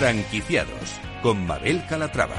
Franquiciados 0.00 0.98
con 1.22 1.46
Mabel 1.46 1.84
Calatrava. 1.86 2.34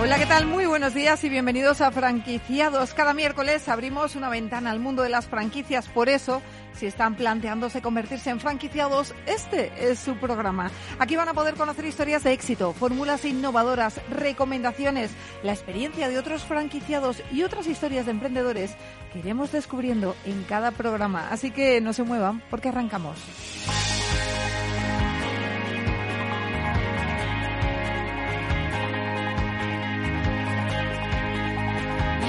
Hola, 0.00 0.18
¿qué 0.18 0.26
tal? 0.26 0.46
Muy 0.46 0.66
buenos 0.66 0.94
días 0.94 1.24
y 1.24 1.28
bienvenidos 1.28 1.80
a 1.80 1.90
Franquiciados. 1.90 2.94
Cada 2.94 3.12
miércoles 3.12 3.68
abrimos 3.68 4.14
una 4.14 4.28
ventana 4.28 4.70
al 4.70 4.78
mundo 4.78 5.02
de 5.02 5.08
las 5.08 5.26
franquicias. 5.26 5.88
Por 5.88 6.08
eso, 6.08 6.42
si 6.84 6.88
están 6.88 7.14
planteándose 7.14 7.80
convertirse 7.80 8.28
en 8.28 8.40
franquiciados, 8.40 9.14
este 9.24 9.72
es 9.90 9.98
su 9.98 10.16
programa. 10.16 10.70
Aquí 10.98 11.16
van 11.16 11.30
a 11.30 11.32
poder 11.32 11.54
conocer 11.54 11.86
historias 11.86 12.24
de 12.24 12.34
éxito, 12.34 12.74
fórmulas 12.74 13.24
innovadoras, 13.24 13.98
recomendaciones, 14.10 15.10
la 15.42 15.52
experiencia 15.52 16.10
de 16.10 16.18
otros 16.18 16.44
franquiciados 16.44 17.22
y 17.32 17.42
otras 17.42 17.68
historias 17.68 18.04
de 18.04 18.10
emprendedores 18.10 18.76
que 19.14 19.20
iremos 19.20 19.50
descubriendo 19.50 20.14
en 20.26 20.42
cada 20.42 20.72
programa. 20.72 21.28
Así 21.30 21.52
que 21.52 21.80
no 21.80 21.94
se 21.94 22.02
muevan 22.02 22.42
porque 22.50 22.68
arrancamos. 22.68 23.16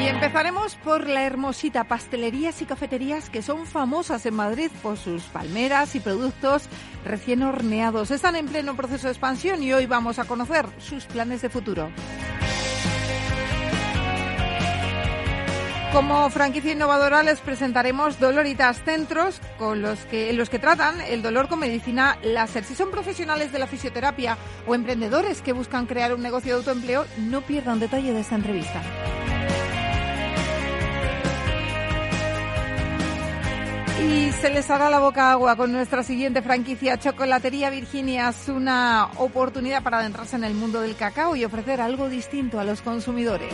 Empezaremos 0.08 0.76
por 0.76 1.10
la 1.10 1.24
hermosita 1.24 1.86
pastelerías 1.86 2.62
y 2.62 2.66
cafeterías 2.66 3.32
que 3.32 3.42
son 3.42 3.66
famosas 3.66 4.26
en 4.28 4.36
Madrid 4.36 4.70
por 4.84 4.98
sus 4.98 5.24
palmeras 5.24 5.96
y 5.96 6.00
productos 6.00 6.70
recién 7.04 7.42
horneados. 7.42 8.12
Están 8.12 8.36
en 8.36 8.48
pleno 8.48 8.76
proceso 8.76 9.08
de 9.08 9.14
expansión 9.14 9.64
y 9.64 9.74
hoy 9.74 9.88
vamos 9.88 10.20
a 10.20 10.26
conocer 10.26 10.68
sus 10.78 11.06
planes 11.06 11.42
de 11.42 11.50
futuro. 11.50 11.90
Como 15.92 16.30
franquicia 16.30 16.74
innovadora 16.74 17.24
les 17.24 17.40
presentaremos 17.40 18.20
Doloritas 18.20 18.84
Centros 18.84 19.42
con 19.58 19.82
los 19.82 20.00
que, 20.06 20.30
en 20.30 20.38
los 20.38 20.50
que 20.50 20.60
tratan 20.60 21.02
el 21.02 21.24
dolor 21.24 21.48
con 21.48 21.60
medicina 21.60 22.20
láser. 22.22 22.64
Si 22.64 22.76
son 22.76 22.92
profesionales 22.92 23.52
de 23.52 23.60
la 23.60 23.68
fisioterapia 23.68 24.38
o 24.68 24.76
emprendedores 24.76 25.42
que 25.42 25.54
buscan 25.54 25.88
crear 25.88 26.14
un 26.14 26.22
negocio 26.22 26.54
de 26.54 26.60
autoempleo, 26.60 27.06
no 27.18 27.42
pierdan 27.42 27.80
detalle 27.80 28.14
de 28.14 28.20
esta 28.20 28.36
entrevista. 28.36 28.82
Y 34.06 34.32
se 34.34 34.52
les 34.52 34.70
hará 34.70 34.92
la 34.92 35.00
boca 35.00 35.32
agua 35.32 35.56
con 35.56 35.72
nuestra 35.72 36.04
siguiente 36.04 36.44
franquicia, 36.44 37.00
Chocolatería 37.00 37.72
Virginia. 37.72 38.30
Es 38.30 38.48
una 38.50 39.10
oportunidad 39.18 39.82
para 39.82 40.00
adentrarse 40.00 40.36
en 40.36 40.44
el 40.44 40.54
mundo 40.54 40.82
del 40.82 40.96
cacao 40.96 41.36
y 41.36 41.44
ofrecer 41.44 41.82
algo 41.82 42.08
distinto 42.08 42.60
a 42.60 42.64
los 42.64 42.82
consumidores. 42.82 43.54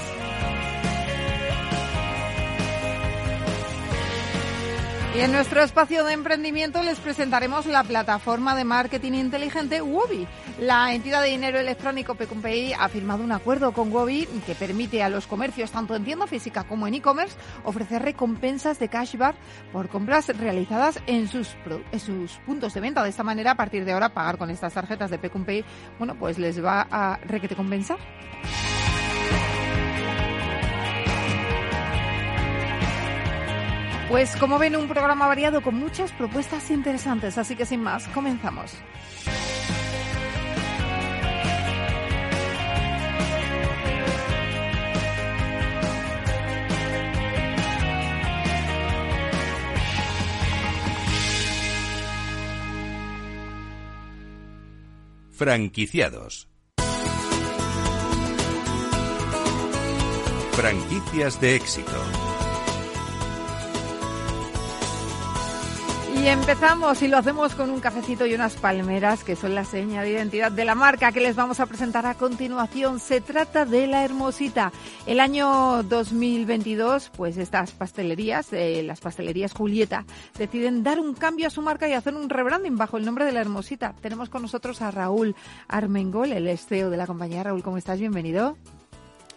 Y 5.13 5.19
en 5.19 5.33
nuestro 5.33 5.61
espacio 5.61 6.05
de 6.05 6.13
emprendimiento 6.13 6.81
les 6.83 6.97
presentaremos 6.97 7.65
la 7.65 7.83
plataforma 7.83 8.55
de 8.55 8.63
marketing 8.63 9.11
inteligente 9.11 9.81
Wobi. 9.81 10.25
La 10.57 10.93
entidad 10.93 11.21
de 11.21 11.31
dinero 11.31 11.59
electrónico 11.59 12.15
Pecumpay 12.15 12.71
ha 12.71 12.87
firmado 12.87 13.21
un 13.21 13.33
acuerdo 13.33 13.73
con 13.73 13.91
Wobi 13.91 14.25
que 14.45 14.55
permite 14.55 15.03
a 15.03 15.09
los 15.09 15.27
comercios, 15.27 15.69
tanto 15.69 15.95
en 15.95 16.05
tienda 16.05 16.27
física 16.27 16.63
como 16.63 16.87
en 16.87 16.93
e-commerce, 16.93 17.35
ofrecer 17.65 18.03
recompensas 18.03 18.79
de 18.79 18.87
cashback 18.87 19.35
por 19.73 19.89
compras 19.89 20.29
realizadas 20.29 20.97
en 21.07 21.27
sus, 21.27 21.49
puntos 22.45 22.73
de 22.73 22.79
venta. 22.79 23.03
De 23.03 23.09
esta 23.09 23.23
manera, 23.23 23.51
a 23.51 23.55
partir 23.55 23.83
de 23.83 23.91
ahora, 23.91 24.13
pagar 24.13 24.37
con 24.37 24.49
estas 24.49 24.73
tarjetas 24.73 25.11
de 25.11 25.19
Pecumpay, 25.19 25.65
bueno, 25.99 26.15
pues 26.17 26.39
les 26.39 26.63
va 26.63 26.87
a 26.89 27.17
requete 27.25 27.57
compensar. 27.57 27.97
Pues 34.11 34.35
como 34.35 34.59
ven, 34.59 34.75
un 34.75 34.89
programa 34.89 35.25
variado 35.25 35.61
con 35.61 35.75
muchas 35.75 36.11
propuestas 36.11 36.69
interesantes, 36.69 37.37
así 37.37 37.55
que 37.55 37.65
sin 37.65 37.81
más, 37.81 38.09
comenzamos. 38.09 38.75
Franquiciados. 55.31 56.49
Franquicias 60.51 61.39
de 61.39 61.55
éxito. 61.55 62.30
Y 66.21 66.27
empezamos 66.27 67.01
y 67.01 67.07
lo 67.07 67.17
hacemos 67.17 67.55
con 67.55 67.71
un 67.71 67.79
cafecito 67.79 68.27
y 68.27 68.35
unas 68.35 68.55
palmeras 68.55 69.23
que 69.23 69.35
son 69.35 69.55
la 69.55 69.65
seña 69.65 70.03
de 70.03 70.11
identidad 70.11 70.51
de 70.51 70.65
la 70.65 70.75
marca 70.75 71.11
que 71.11 71.19
les 71.19 71.35
vamos 71.35 71.59
a 71.59 71.65
presentar 71.65 72.05
a 72.05 72.13
continuación. 72.13 72.99
Se 72.99 73.21
trata 73.21 73.65
de 73.65 73.87
La 73.87 74.05
Hermosita. 74.05 74.71
El 75.07 75.19
año 75.19 75.81
2022, 75.81 77.09
pues 77.17 77.37
estas 77.37 77.71
pastelerías, 77.71 78.53
eh, 78.53 78.83
las 78.83 78.99
pastelerías 78.99 79.53
Julieta, 79.53 80.05
deciden 80.37 80.83
dar 80.83 80.99
un 80.99 81.15
cambio 81.15 81.47
a 81.47 81.49
su 81.49 81.63
marca 81.63 81.89
y 81.89 81.93
hacer 81.93 82.13
un 82.13 82.29
rebranding 82.29 82.77
bajo 82.77 82.97
el 82.97 83.05
nombre 83.05 83.25
de 83.25 83.31
La 83.31 83.41
Hermosita. 83.41 83.95
Tenemos 83.99 84.29
con 84.29 84.43
nosotros 84.43 84.83
a 84.83 84.91
Raúl 84.91 85.35
Armengol, 85.67 86.33
el 86.33 86.55
CEO 86.55 86.91
de 86.91 86.97
la 86.97 87.07
compañía. 87.07 87.41
Raúl, 87.41 87.63
¿cómo 87.63 87.79
estás? 87.79 87.99
Bienvenido. 87.99 88.57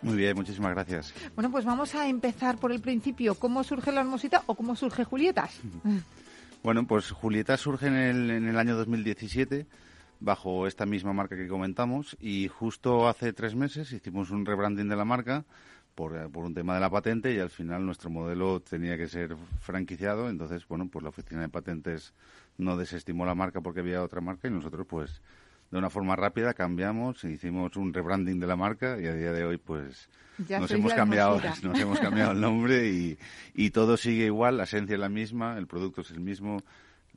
Muy 0.02 0.16
bien, 0.16 0.36
muchísimas 0.36 0.74
gracias. 0.74 1.14
Bueno, 1.34 1.50
pues 1.50 1.64
vamos 1.64 1.94
a 1.94 2.08
empezar 2.08 2.58
por 2.58 2.72
el 2.72 2.82
principio. 2.82 3.36
¿Cómo 3.36 3.64
surge 3.64 3.90
La 3.90 4.02
Hermosita 4.02 4.42
o 4.44 4.54
cómo 4.54 4.76
surge 4.76 5.04
Julietas? 5.04 5.50
Bueno, 6.64 6.86
pues 6.86 7.10
Julieta 7.10 7.58
surge 7.58 7.88
en 7.88 7.94
el, 7.94 8.30
en 8.30 8.48
el 8.48 8.58
año 8.58 8.74
2017 8.74 9.66
bajo 10.20 10.66
esta 10.66 10.86
misma 10.86 11.12
marca 11.12 11.36
que 11.36 11.46
comentamos 11.46 12.16
y 12.18 12.48
justo 12.48 13.06
hace 13.06 13.34
tres 13.34 13.54
meses 13.54 13.92
hicimos 13.92 14.30
un 14.30 14.46
rebranding 14.46 14.88
de 14.88 14.96
la 14.96 15.04
marca 15.04 15.44
por, 15.94 16.30
por, 16.30 16.46
un 16.46 16.54
tema 16.54 16.72
de 16.72 16.80
la 16.80 16.88
patente 16.88 17.34
y 17.34 17.38
al 17.38 17.50
final 17.50 17.84
nuestro 17.84 18.08
modelo 18.08 18.60
tenía 18.60 18.96
que 18.96 19.08
ser 19.08 19.36
franquiciado. 19.60 20.30
Entonces, 20.30 20.66
bueno, 20.66 20.88
pues 20.90 21.02
la 21.02 21.10
oficina 21.10 21.42
de 21.42 21.50
patentes 21.50 22.14
no 22.56 22.78
desestimó 22.78 23.26
la 23.26 23.34
marca 23.34 23.60
porque 23.60 23.80
había 23.80 24.02
otra 24.02 24.22
marca 24.22 24.48
y 24.48 24.50
nosotros 24.50 24.86
pues 24.88 25.20
de 25.74 25.78
una 25.78 25.90
forma 25.90 26.14
rápida 26.14 26.54
cambiamos, 26.54 27.24
hicimos 27.24 27.76
un 27.76 27.92
rebranding 27.92 28.38
de 28.38 28.46
la 28.46 28.54
marca 28.54 28.96
y 29.00 29.06
a 29.06 29.12
día 29.12 29.32
de 29.32 29.44
hoy 29.44 29.58
pues 29.58 30.08
Ya 30.46 30.60
nos 30.60 30.70
hemos 30.70 30.94
cambiado 30.94 31.40
nos 31.64 31.76
hemos 31.80 31.98
cambiado 31.98 32.30
el 32.30 32.40
nombre 32.40 32.86
y, 32.86 33.18
y 33.54 33.70
todo 33.70 33.96
sigue 33.96 34.26
igual, 34.26 34.56
la 34.56 34.64
esencia 34.64 34.94
es 34.94 35.00
la 35.00 35.08
misma, 35.08 35.58
el 35.58 35.66
producto 35.66 36.02
es 36.02 36.12
el 36.12 36.20
mismo, 36.20 36.62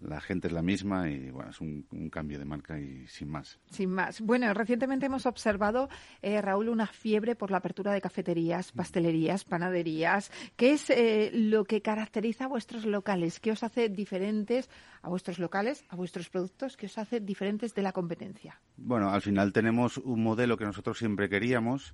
la 0.01 0.21
gente 0.21 0.47
es 0.47 0.53
la 0.53 0.61
misma 0.61 1.09
y 1.09 1.31
bueno, 1.31 1.49
es 1.49 1.59
un, 1.61 1.85
un 1.91 2.09
cambio 2.09 2.39
de 2.39 2.45
marca 2.45 2.79
y 2.79 3.07
sin 3.07 3.29
más. 3.29 3.59
Sin 3.71 3.89
más. 3.89 4.21
Bueno, 4.21 4.53
recientemente 4.53 5.07
hemos 5.07 5.25
observado, 5.25 5.89
eh, 6.21 6.41
Raúl, 6.41 6.69
una 6.69 6.87
fiebre 6.87 7.35
por 7.35 7.51
la 7.51 7.57
apertura 7.57 7.91
de 7.91 8.01
cafeterías, 8.01 8.71
pastelerías, 8.71 9.43
panaderías. 9.43 10.31
¿Qué 10.55 10.73
es 10.73 10.89
eh, 10.89 11.31
lo 11.33 11.65
que 11.65 11.81
caracteriza 11.81 12.45
a 12.45 12.47
vuestros 12.47 12.85
locales? 12.85 13.39
¿Qué 13.39 13.51
os 13.51 13.63
hace 13.63 13.89
diferentes 13.89 14.69
a 15.01 15.09
vuestros 15.09 15.39
locales, 15.39 15.83
a 15.89 15.95
vuestros 15.95 16.29
productos? 16.29 16.77
¿Qué 16.77 16.85
os 16.85 16.97
hace 16.97 17.19
diferentes 17.19 17.73
de 17.73 17.81
la 17.81 17.91
competencia? 17.91 18.59
Bueno, 18.77 19.09
al 19.09 19.21
final 19.21 19.51
tenemos 19.53 19.97
un 19.97 20.23
modelo 20.23 20.57
que 20.57 20.65
nosotros 20.65 20.97
siempre 20.97 21.29
queríamos. 21.29 21.93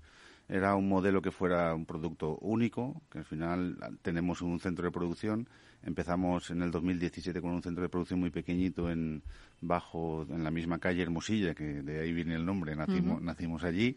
Era 0.50 0.76
un 0.76 0.90
modelo 0.90 1.22
que 1.22 1.32
fuera 1.32 1.74
un 1.74 1.86
producto 1.86 2.38
único, 2.42 3.02
que 3.10 3.20
al 3.20 3.26
final 3.26 3.78
tenemos 4.02 4.42
un 4.42 4.60
centro 4.60 4.86
de 4.86 4.92
producción. 4.92 5.48
Empezamos 5.86 6.50
en 6.50 6.62
el 6.62 6.72
2017 6.72 7.42
con 7.42 7.52
un 7.52 7.62
centro 7.62 7.84
de 7.84 7.90
producción 7.90 8.20
muy 8.20 8.30
pequeñito 8.30 8.90
en 8.90 9.22
bajo 9.60 10.26
en 10.30 10.44
la 10.44 10.52
misma 10.52 10.80
calle 10.80 11.02
Hermosilla, 11.02 11.54
que 11.54 11.82
de 11.82 12.00
ahí 12.00 12.14
viene 12.14 12.36
el 12.36 12.46
nombre. 12.46 12.76
Nacimos, 12.76 13.22
nacimos 13.22 13.64
allí 13.64 13.96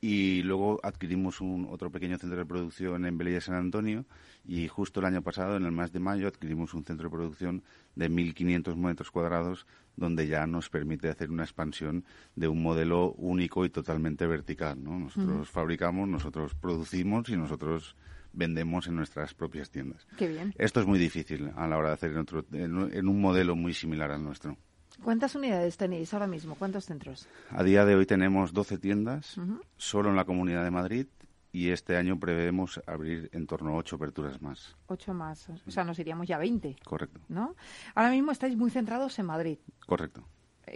y 0.00 0.42
luego 0.42 0.78
adquirimos 0.82 1.40
un 1.40 1.66
otro 1.70 1.90
pequeño 1.90 2.18
centro 2.18 2.38
de 2.38 2.46
producción 2.46 3.04
en 3.04 3.18
Belella 3.18 3.40
San 3.40 3.56
Antonio 3.56 4.04
y 4.46 4.68
justo 4.68 5.00
el 5.00 5.06
año 5.06 5.22
pasado, 5.22 5.56
en 5.56 5.64
el 5.64 5.72
mes 5.72 5.92
de 5.92 5.98
mayo, 5.98 6.28
adquirimos 6.28 6.72
un 6.72 6.84
centro 6.84 7.08
de 7.08 7.16
producción 7.16 7.62
de 7.96 8.10
1.500 8.10 8.76
metros 8.76 9.10
cuadrados 9.10 9.66
donde 9.96 10.28
ya 10.28 10.46
nos 10.46 10.70
permite 10.70 11.08
hacer 11.08 11.30
una 11.30 11.42
expansión 11.42 12.04
de 12.36 12.46
un 12.46 12.62
modelo 12.62 13.12
único 13.12 13.64
y 13.64 13.70
totalmente 13.70 14.26
vertical. 14.26 14.82
¿no? 14.82 14.98
Nosotros 14.98 15.50
fabricamos, 15.50 16.08
nosotros 16.08 16.54
producimos 16.54 17.28
y 17.28 17.36
nosotros 17.36 17.96
vendemos 18.38 18.86
en 18.86 18.94
nuestras 18.96 19.34
propias 19.34 19.70
tiendas. 19.70 20.06
Qué 20.16 20.28
bien. 20.28 20.54
Esto 20.56 20.80
es 20.80 20.86
muy 20.86 20.98
difícil 20.98 21.50
a 21.56 21.66
la 21.66 21.76
hora 21.76 21.88
de 21.88 21.94
hacer 21.94 22.12
en, 22.12 22.18
otro- 22.18 22.44
en- 22.52 22.90
en 22.94 23.08
un 23.08 23.20
modelo 23.20 23.56
muy 23.56 23.74
similar 23.74 24.10
al 24.12 24.22
nuestro. 24.22 24.56
¿Cuántas 25.02 25.34
unidades 25.34 25.76
tenéis 25.76 26.12
ahora 26.14 26.26
mismo? 26.26 26.54
¿Cuántos 26.54 26.84
centros? 26.86 27.28
A 27.50 27.62
día 27.62 27.84
de 27.84 27.94
hoy 27.94 28.06
tenemos 28.06 28.52
12 28.52 28.78
tiendas 28.78 29.36
solo 29.76 30.10
en 30.10 30.16
la 30.16 30.24
Comunidad 30.24 30.64
de 30.64 30.70
Madrid 30.70 31.06
y 31.52 31.70
este 31.70 31.96
año 31.96 32.18
prevemos 32.18 32.80
abrir 32.86 33.28
en 33.32 33.46
torno 33.46 33.70
a 33.70 33.76
8 33.76 33.96
aperturas 33.96 34.42
más. 34.42 34.76
Ocho 34.86 35.14
más. 35.14 35.48
O 35.66 35.70
sea, 35.70 35.84
nos 35.84 35.98
iríamos 35.98 36.26
ya 36.26 36.36
a 36.36 36.38
20, 36.40 36.76
Correcto, 36.84 37.20
¿no? 37.28 37.54
Ahora 37.94 38.10
mismo 38.10 38.32
estáis 38.32 38.56
muy 38.56 38.70
centrados 38.70 39.18
en 39.18 39.26
Madrid. 39.26 39.58
correcto. 39.86 40.24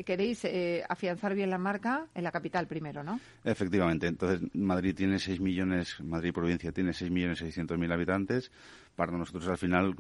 Queréis 0.04 0.44
eh, 0.44 0.84
afianzar 0.88 1.34
bien 1.34 1.50
la 1.50 1.58
marca 1.58 2.06
en 2.14 2.24
la 2.24 2.32
capital 2.32 2.66
primero, 2.66 3.02
¿no? 3.02 3.20
Efectivamente. 3.44 4.06
Entonces, 4.06 4.48
Madrid 4.54 4.94
tiene 4.94 5.18
6 5.18 5.40
millones, 5.40 6.00
Madrid 6.00 6.32
provincia 6.32 6.72
tiene 6.72 6.92
6 6.92 7.10
millones 7.10 7.38
600 7.38 7.78
mil 7.78 7.92
habitantes. 7.92 8.50
Para 8.96 9.12
nosotros, 9.12 9.48
al 9.48 9.56
final, 9.56 9.96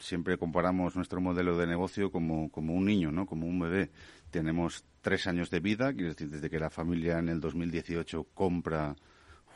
siempre 0.00 0.36
comparamos 0.36 0.96
nuestro 0.96 1.20
modelo 1.20 1.56
de 1.56 1.66
negocio 1.66 2.10
como, 2.10 2.50
como 2.50 2.74
un 2.74 2.84
niño, 2.84 3.10
¿no? 3.10 3.26
Como 3.26 3.46
un 3.46 3.58
bebé. 3.58 3.90
Tenemos 4.30 4.84
tres 5.00 5.26
años 5.26 5.50
de 5.50 5.60
vida, 5.60 5.92
quiere 5.92 6.10
decir, 6.10 6.28
desde 6.28 6.50
que 6.50 6.58
la 6.58 6.68
familia 6.68 7.18
en 7.18 7.28
el 7.28 7.40
2018 7.40 8.24
compra 8.34 8.96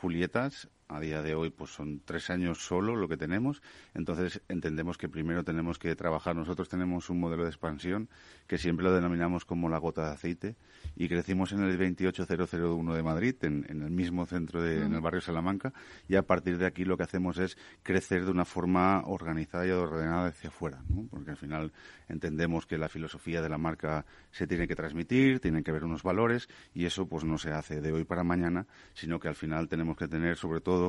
Julietas 0.01 0.69
a 0.91 1.01
día 1.01 1.23
de 1.23 1.35
hoy 1.35 1.51
pues 1.51 1.71
son 1.71 2.03
tres 2.05 2.31
años 2.31 2.59
solo 2.59 2.97
lo 2.97 3.09
que 3.09 3.17
tenemos. 3.17 3.63
Entonces 3.95 4.43
entendemos 4.49 4.99
que 4.99 5.09
primero 5.09 5.45
tenemos 5.45 5.79
que 5.79 5.95
trabajar. 5.95 6.37
Nosotros 6.37 6.69
tenemos 6.69 7.11
un 7.11 7.21
modelo 7.21 7.45
de 7.45 7.51
expansión 7.51 8.09
que 8.47 8.59
siempre 8.59 8.85
lo 8.85 8.93
denominamos 8.93 9.45
como 9.45 9.69
la 9.69 9.79
gota 9.79 10.07
de 10.07 10.13
aceite 10.13 10.57
y 10.97 11.09
crecimos 11.09 11.53
en 11.53 11.61
el 11.61 11.77
28001 11.77 12.95
de 12.95 13.03
Madrid, 13.03 13.35
en, 13.43 13.65
el 13.69 13.91
mismo 13.91 14.27
centro, 14.27 14.63
de, 14.63 14.83
en 14.85 14.95
el 14.95 15.01
barrio 15.01 15.21
Salamanca, 15.21 15.73
y 16.09 16.17
a 16.17 16.23
partir 16.23 16.59
de 16.59 16.67
aquí 16.67 16.85
lo 16.85 16.97
que 16.97 17.05
hacemos 17.05 17.39
es 17.39 17.57
crecer 17.83 18.25
de 18.25 18.31
una 18.31 18.45
forma 18.45 19.03
organizada 19.07 19.67
y 19.67 19.71
ordenada 19.71 20.29
hacia 20.29 20.49
afuera, 20.49 20.83
porque 21.11 21.31
al 21.31 21.37
final 21.37 21.73
entendemos 22.09 22.67
que 22.67 22.79
la 22.79 22.89
filosofía 22.89 23.41
de 23.41 23.49
la 23.49 23.59
marca 23.59 24.05
se 24.31 24.47
tiene 24.47 24.67
que 24.67 24.75
transmitir, 24.75 25.41
tienen 25.41 25.63
que 25.63 25.71
haber 25.71 25.85
unos 25.85 26.03
valores 26.03 26.49
y 26.75 26.87
eso 26.87 27.07
pues 27.07 27.25
no 27.25 27.39
se 27.39 27.53
hace 27.53 27.81
de 27.81 27.93
hoy 27.93 28.05
para 28.05 28.25
mañana, 28.25 28.67
sino 28.95 29.21
que 29.21 29.29
al 29.29 29.37
final 29.37 29.69
tenemos 29.69 29.97
que 29.97 30.09
tener 30.09 30.37
sobre 30.37 30.61
todo 30.61 30.80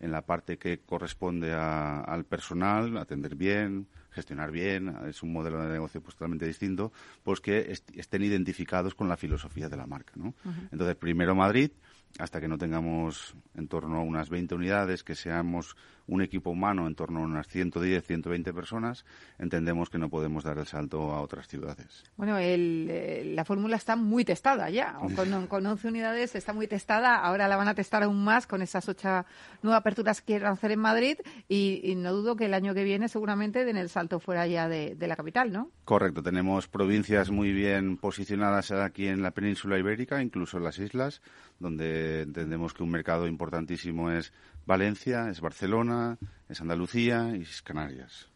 en 0.00 0.12
la 0.12 0.22
parte 0.22 0.58
que 0.58 0.78
corresponde 0.78 1.52
al 1.52 2.24
personal, 2.24 2.96
atender 2.96 3.34
bien, 3.34 3.88
gestionar 4.10 4.50
bien, 4.50 4.94
es 5.08 5.22
un 5.22 5.32
modelo 5.32 5.62
de 5.62 5.68
negocio 5.68 6.00
pues, 6.00 6.14
totalmente 6.14 6.46
distinto, 6.46 6.92
pues 7.22 7.40
que 7.40 7.72
estén 7.94 8.22
identificados 8.22 8.94
con 8.94 9.08
la 9.08 9.16
filosofía 9.16 9.68
de 9.68 9.76
la 9.76 9.86
marca. 9.86 10.12
¿no? 10.16 10.34
Entonces, 10.72 10.96
primero 10.96 11.34
Madrid, 11.34 11.70
hasta 12.18 12.40
que 12.40 12.48
no 12.48 12.58
tengamos 12.58 13.34
en 13.54 13.68
torno 13.68 13.98
a 13.98 14.02
unas 14.02 14.30
20 14.30 14.54
unidades, 14.54 15.04
que 15.04 15.14
seamos 15.14 15.76
un 16.08 16.22
equipo 16.22 16.50
humano 16.50 16.86
en 16.86 16.94
torno 16.94 17.20
a 17.20 17.22
unas 17.22 17.46
110, 17.46 18.04
120 18.04 18.52
personas, 18.52 19.04
entendemos 19.38 19.90
que 19.90 19.98
no 19.98 20.08
podemos 20.08 20.42
dar 20.42 20.58
el 20.58 20.66
salto 20.66 21.12
a 21.12 21.20
otras 21.20 21.46
ciudades. 21.46 22.04
Bueno, 22.16 22.36
eh, 22.38 23.30
la 23.34 23.44
fórmula 23.44 23.76
está 23.76 23.94
muy 23.94 24.24
testada 24.24 24.70
ya. 24.70 24.94
Con, 25.16 25.46
con, 25.46 25.66
11 25.66 25.88
unidades 25.88 26.34
está 26.34 26.52
muy 26.52 26.66
testada. 26.66 27.16
Ahora 27.16 27.48
la 27.48 27.56
van 27.56 27.68
a 27.68 27.74
testar 27.74 28.02
aún 28.02 28.24
más 28.24 28.46
con 28.46 28.62
esas 28.62 28.88
ocho 28.88 29.24
nuevas 29.62 29.80
aperturas 29.80 30.20
que 30.20 30.26
quieren 30.26 30.48
hacer 30.48 30.72
en 30.72 30.80
Madrid. 30.80 31.18
Y, 31.48 31.94
no 31.98 32.12
dudo 32.12 32.36
que 32.36 32.46
el 32.46 32.54
año 32.54 32.74
que 32.74 32.84
viene 32.84 33.08
seguramente 33.08 33.64
den 33.64 33.76
el 33.76 33.88
salto 33.88 34.20
fuera 34.20 34.46
ya 34.46 34.68
de, 34.68 34.94
de 34.94 35.08
la 35.08 35.16
capital, 35.16 35.52
¿no? 35.52 35.70
Correcto. 35.84 36.22
Tenemos 36.22 36.68
provincias 36.68 37.30
muy 37.30 37.52
bien 37.52 37.96
posicionadas 37.96 38.70
aquí 38.70 39.08
en 39.08 39.22
la 39.22 39.32
península 39.32 39.78
ibérica, 39.78 40.22
incluso 40.22 40.58
en 40.58 40.64
las 40.64 40.78
islas, 40.78 41.20
donde 41.58 42.22
entendemos 42.22 42.72
que 42.72 42.82
un 42.82 42.90
mercado 42.90 43.26
importantísimo 43.26 44.10
es 44.10 44.32
Valencia, 44.68 45.30
es 45.30 45.40
Barcelona, 45.40 46.18
es 46.46 46.60
Andalucía 46.60 47.34
y 47.34 47.40
es 47.40 47.62
Canarias. 47.62 48.28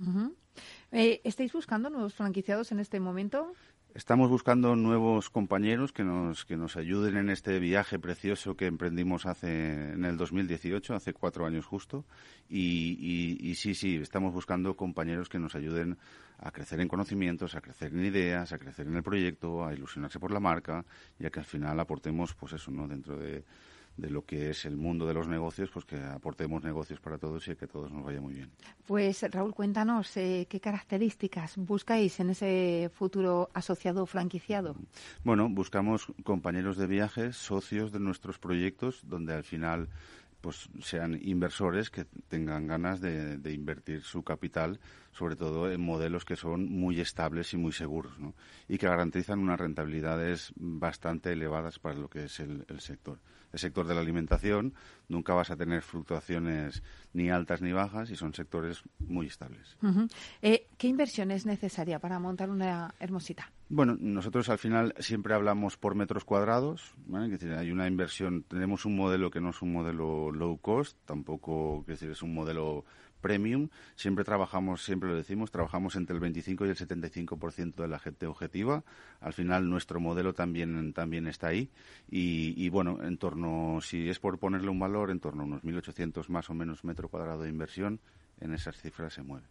Eh, 0.90 1.20
¿Estáis 1.24 1.52
buscando 1.52 1.90
nuevos 1.90 2.14
franquiciados 2.14 2.72
en 2.72 2.80
este 2.80 3.00
momento? 3.00 3.52
Estamos 3.94 4.30
buscando 4.30 4.74
nuevos 4.74 5.28
compañeros 5.28 5.92
que 5.92 6.04
nos, 6.04 6.46
que 6.46 6.56
nos 6.56 6.78
ayuden 6.78 7.18
en 7.18 7.28
este 7.28 7.58
viaje 7.58 7.98
precioso 7.98 8.56
que 8.56 8.64
emprendimos 8.64 9.26
hace 9.26 9.92
en 9.92 10.06
el 10.06 10.16
2018, 10.16 10.94
hace 10.94 11.12
cuatro 11.12 11.44
años 11.44 11.66
justo. 11.66 12.06
Y, 12.48 13.36
y, 13.38 13.54
sí, 13.54 13.74
sí, 13.74 13.96
estamos 13.96 14.32
buscando 14.32 14.74
compañeros 14.74 15.28
que 15.28 15.38
nos 15.38 15.54
ayuden 15.54 15.98
a 16.38 16.50
crecer 16.50 16.80
en 16.80 16.88
conocimientos, 16.88 17.54
a 17.54 17.60
crecer 17.60 17.92
en 17.92 18.06
ideas, 18.06 18.54
a 18.54 18.58
crecer 18.58 18.86
en 18.86 18.96
el 18.96 19.02
proyecto, 19.02 19.66
a 19.66 19.74
ilusionarse 19.74 20.18
por 20.18 20.30
la 20.30 20.40
marca 20.40 20.86
y 21.18 21.26
a 21.26 21.30
que 21.30 21.40
al 21.40 21.46
final 21.46 21.78
aportemos, 21.78 22.34
pues 22.34 22.54
eso, 22.54 22.70
¿no? 22.70 22.88
Dentro 22.88 23.18
de, 23.18 23.44
de 23.96 24.10
lo 24.10 24.24
que 24.24 24.50
es 24.50 24.64
el 24.64 24.76
mundo 24.76 25.06
de 25.06 25.14
los 25.14 25.28
negocios, 25.28 25.70
pues 25.70 25.84
que 25.84 25.96
aportemos 25.96 26.62
negocios 26.62 27.00
para 27.00 27.18
todos 27.18 27.46
y 27.48 27.56
que 27.56 27.66
todos 27.66 27.90
nos 27.92 28.04
vaya 28.04 28.20
muy 28.20 28.34
bien. 28.34 28.50
Pues 28.86 29.22
Raúl, 29.30 29.54
cuéntanos 29.54 30.16
eh, 30.16 30.46
qué 30.48 30.60
características 30.60 31.56
buscáis 31.56 32.18
en 32.20 32.30
ese 32.30 32.90
futuro 32.94 33.50
asociado 33.54 34.06
franquiciado. 34.06 34.76
Bueno, 35.24 35.48
buscamos 35.48 36.06
compañeros 36.24 36.76
de 36.76 36.86
viajes, 36.86 37.36
socios 37.36 37.92
de 37.92 38.00
nuestros 38.00 38.38
proyectos, 38.38 39.02
donde 39.06 39.34
al 39.34 39.44
final 39.44 39.88
pues 40.42 40.68
sean 40.80 41.18
inversores 41.22 41.88
que 41.88 42.04
tengan 42.28 42.66
ganas 42.66 43.00
de, 43.00 43.38
invertir 43.52 44.02
su 44.02 44.24
capital, 44.24 44.80
sobre 45.12 45.36
todo 45.36 45.70
en 45.70 45.80
modelos 45.80 46.24
que 46.24 46.36
son 46.36 46.68
muy 46.68 47.00
estables 47.00 47.54
y 47.54 47.56
muy 47.56 47.72
seguros, 47.72 48.18
¿no? 48.18 48.34
y 48.68 48.76
que 48.76 48.88
garantizan 48.88 49.38
unas 49.38 49.60
rentabilidades 49.60 50.52
bastante 50.56 51.32
elevadas 51.32 51.78
para 51.78 51.94
lo 51.94 52.10
que 52.10 52.24
es 52.24 52.40
el, 52.40 52.66
sector. 52.80 53.20
El 53.52 53.58
sector 53.58 53.86
de 53.86 53.94
la 53.94 54.00
alimentación 54.00 54.74
nunca 55.08 55.34
vas 55.34 55.50
a 55.50 55.56
tener 55.56 55.82
fluctuaciones 55.82 56.82
ni 57.12 57.30
altas 57.30 57.60
ni 57.60 57.72
bajas 57.72 58.10
y 58.10 58.16
son 58.16 58.34
sectores 58.34 58.82
muy 58.98 59.26
estables. 59.26 59.76
Eh, 60.40 60.68
¿Qué 60.78 60.88
inversión 60.88 61.30
es 61.30 61.44
necesaria 61.44 61.98
para 61.98 62.18
montar 62.18 62.50
una 62.50 62.94
hermosita? 62.98 63.50
Bueno, 63.68 63.96
nosotros 63.98 64.48
al 64.48 64.58
final 64.58 64.94
siempre 64.98 65.34
hablamos 65.34 65.76
por 65.76 65.94
metros 65.94 66.24
cuadrados. 66.24 66.94
hay 67.12 67.70
una 67.70 67.86
inversión, 67.86 68.42
tenemos 68.42 68.84
un 68.84 68.96
modelo 68.96 69.30
que 69.30 69.40
no 69.40 69.50
es 69.50 69.62
un 69.62 69.72
modelo 69.72 70.30
low 70.30 70.58
cost, 70.58 70.96
tampoco 71.04 71.84
decir, 71.86 72.10
es 72.10 72.22
un 72.22 72.34
modelo 72.34 72.84
premium. 73.22 73.70
Siempre 73.96 74.24
trabajamos, 74.24 74.84
siempre 74.84 75.08
lo 75.08 75.16
decimos, 75.16 75.50
trabajamos 75.50 75.96
entre 75.96 76.14
el 76.14 76.20
25 76.20 76.66
y 76.66 76.68
el 76.68 76.76
75% 76.76 77.76
de 77.76 77.88
la 77.88 77.98
gente 77.98 78.26
objetiva. 78.26 78.84
Al 79.20 79.32
final 79.32 79.70
nuestro 79.70 79.98
modelo 79.98 80.34
también, 80.34 80.92
también 80.92 81.26
está 81.26 81.46
ahí. 81.46 81.70
Y, 82.10 82.52
y, 82.62 82.68
bueno, 82.68 83.02
en 83.02 83.16
torno, 83.16 83.80
si 83.80 84.10
es 84.10 84.18
por 84.18 84.38
ponerle 84.38 84.68
un 84.68 84.78
valor, 84.78 85.10
en 85.10 85.20
torno 85.20 85.44
a 85.44 85.46
unos 85.46 85.62
1.800 85.62 86.28
más 86.28 86.50
o 86.50 86.54
menos 86.54 86.84
metro 86.84 87.08
cuadrado 87.08 87.44
de 87.44 87.48
inversión, 87.48 88.00
en 88.40 88.52
esas 88.52 88.76
cifras 88.76 89.14
se 89.14 89.22
mueve. 89.22 89.46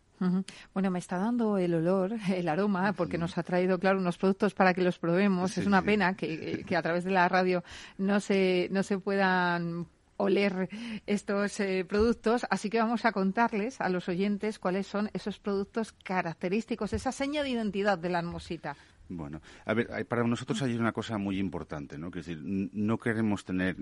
Bueno, 0.74 0.92
me 0.92 1.00
está 1.00 1.18
dando 1.18 1.58
el 1.58 1.74
olor, 1.74 2.14
el 2.30 2.48
aroma, 2.48 2.94
porque 2.94 3.18
nos 3.18 3.38
ha 3.38 3.44
traído, 3.44 3.80
claro, 3.80 4.00
unos 4.00 4.20
productos 4.20 4.54
para 4.54 4.74
que 4.74 4.82
los 4.82 5.00
probemos. 5.00 5.58
es 5.58 5.66
una 5.66 5.82
pena 5.82 6.16
que, 6.16 6.64
que, 6.66 6.76
a 6.76 6.82
través 6.82 7.04
de 7.04 7.12
la 7.12 7.28
radio 7.28 7.64
no 7.98 8.20
se, 8.20 8.68
no 8.72 8.84
se 8.84 9.00
puedan 9.00 9.88
oler 10.22 10.70
estos 11.06 11.60
eh, 11.60 11.86
productos, 11.88 12.46
así 12.50 12.70
que 12.70 12.80
vamos 12.80 13.06
a 13.06 13.12
contarles 13.12 13.82
a 13.82 13.90
los 13.90 14.08
oyentes 14.08 14.60
cuáles 14.60 14.88
son 14.88 15.10
esos 15.14 15.40
productos 15.40 15.92
característicos, 15.92 16.94
esa 16.94 17.12
seña 17.12 17.44
de 17.44 17.50
identidad 17.50 17.98
de 17.98 18.10
la 18.10 18.20
hermosita. 18.20 18.76
Bueno, 19.10 19.42
a 19.66 19.74
ver, 19.74 20.08
para 20.08 20.24
nosotros 20.24 20.62
hay 20.62 20.76
una 20.76 20.94
cosa 20.94 21.18
muy 21.18 21.38
importante, 21.38 21.98
¿no? 21.98 22.12
Que 22.12 22.20
es 22.20 22.28
decir, 22.28 22.42
no 22.44 22.98
queremos 22.98 23.44
tener 23.44 23.76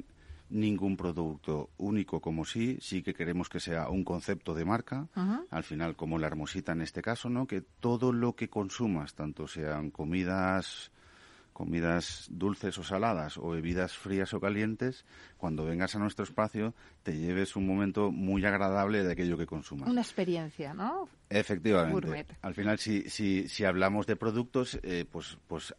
ningún 0.50 0.98
producto 0.98 1.70
único 1.78 2.20
como 2.20 2.46
sí, 2.46 2.80
sí 2.82 3.04
que 3.04 3.14
queremos 3.14 3.50
que 3.50 3.60
sea 3.60 3.90
un 3.90 4.04
concepto 4.04 4.54
de 4.56 4.66
marca, 4.66 5.08
al 5.52 5.64
final 5.64 5.96
como 5.96 6.18
la 6.18 6.28
hermosita 6.28 6.72
en 6.72 6.82
este 6.82 7.02
caso, 7.02 7.30
¿no? 7.30 7.46
Que 7.46 7.62
todo 7.62 8.12
lo 8.12 8.36
que 8.36 8.50
consumas, 8.50 9.14
tanto 9.14 9.48
sean 9.48 9.92
comidas 9.92 10.92
comidas 11.54 12.28
dulces 12.32 12.78
o 12.78 12.84
saladas 12.84 13.38
o 13.38 13.50
bebidas 13.50 13.98
frías 13.98 14.34
o 14.34 14.40
calientes, 14.40 15.04
cuando 15.40 15.66
vengas 15.66 15.96
a 15.96 16.00
nuestro 16.00 16.26
espacio 16.26 16.76
te 17.02 17.18
lleves 17.18 17.56
un 17.56 17.66
momento 17.66 18.12
muy 18.12 18.46
agradable 18.46 19.04
de 19.04 19.14
aquello 19.14 19.38
que 19.38 19.46
consumas. 19.46 19.90
Una 19.90 20.02
experiencia, 20.02 20.74
¿no? 20.74 21.08
Efectivamente. 21.30 22.38
Al 22.42 22.54
final, 22.56 22.80
si, 22.80 23.10
si, 23.10 23.48
si 23.48 23.64
hablamos 23.64 24.06
de 24.08 24.16
productos, 24.16 24.80
eh, 24.84 25.06
pues, 25.10 25.38
pues 25.48 25.74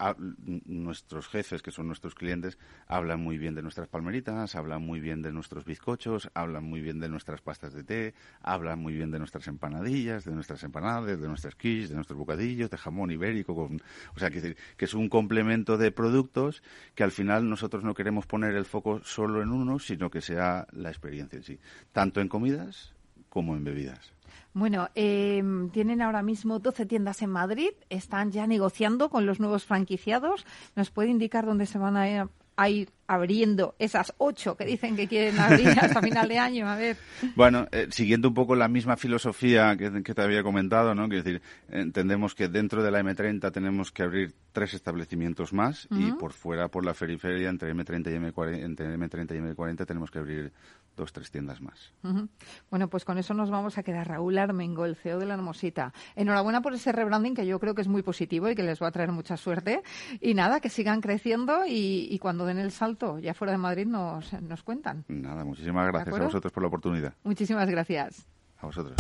nuestros 0.64 1.28
jefes, 1.28 1.60
que 1.60 1.72
son 1.72 1.88
nuestros 1.88 2.14
clientes, 2.14 2.56
hablan 2.86 3.20
muy 3.20 3.36
bien 3.36 3.54
de 3.54 3.62
nuestras 3.62 3.88
palmeritas, 3.88 4.54
hablan 4.54 4.82
muy 4.82 5.00
bien 5.00 5.22
de 5.22 5.32
nuestros 5.32 5.64
bizcochos, 5.64 6.30
hablan 6.34 6.64
muy 6.64 6.80
bien 6.80 7.00
de 7.00 7.08
nuestras 7.08 7.42
pastas 7.42 7.74
de 7.74 7.84
té, 7.84 8.14
hablan 8.40 8.78
muy 8.78 8.94
bien 8.94 9.10
de 9.10 9.18
nuestras 9.18 9.46
empanadillas, 9.48 10.24
de 10.24 10.32
nuestras 10.32 10.62
empanadas, 10.62 11.20
de 11.20 11.28
nuestras 11.28 11.54
quiches, 11.54 11.90
de 11.90 11.96
nuestros 11.96 12.18
bocadillos, 12.18 12.70
de 12.70 12.78
jamón 12.78 13.10
ibérico. 13.10 13.54
Con, 13.54 13.82
o 14.14 14.18
sea, 14.18 14.30
que, 14.30 14.56
que 14.76 14.84
es 14.84 14.94
un 14.94 15.08
complemento 15.08 15.76
de 15.76 15.90
productos 15.90 16.62
que 16.94 17.02
al 17.02 17.10
final 17.10 17.48
nosotros 17.48 17.84
no 17.84 17.94
queremos 17.94 18.26
poner 18.26 18.54
el 18.54 18.64
foco 18.64 19.00
solo 19.04 19.42
en 19.42 19.49
uno, 19.52 19.78
sino 19.78 20.10
que 20.10 20.20
sea 20.20 20.66
la 20.72 20.90
experiencia 20.90 21.36
en 21.36 21.42
sí, 21.42 21.58
tanto 21.92 22.20
en 22.20 22.28
comidas 22.28 22.94
como 23.28 23.56
en 23.56 23.64
bebidas. 23.64 24.12
Bueno, 24.52 24.88
em, 24.94 25.70
tienen 25.70 26.02
ahora 26.02 26.22
mismo 26.22 26.58
12 26.58 26.86
tiendas 26.86 27.22
en 27.22 27.30
Madrid, 27.30 27.70
están 27.88 28.32
ya 28.32 28.46
negociando 28.46 29.08
con 29.08 29.24
los 29.24 29.38
nuevos 29.38 29.64
franquiciados. 29.64 30.44
¿Nos 30.74 30.90
puede 30.90 31.10
indicar 31.10 31.46
dónde 31.46 31.66
se 31.66 31.78
van 31.78 31.96
a 31.96 32.28
ir, 32.68 32.90
abriendo 33.06 33.74
esas 33.80 34.14
ocho 34.18 34.56
que 34.56 34.64
dicen 34.64 34.94
que 34.94 35.08
quieren 35.08 35.38
abrir 35.40 35.68
hasta 35.80 36.00
final 36.00 36.28
de 36.28 36.38
año? 36.38 36.68
A 36.68 36.76
ver. 36.76 36.96
Bueno, 37.34 37.66
eh, 37.72 37.88
siguiendo 37.90 38.28
un 38.28 38.34
poco 38.34 38.54
la 38.54 38.68
misma 38.68 38.96
filosofía 38.96 39.76
que, 39.76 40.02
te 40.02 40.22
había 40.22 40.42
comentado, 40.42 40.94
¿no? 40.94 41.08
Quiero 41.08 41.24
decir, 41.24 41.42
entendemos 41.70 42.34
que 42.34 42.48
dentro 42.48 42.82
de 42.82 42.90
la 42.90 43.00
M30 43.00 43.50
tenemos 43.50 43.90
que 43.90 44.04
abrir 44.04 44.34
tres 44.52 44.74
establecimientos 44.74 45.52
más 45.52 45.88
y 45.90 46.12
por 46.12 46.32
fuera, 46.32 46.68
por 46.68 46.84
la 46.84 46.94
periferia, 46.94 47.48
entre 47.48 47.74
M30 47.74 48.12
y 48.12 48.32
M40, 48.32 48.62
entre 48.62 48.96
M30 48.96 49.34
y 49.34 49.54
M40 49.54 49.86
tenemos 49.86 50.10
que 50.10 50.18
abrir 50.18 50.52
dos, 51.00 51.12
tres 51.12 51.30
tiendas 51.30 51.60
más. 51.60 51.92
Bueno, 52.70 52.88
pues 52.88 53.04
con 53.04 53.18
eso 53.18 53.34
nos 53.34 53.50
vamos 53.50 53.78
a 53.78 53.82
quedar. 53.82 54.06
Raúl 54.06 54.38
Armengo, 54.38 54.84
el 54.84 54.94
CEO 54.94 55.18
de 55.18 55.26
la 55.26 55.34
Hermosita. 55.34 55.92
Enhorabuena 56.14 56.60
por 56.60 56.74
ese 56.74 56.92
rebranding 56.92 57.34
que 57.34 57.46
yo 57.46 57.58
creo 57.58 57.74
que 57.74 57.82
es 57.82 57.88
muy 57.88 58.02
positivo 58.02 58.48
y 58.48 58.54
que 58.54 58.62
les 58.62 58.80
va 58.80 58.88
a 58.88 58.90
traer 58.92 59.10
mucha 59.10 59.36
suerte. 59.36 59.82
Y 60.20 60.34
nada, 60.34 60.60
que 60.60 60.68
sigan 60.68 61.00
creciendo 61.00 61.62
y, 61.66 62.18
cuando 62.20 62.44
den 62.44 62.58
el 62.58 62.70
salto 62.70 63.18
ya 63.18 63.32
fuera 63.32 63.52
de 63.52 63.58
Madrid 63.58 63.86
nos, 63.86 64.32
nos 64.42 64.62
cuentan. 64.62 65.04
Nada, 65.08 65.44
muchísimas 65.44 65.88
gracias 65.88 66.14
a 66.14 66.24
vosotros 66.24 66.52
por 66.52 66.62
la 66.62 66.68
oportunidad. 66.68 67.14
Muchísimas 67.24 67.68
gracias. 67.68 68.26
A 68.58 68.66
vosotros. 68.66 68.96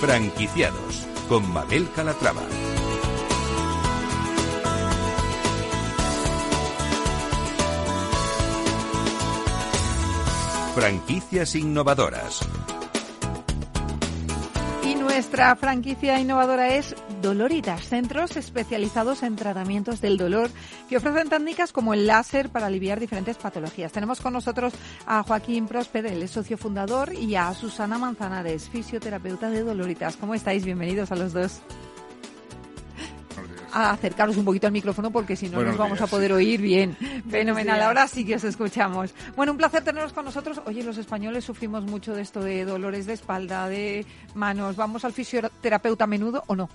Franquiciados 0.00 1.06
con 1.28 1.50
Mabel 1.52 1.88
Calatrava. 1.94 2.69
Franquicias 10.80 11.56
innovadoras. 11.56 12.40
Y 14.82 14.94
nuestra 14.94 15.54
franquicia 15.54 16.18
innovadora 16.18 16.74
es 16.74 16.96
Doloritas, 17.20 17.84
centros 17.84 18.34
especializados 18.38 19.22
en 19.22 19.36
tratamientos 19.36 20.00
del 20.00 20.16
dolor 20.16 20.48
que 20.88 20.96
ofrecen 20.96 21.28
técnicas 21.28 21.72
como 21.72 21.92
el 21.92 22.06
láser 22.06 22.48
para 22.48 22.68
aliviar 22.68 22.98
diferentes 22.98 23.36
patologías. 23.36 23.92
Tenemos 23.92 24.22
con 24.22 24.32
nosotros 24.32 24.72
a 25.04 25.22
Joaquín 25.22 25.66
Prósper, 25.68 26.06
el 26.06 26.26
socio 26.30 26.56
fundador, 26.56 27.12
y 27.12 27.34
a 27.34 27.52
Susana 27.52 27.98
Manzanares, 27.98 28.70
fisioterapeuta 28.70 29.50
de 29.50 29.62
Doloritas. 29.62 30.16
¿Cómo 30.16 30.34
estáis? 30.34 30.64
Bienvenidos 30.64 31.12
a 31.12 31.16
los 31.16 31.34
dos 31.34 31.60
a 33.72 33.90
acercaros 33.90 34.36
un 34.36 34.44
poquito 34.44 34.66
al 34.66 34.72
micrófono 34.72 35.10
porque 35.10 35.36
si 35.36 35.48
no 35.48 35.62
nos 35.62 35.76
vamos 35.76 36.00
a 36.00 36.06
poder 36.06 36.32
oír 36.32 36.60
bien. 36.60 36.96
Fenomenal, 37.30 37.82
ahora 37.82 38.06
sí 38.06 38.24
que 38.24 38.36
os 38.36 38.44
escuchamos. 38.44 39.14
Bueno, 39.36 39.52
un 39.52 39.58
placer 39.58 39.82
teneros 39.82 40.12
con 40.12 40.24
nosotros. 40.24 40.60
Oye, 40.66 40.82
los 40.82 40.98
españoles 40.98 41.44
sufrimos 41.44 41.84
mucho 41.84 42.14
de 42.14 42.22
esto 42.22 42.40
de 42.40 42.64
dolores 42.64 43.06
de 43.06 43.14
espalda, 43.14 43.68
de 43.68 44.04
manos. 44.34 44.76
¿Vamos 44.76 45.04
al 45.04 45.12
fisioterapeuta 45.12 46.04
a 46.04 46.06
menudo 46.06 46.44
o 46.46 46.56
no? 46.56 46.68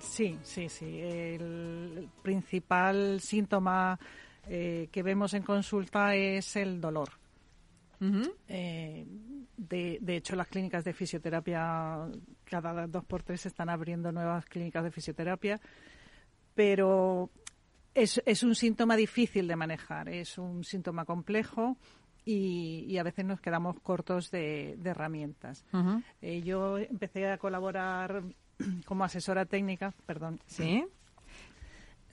Sí, 0.00 0.38
sí, 0.42 0.68
sí. 0.68 1.00
El 1.00 2.08
principal 2.22 3.20
síntoma 3.20 3.98
eh, 4.48 4.88
que 4.90 5.02
vemos 5.02 5.34
en 5.34 5.42
consulta 5.42 6.14
es 6.14 6.56
el 6.56 6.80
dolor. 6.80 7.10
Eh, 8.48 9.06
de, 9.56 9.98
de, 10.00 10.16
hecho, 10.16 10.34
las 10.34 10.48
clínicas 10.48 10.84
de 10.84 10.94
fisioterapia, 10.94 12.08
cada 12.44 12.86
dos 12.86 13.04
por 13.04 13.22
tres 13.22 13.44
están 13.44 13.68
abriendo 13.68 14.10
nuevas 14.10 14.46
clínicas 14.46 14.82
de 14.84 14.90
fisioterapia, 14.90 15.60
pero 16.60 17.30
es, 17.94 18.22
es 18.26 18.42
un 18.42 18.54
síntoma 18.54 18.94
difícil 18.94 19.48
de 19.48 19.56
manejar, 19.56 20.10
es 20.10 20.36
un 20.36 20.62
síntoma 20.62 21.06
complejo 21.06 21.78
y, 22.26 22.98
a 22.98 23.02
veces 23.02 23.24
nos 23.24 23.40
quedamos 23.40 23.80
cortos 23.80 24.30
de, 24.30 24.78
herramientas. 24.84 25.64
Eh, 26.20 26.42
yo 26.42 26.76
empecé 26.76 27.30
a 27.30 27.38
colaborar 27.38 28.24
como 28.84 29.04
asesora 29.04 29.46
técnica, 29.46 29.94
perdón. 30.04 30.38
Sí. 30.44 30.84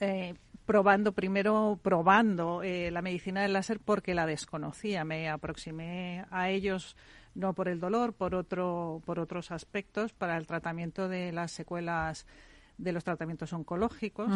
Eh, 0.00 0.32
probando, 0.64 1.12
primero 1.12 1.78
probando 1.82 2.62
eh, 2.62 2.90
la 2.90 3.02
medicina 3.02 3.42
del 3.42 3.52
láser 3.52 3.80
porque 3.80 4.14
la 4.14 4.24
desconocía. 4.24 5.04
Me 5.04 5.28
aproximé 5.28 6.24
a 6.30 6.48
ellos 6.48 6.96
no 7.34 7.52
por 7.52 7.68
el 7.68 7.80
dolor, 7.80 8.14
por, 8.14 8.34
otro, 8.34 9.02
por 9.04 9.18
otros 9.18 9.50
aspectos, 9.50 10.14
para 10.14 10.38
el 10.38 10.46
tratamiento 10.46 11.06
de 11.06 11.32
las 11.32 11.52
secuelas 11.52 12.26
de 12.78 12.92
los 12.92 13.04
tratamientos 13.04 13.52
oncológicos. 13.52 14.30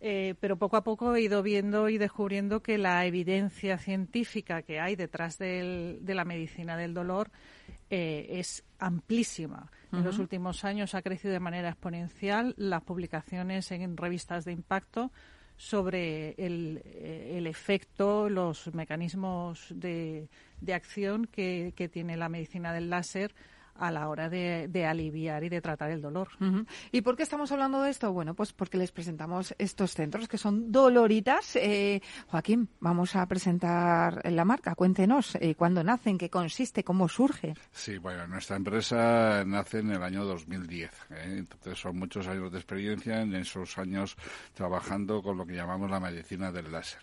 Eh, 0.00 0.34
pero 0.38 0.58
poco 0.58 0.76
a 0.76 0.84
poco 0.84 1.14
he 1.14 1.22
ido 1.22 1.42
viendo 1.42 1.88
y 1.88 1.96
descubriendo 1.96 2.62
que 2.62 2.76
la 2.76 3.06
evidencia 3.06 3.78
científica 3.78 4.62
que 4.62 4.78
hay 4.78 4.96
detrás 4.96 5.38
de 5.38 5.98
la 6.06 6.24
medicina 6.24 6.76
del 6.76 6.92
dolor 6.92 7.30
eh, 7.90 8.40
es 8.40 8.64
amplísima. 8.78 9.70
En 9.92 10.02
los 10.02 10.18
últimos 10.18 10.64
años 10.64 10.96
ha 10.96 11.02
crecido 11.02 11.32
de 11.32 11.38
manera 11.38 11.68
exponencial 11.68 12.52
las 12.56 12.82
publicaciones 12.82 13.70
en 13.70 13.96
revistas 13.96 14.44
de 14.44 14.50
impacto 14.50 15.12
sobre 15.56 16.30
el, 16.30 16.82
eh, 16.84 17.40
efecto, 17.46 18.28
los 18.28 18.74
mecanismos 18.74 19.68
de, 19.70 20.28
acción 20.72 21.26
que, 21.26 21.72
tiene 21.92 22.16
la 22.16 22.28
medicina 22.28 22.72
del 22.72 22.90
láser 22.90 23.34
a 23.76 23.90
la 23.90 24.08
hora 24.08 24.28
de, 24.28 24.86
aliviar 24.86 25.44
y 25.44 25.48
de 25.48 25.60
tratar 25.60 25.90
el 25.90 26.00
dolor. 26.00 26.28
¿Y 26.92 27.00
por 27.00 27.16
qué 27.16 27.22
estamos 27.22 27.50
hablando 27.52 27.82
de 27.82 27.90
esto? 27.90 28.12
Bueno, 28.12 28.34
pues 28.34 28.52
porque 28.52 28.78
les 28.78 28.92
presentamos 28.92 29.54
estos 29.58 29.92
centros 29.92 30.28
que 30.28 30.38
son 30.38 30.70
doloritas. 30.70 31.56
Eh, 31.56 32.00
Joaquín, 32.28 32.68
vamos 32.80 33.16
a 33.16 33.26
presentar 33.26 34.20
la 34.30 34.44
marca. 34.44 34.74
Cuéntenos 34.74 35.36
eh, 35.36 35.54
cuándo 35.54 35.82
nacen, 35.82 36.18
qué 36.18 36.30
consiste, 36.30 36.84
cómo 36.84 37.08
surge. 37.08 37.54
Sí, 37.72 37.98
bueno, 37.98 38.26
nuestra 38.26 38.56
empresa 38.56 39.44
nace 39.44 39.78
en 39.78 39.90
el 39.90 40.02
año 40.02 40.24
2010. 40.24 40.90
¿eh? 41.10 41.36
Entonces 41.38 41.78
son 41.78 41.98
muchos 41.98 42.26
años 42.28 42.52
de 42.52 42.58
experiencia 42.58 43.22
en 43.22 43.34
esos 43.34 43.76
años 43.78 44.16
trabajando 44.54 45.22
con 45.22 45.36
lo 45.36 45.46
que 45.46 45.54
llamamos 45.54 45.90
la 45.90 46.00
medicina 46.00 46.52
del 46.52 46.70
láser. 46.70 47.00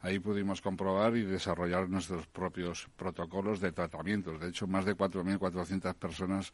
Ahí 0.00 0.18
pudimos 0.18 0.60
comprobar 0.60 1.16
y 1.16 1.22
desarrollar 1.22 1.88
nuestros 1.88 2.26
propios 2.26 2.88
protocolos 2.96 3.60
de 3.60 3.72
tratamientos. 3.72 4.40
De 4.40 4.48
hecho, 4.48 4.66
más 4.66 4.84
de 4.84 4.96
4.400 4.96 5.94
personas 5.94 6.13
personas 6.14 6.52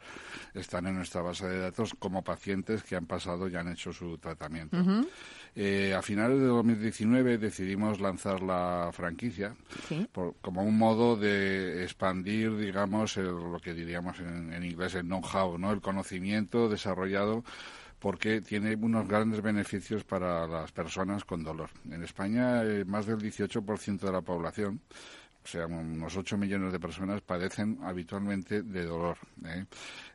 están 0.55 0.87
en 0.87 0.95
nuestra 0.95 1.21
base 1.21 1.47
de 1.47 1.59
datos 1.59 1.93
como 1.99 2.23
pacientes 2.23 2.83
que 2.83 2.95
han 2.95 3.05
pasado 3.05 3.47
y 3.47 3.55
han 3.55 3.67
hecho 3.67 3.93
su 3.93 4.17
tratamiento. 4.17 4.77
Eh, 5.55 5.93
a 5.93 6.01
finales 6.01 6.39
de 6.39 6.45
2019 6.45 7.37
decidimos 7.37 7.99
lanzar 7.99 8.41
la 8.41 8.89
franquicia 8.93 9.53
como 10.41 10.63
un 10.63 10.77
modo 10.77 11.15
de 11.15 11.83
expandir, 11.83 12.57
digamos, 12.57 13.17
lo 13.17 13.59
que 13.59 13.73
diríamos 13.73 14.19
en, 14.19 14.63
inglés 14.63 14.95
el 14.95 15.03
know-how, 15.03 15.57
¿no? 15.57 15.71
el 15.71 15.81
conocimiento 15.81 16.69
desarrollado 16.69 17.43
porque 17.99 18.41
tiene 18.41 18.73
unos 18.75 19.07
grandes 19.07 19.43
beneficios 19.43 20.03
para 20.03 20.47
las 20.47 20.71
personas 20.71 21.23
con 21.23 21.43
dolor. 21.43 21.69
En 21.87 22.01
España, 22.01 22.63
eh, 22.63 22.83
más 22.83 23.05
del 23.05 23.19
18% 23.19 23.99
de 23.99 24.11
la 24.11 24.21
población 24.21 24.81
o 25.43 25.47
sea, 25.47 25.65
unos 25.65 26.15
8 26.15 26.37
millones 26.37 26.71
de 26.71 26.79
personas 26.79 27.21
padecen 27.21 27.79
habitualmente 27.83 28.61
de 28.61 28.85
dolor, 28.85 29.17
¿eh? 29.45 29.65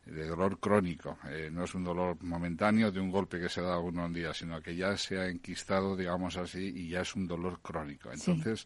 de 0.05 0.25
dolor 0.25 0.59
crónico. 0.59 1.17
Eh, 1.29 1.49
no 1.51 1.65
es 1.65 1.75
un 1.75 1.83
dolor 1.83 2.17
momentáneo 2.23 2.91
de 2.91 2.99
un 2.99 3.11
golpe 3.11 3.39
que 3.39 3.49
se 3.49 3.61
da 3.61 3.77
uno 3.77 4.05
un 4.05 4.13
día, 4.13 4.33
sino 4.33 4.61
que 4.61 4.75
ya 4.75 4.95
se 4.95 5.19
ha 5.19 5.27
enquistado, 5.27 5.97
digamos 5.97 6.37
así, 6.37 6.71
y 6.75 6.89
ya 6.89 7.01
es 7.01 7.15
un 7.15 7.27
dolor 7.27 7.59
crónico. 7.61 8.09
Entonces, 8.11 8.65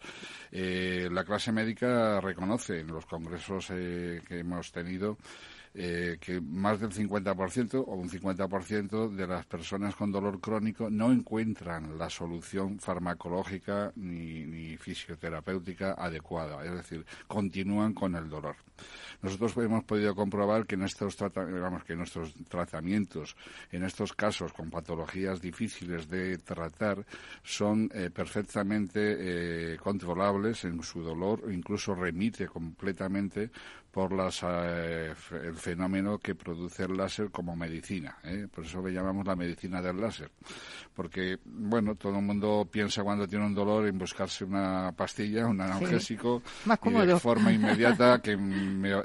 eh, 0.52 1.10
la 1.12 1.24
clase 1.24 1.52
médica 1.52 2.22
reconoce 2.22 2.82
en 2.82 2.88
los 2.88 3.06
congresos 3.08 3.68
que 3.68 4.40
hemos 4.40 4.72
tenido 4.72 5.18
eh, 5.74 6.18
que 6.20 6.42
más 6.42 6.80
del 6.80 6.92
50% 6.92 7.84
o 7.88 7.94
un 7.94 8.10
50% 8.10 9.10
de 9.10 9.28
las 9.28 9.46
personas 9.46 9.96
con 9.96 10.12
dolor 10.12 10.40
crónico 10.40 10.90
no 10.90 11.12
encuentran 11.12 11.98
la 11.98 12.10
solución 12.10 12.80
farmacológica 12.80 13.92
ni, 13.96 14.46
ni 14.46 14.78
fisioterapéutica 14.78 15.94
adecuada, 15.94 16.66
es 16.66 16.74
decir, 16.74 17.06
continúan 17.28 17.94
con 17.94 18.16
el 18.16 18.30
dolor. 18.30 18.56
Nosotros 19.22 19.56
hemos 19.58 19.84
podido 19.84 20.16
comprobar 20.16 20.66
que 20.66 20.76
en 20.76 20.84
estos 20.84 21.16
digamos 21.18 21.84
que 21.84 21.96
nuestros 21.96 22.34
tratamientos, 22.50 23.36
en 23.72 23.84
estos 23.84 24.14
casos 24.14 24.52
con 24.54 24.72
patologías 24.72 25.40
difíciles 25.40 26.10
de 26.10 26.40
tratar, 26.40 27.06
son 27.44 27.90
eh, 27.94 28.10
perfectamente 28.10 29.74
eh, 29.74 29.78
controlables 29.78 30.66
en 30.66 30.82
su 30.82 31.04
dolor 31.04 31.44
incluso 31.52 31.94
remite 31.94 32.48
completamente 32.48 33.52
por 33.92 34.14
las, 34.14 34.42
eh, 34.44 35.14
el 35.44 35.56
fenómeno 35.56 36.18
que 36.18 36.34
produce 36.34 36.84
el 36.84 36.96
láser 36.96 37.30
como 37.30 37.56
medicina. 37.56 38.18
¿eh? 38.24 38.48
Por 38.54 38.66
eso 38.66 38.82
le 38.82 38.94
llamamos 38.94 39.28
la 39.28 39.36
medicina 39.36 39.82
del 39.82 40.00
láser. 40.00 40.32
Porque, 40.96 41.40
bueno, 41.44 41.96
todo 41.96 42.18
el 42.18 42.24
mundo 42.24 42.68
piensa 42.72 43.04
cuando 43.04 43.28
tiene 43.28 43.46
un 43.46 43.54
dolor 43.54 43.88
en 43.88 43.98
buscarse 43.98 44.46
una 44.46 44.94
pastilla, 44.96 45.46
un 45.46 45.60
analgésico, 45.60 46.42
y 46.66 47.06
de 47.06 47.20
forma 47.20 47.52
inmediata 47.52 48.22
que 48.22 48.38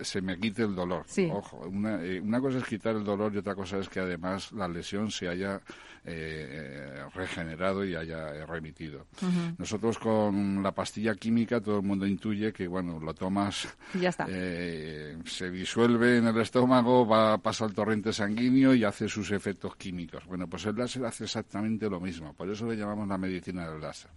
se 0.03 0.21
me 0.21 0.39
quite 0.39 0.63
el 0.63 0.75
dolor. 0.75 1.05
Ojo, 1.33 1.59
una, 1.67 2.03
eh, 2.03 2.21
una 2.21 2.41
cosa 2.41 2.59
es 2.59 2.65
quitar 2.65 2.95
el 2.95 3.05
dolor 3.05 3.35
y 3.35 3.39
otra 3.39 3.57
cosa 3.57 3.79
es 3.79 3.89
que 3.89 4.01
además 4.01 4.53
la 4.53 4.69
lesión 4.69 5.11
se 5.11 5.29
haya 5.29 5.61
eh, 6.09 7.05
regenerado 7.15 7.85
y 7.85 7.97
haya 7.97 8.47
remitido. 8.47 9.07
Nosotros 9.59 9.99
con 9.99 10.63
la 10.63 10.73
pastilla 10.73 11.15
química 11.15 11.61
todo 11.61 11.79
el 11.79 11.83
mundo 11.83 12.07
intuye 12.07 12.53
que, 12.53 12.69
bueno, 12.69 13.01
lo 13.01 13.13
tomas, 13.13 13.77
eh, 14.29 15.19
se 15.25 15.51
disuelve 15.51 16.19
en 16.19 16.29
el 16.29 16.41
estómago, 16.41 17.07
va, 17.07 17.39
pasa 17.39 17.65
al 17.65 17.75
torrente 17.75 18.13
sanguíneo 18.13 18.75
y 18.75 18.85
hace 18.85 19.09
sus 19.09 19.33
efectos 19.33 19.75
químicos. 19.77 20.25
Bueno, 20.27 20.47
pues 20.49 20.65
el 20.67 20.77
láser 20.77 21.05
hace 21.05 21.25
exactamente 21.25 21.91
lo 21.91 22.01
mismo. 22.01 22.33
Por 22.35 22.49
eso 22.49 22.67
le 22.67 22.77
llamamos 22.77 23.09
la 23.09 23.19
medicina 23.19 23.69
del 23.69 23.81
láser. 23.81 24.11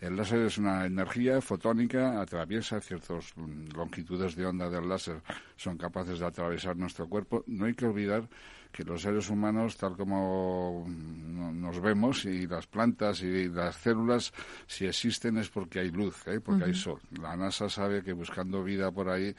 El 0.00 0.16
láser 0.16 0.40
es 0.40 0.56
una 0.56 0.86
energía 0.86 1.42
fotónica, 1.42 2.22
atraviesa 2.22 2.80
ciertas 2.80 3.34
longitudes 3.76 4.34
de 4.34 4.46
onda 4.46 4.70
del 4.70 4.88
láser, 4.88 5.20
son 5.56 5.76
capaces 5.76 6.18
de 6.18 6.26
atravesar 6.26 6.74
nuestro 6.78 7.06
cuerpo. 7.06 7.44
No 7.46 7.66
hay 7.66 7.74
que 7.74 7.84
olvidar 7.84 8.26
que 8.72 8.84
los 8.84 9.02
seres 9.02 9.28
humanos, 9.30 9.76
tal 9.76 9.96
como 9.96 10.86
nos 10.88 11.80
vemos, 11.80 12.24
y 12.24 12.46
las 12.46 12.66
plantas 12.66 13.22
y 13.22 13.48
las 13.48 13.76
células, 13.76 14.32
si 14.66 14.86
existen 14.86 15.38
es 15.38 15.48
porque 15.48 15.80
hay 15.80 15.90
luz, 15.90 16.26
¿eh? 16.26 16.40
porque 16.40 16.64
hay 16.64 16.74
sol. 16.74 17.00
La 17.20 17.36
NASA 17.36 17.68
sabe 17.68 18.02
que 18.02 18.12
buscando 18.12 18.62
vida 18.62 18.90
por 18.92 19.08
ahí 19.08 19.34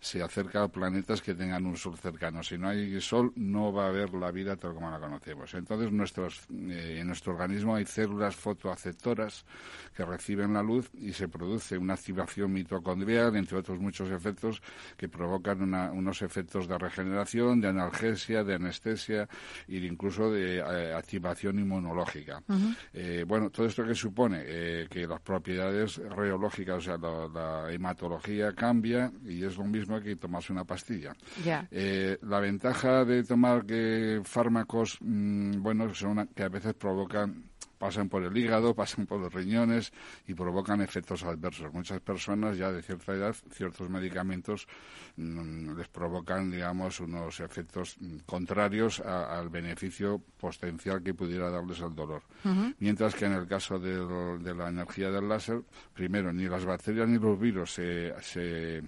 se 0.00 0.22
acerca 0.22 0.62
a 0.62 0.68
planetas 0.68 1.20
que 1.20 1.34
tengan 1.34 1.66
un 1.66 1.76
sol 1.76 1.96
cercano. 1.96 2.42
Si 2.42 2.56
no 2.56 2.68
hay 2.68 3.00
sol, 3.00 3.32
no 3.34 3.72
va 3.72 3.86
a 3.86 3.88
haber 3.88 4.14
la 4.14 4.30
vida 4.30 4.56
tal 4.56 4.74
como 4.74 4.90
la 4.90 5.00
conocemos. 5.00 5.52
Entonces, 5.54 5.90
nuestros, 5.90 6.46
eh, 6.50 6.98
en 7.00 7.06
nuestro 7.08 7.32
organismo 7.32 7.74
hay 7.74 7.86
células 7.86 8.36
fotoaceptoras 8.36 9.44
que 9.96 10.04
reciben 10.04 10.52
la 10.52 10.62
luz 10.62 10.90
y 10.94 11.12
se 11.12 11.28
produce 11.28 11.76
una 11.76 11.94
activación 11.94 12.52
mitocondrial, 12.52 13.34
entre 13.36 13.58
otros 13.58 13.80
muchos 13.80 14.10
efectos 14.10 14.62
que 14.96 15.08
provocan 15.08 15.74
unos 15.92 16.22
efectos 16.22 16.68
de 16.68 16.78
regeneración, 16.78 17.60
de 17.60 17.68
analgesia, 17.68 18.44
de 18.44 18.54
anestesia 18.54 18.75
e 19.68 19.76
incluso 19.76 20.30
de 20.30 20.58
eh, 20.58 20.94
activación 20.94 21.58
inmunológica. 21.58 22.42
Eh, 22.92 23.24
bueno, 23.26 23.50
todo 23.50 23.66
esto 23.66 23.84
que 23.84 23.94
supone 23.94 24.42
eh, 24.44 24.86
que 24.90 25.06
las 25.06 25.20
propiedades 25.20 25.96
reológicas, 25.96 26.76
o 26.76 26.80
sea, 26.80 26.98
la, 26.98 27.72
hematología 27.72 28.52
cambia 28.52 29.10
y 29.24 29.44
es 29.44 29.56
lo 29.56 29.64
mismo 29.64 30.00
que 30.00 30.16
tomarse 30.16 30.52
una 30.52 30.64
pastilla. 30.64 31.14
la 32.22 32.40
ventaja 32.40 33.04
de 33.04 33.24
tomar 33.24 33.64
que 33.64 34.20
fármacos, 34.24 34.98
mm, 35.00 35.62
bueno, 35.62 35.92
son 35.94 36.28
que 36.34 36.42
a 36.42 36.48
veces 36.48 36.74
provocan 36.74 37.44
pasan 37.78 38.08
por 38.08 38.22
el 38.22 38.36
hígado, 38.36 38.74
pasan 38.74 39.06
por 39.06 39.20
los 39.20 39.32
riñones 39.32 39.92
y 40.26 40.34
provocan 40.34 40.80
efectos 40.80 41.22
adversos. 41.24 41.72
Muchas 41.72 42.00
personas 42.00 42.56
ya 42.56 42.72
de 42.72 42.82
cierta 42.82 43.12
edad, 43.12 43.34
ciertos 43.50 43.88
medicamentos 43.88 44.66
mm, 45.16 45.76
les 45.76 45.88
provocan, 45.88 46.50
digamos, 46.50 47.00
unos 47.00 47.40
efectos 47.40 47.96
mm, 48.00 48.18
contrarios 48.26 49.00
al 49.00 49.48
beneficio 49.48 50.20
potencial 50.38 51.02
que 51.02 51.14
pudiera 51.14 51.50
darles 51.50 51.80
el 51.80 51.94
dolor. 51.94 52.22
Mientras 52.78 53.14
que 53.14 53.24
en 53.24 53.32
el 53.32 53.46
caso 53.46 53.78
de, 53.78 54.54
la 54.54 54.68
energía 54.68 55.10
del 55.10 55.28
láser, 55.28 55.62
primero, 55.92 56.32
ni 56.32 56.44
las 56.48 56.64
bacterias 56.64 57.08
ni 57.08 57.18
los 57.18 57.38
virus 57.38 57.74
se 57.74 58.82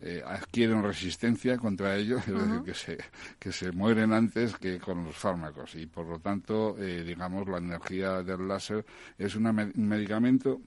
eh, 0.00 0.22
adquieren 0.24 0.82
resistencia 0.82 1.58
contra 1.58 1.96
ello, 1.96 2.18
es 2.26 2.26
decir, 2.26 2.62
que 2.64 2.74
se, 2.74 2.98
que 3.38 3.52
se 3.52 3.72
mueren 3.72 4.12
antes 4.12 4.56
que 4.56 4.78
con 4.78 5.04
los 5.04 5.16
fármacos. 5.16 5.74
Y 5.74 5.86
por 5.86 6.06
lo 6.06 6.20
tanto, 6.20 6.76
eh, 6.78 7.02
digamos, 7.02 7.48
la 7.48 7.58
energía 7.58 8.22
del 8.22 8.46
láser 8.46 8.84
es 9.16 9.34
un 9.34 9.72
medicamento 9.74 10.60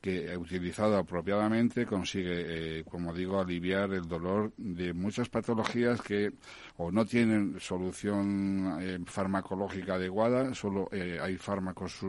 que 0.00 0.30
eh, 0.30 0.36
utilizado 0.36 0.96
apropiadamente 0.98 1.84
consigue, 1.84 2.84
como 2.84 3.12
digo, 3.12 3.40
aliviar 3.40 3.92
el 3.92 4.06
dolor 4.06 4.52
de 4.56 4.92
muchas 4.92 5.28
patologías 5.28 6.00
que 6.00 6.32
o 6.76 6.92
no 6.92 7.04
tienen 7.04 7.58
solución 7.58 9.04
farmacológica 9.06 9.94
adecuada, 9.94 10.54
solo 10.54 10.88
hay 10.92 11.36
fármacos 11.38 12.04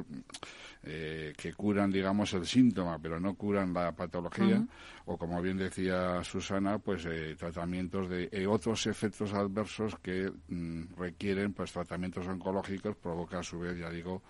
eh, 0.83 1.33
que 1.35 1.53
curan, 1.53 1.91
digamos, 1.91 2.33
el 2.33 2.45
síntoma, 2.45 2.99
pero 2.99 3.19
no 3.19 3.35
curan 3.35 3.73
la 3.73 3.91
patología, 3.91 4.65
o 5.05 5.17
como 5.17 5.41
bien 5.41 5.57
decía 5.57 6.23
Susana, 6.23 6.79
pues 6.79 7.05
eh, 7.05 7.35
tratamientos 7.37 8.09
de 8.09 8.29
eh, 8.31 8.47
otros 8.47 8.87
efectos 8.87 9.33
adversos 9.33 9.95
que 9.99 10.31
mm, 10.47 10.95
requieren, 10.97 11.53
pues, 11.53 11.71
tratamientos 11.71 12.27
oncológicos, 12.27 12.95
provoca 12.95 13.39
a 13.39 13.43
su 13.43 13.59
vez, 13.59 13.77
ya 13.77 13.89
digo, 13.89 14.21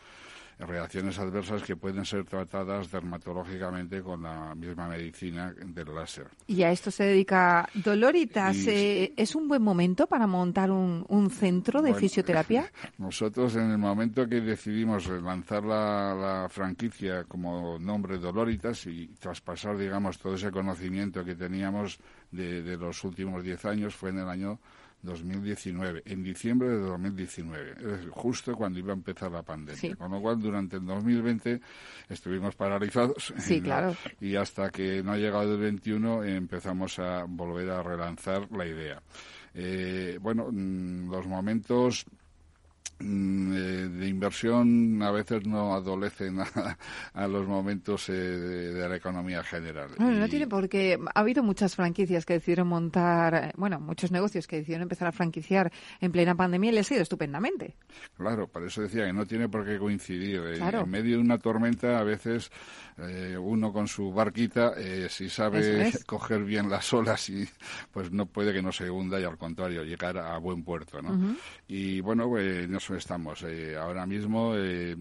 reacciones 0.60 1.20
adversas 1.20 1.62
que 1.62 1.76
pueden 1.76 2.04
ser 2.06 2.26
tratadas 2.26 2.92
dermatológicamente 2.92 4.02
con 4.02 4.24
la 4.24 4.56
misma 4.56 4.88
medicina 4.88 5.54
del 5.54 5.94
láser. 5.94 6.28
Y 6.48 6.64
a 6.64 6.72
esto 6.72 6.90
se 6.90 7.04
dedica 7.04 7.70
Doloritas. 7.74 8.58
Eh, 8.68 9.14
¿Es 9.16 9.36
un 9.36 9.48
buen 9.48 9.62
momento 9.62 10.08
para 10.08 10.26
montar 10.26 10.72
un, 10.72 11.30
centro 11.30 11.82
de 11.82 11.94
fisioterapia? 11.94 12.72
Nosotros 12.98 13.56
en 13.56 13.72
el 13.72 13.78
momento 13.78 14.28
que 14.28 14.42
decidimos 14.42 15.08
lanzar 15.08 15.64
la, 15.64 16.48
franquicia 16.50 17.26
como 17.26 17.78
nombre 17.78 18.18
Doloritas 18.18 18.86
y 18.88 19.08
traspasar, 19.20 19.78
digamos, 19.78 20.18
todo 20.18 20.36
ese 20.36 20.52
conocimiento 20.52 21.24
que 21.24 21.36
teníamos 21.36 22.00
de, 22.32 22.64
de 22.64 22.78
los 22.78 23.04
últimos 23.04 23.44
diez 23.44 23.64
años 23.66 23.96
fue 23.96 24.10
en 24.10 24.20
el 24.20 24.30
año 24.30 24.60
2019, 25.02 26.04
en 26.06 26.24
diciembre 26.24 26.70
de 26.70 26.80
2019, 26.80 27.72
es 27.72 28.10
justo 28.12 28.56
cuando 28.56 28.80
iba 28.80 28.92
a 28.92 28.96
empezar 28.96 29.32
la 29.32 29.44
pandemia. 29.44 29.96
Con 29.96 30.12
lo 30.12 30.22
cual, 30.22 30.40
durante 30.40 30.78
el 30.78 30.86
2020 30.86 31.62
estuvimos 32.10 32.56
paralizados. 32.56 33.34
Sí, 33.38 33.62
claro. 33.64 33.96
Y 34.20 34.36
hasta 34.36 34.70
que 34.70 35.04
no 35.04 35.14
ha 35.14 35.18
llegado 35.18 35.54
el 35.54 35.60
21 35.60 36.24
empezamos 36.24 37.00
a 37.00 37.24
volver 37.28 37.70
a 37.70 37.84
relanzar 37.84 38.52
la 38.52 38.66
idea. 38.66 39.02
Eh, 39.54 40.20
bueno, 40.22 40.50
mm, 40.52 41.10
los 41.10 41.26
momentos 41.26 42.06
de 43.00 44.08
inversión 44.08 45.02
a 45.04 45.12
veces 45.12 45.46
no 45.46 45.74
adolecen 45.74 46.40
a, 47.14 47.28
los 47.28 47.48
momentos 47.48 48.10
eh, 48.10 48.14
de, 48.14 48.90
la 48.90 48.96
economía 48.96 49.44
general. 49.44 49.90
Bueno, 49.98 50.20
no 50.20 50.28
tiene 50.28 50.48
por 50.48 50.68
qué. 50.68 51.00
Ha 51.14 51.20
habido 51.20 51.44
muchas 51.44 51.76
franquicias 51.76 52.26
que 52.26 52.34
decidieron 52.34 52.68
montar, 52.68 53.36
eh, 53.36 53.52
bueno, 53.56 53.80
muchos 53.80 54.12
negocios 54.12 54.48
que 54.48 54.58
decidieron 54.58 54.84
empezar 54.84 55.08
a 55.08 55.12
franquiciar 55.12 55.72
en 56.02 56.12
plena 56.12 56.36
pandemia 56.36 56.72
y 56.72 56.76
les 56.76 56.90
ha 56.90 56.96
ido 56.96 57.04
estupendamente. 57.04 57.76
Claro, 58.16 58.48
por 58.48 58.64
eso 58.64 58.82
decía 58.82 59.06
que 59.06 59.14
no 59.14 59.26
tiene 59.26 59.48
por 59.48 59.66
qué 59.66 59.78
coincidir. 59.78 60.42
En 60.58 60.90
medio 60.90 61.18
de 61.18 61.22
una 61.22 61.38
tormenta, 61.38 62.00
a 62.00 62.04
veces 62.04 62.52
uno 63.40 63.72
con 63.72 63.88
su 63.88 64.12
barquita, 64.12 64.74
si 65.10 65.30
sabe 65.30 65.92
coger 66.06 66.44
bien 66.44 66.70
las 66.70 66.92
olas, 66.94 67.30
y, 67.30 67.48
pues 67.92 68.12
no 68.12 68.26
puede 68.26 68.54
que 68.54 68.62
no 68.62 68.72
se 68.72 68.90
hunda 68.90 69.20
y 69.20 69.24
al 69.24 69.38
contrario, 69.38 69.84
llegar 69.84 70.18
a 70.18 70.38
buen 70.38 70.64
puerto. 70.64 71.02
¿no? 71.02 71.36
Y 71.68 72.02
bueno, 72.02 72.28
pues 72.28 72.68
estamos. 72.78 73.44
Eh, 73.44 73.76
ahora 73.76 74.06
mismo, 74.06 74.54
eh, 74.56 74.96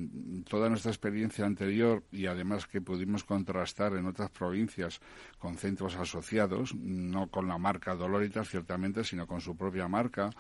toda 0.49 0.69
nuestra 0.69 0.91
experiencia 0.91 1.45
anterior 1.45 2.03
y 2.11 2.27
además 2.27 2.67
que 2.67 2.81
pudimos 2.81 3.25
contrastar 3.25 3.93
en 3.95 4.07
otras 4.07 4.31
provincias 4.31 5.01
con 5.39 5.57
centros 5.57 5.95
asociados, 5.97 6.75
no 6.75 7.29
con 7.29 7.47
la 7.49 7.59
marca 7.59 7.95
Doloritas, 7.95 8.49
ciertamente, 8.49 9.05
sino 9.05 9.27
con 9.27 9.41
su 9.41 9.57
propia 9.57 9.89
marca, 9.89 10.31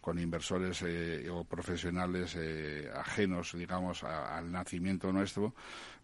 con 0.00 0.18
inversores 0.18 0.82
eh, 0.86 1.28
o 1.30 1.44
profesionales 1.44 2.36
ajenos, 2.94 3.52
digamos, 3.52 4.02
al 4.02 4.50
nacimiento 4.50 5.12
nuestro, 5.12 5.54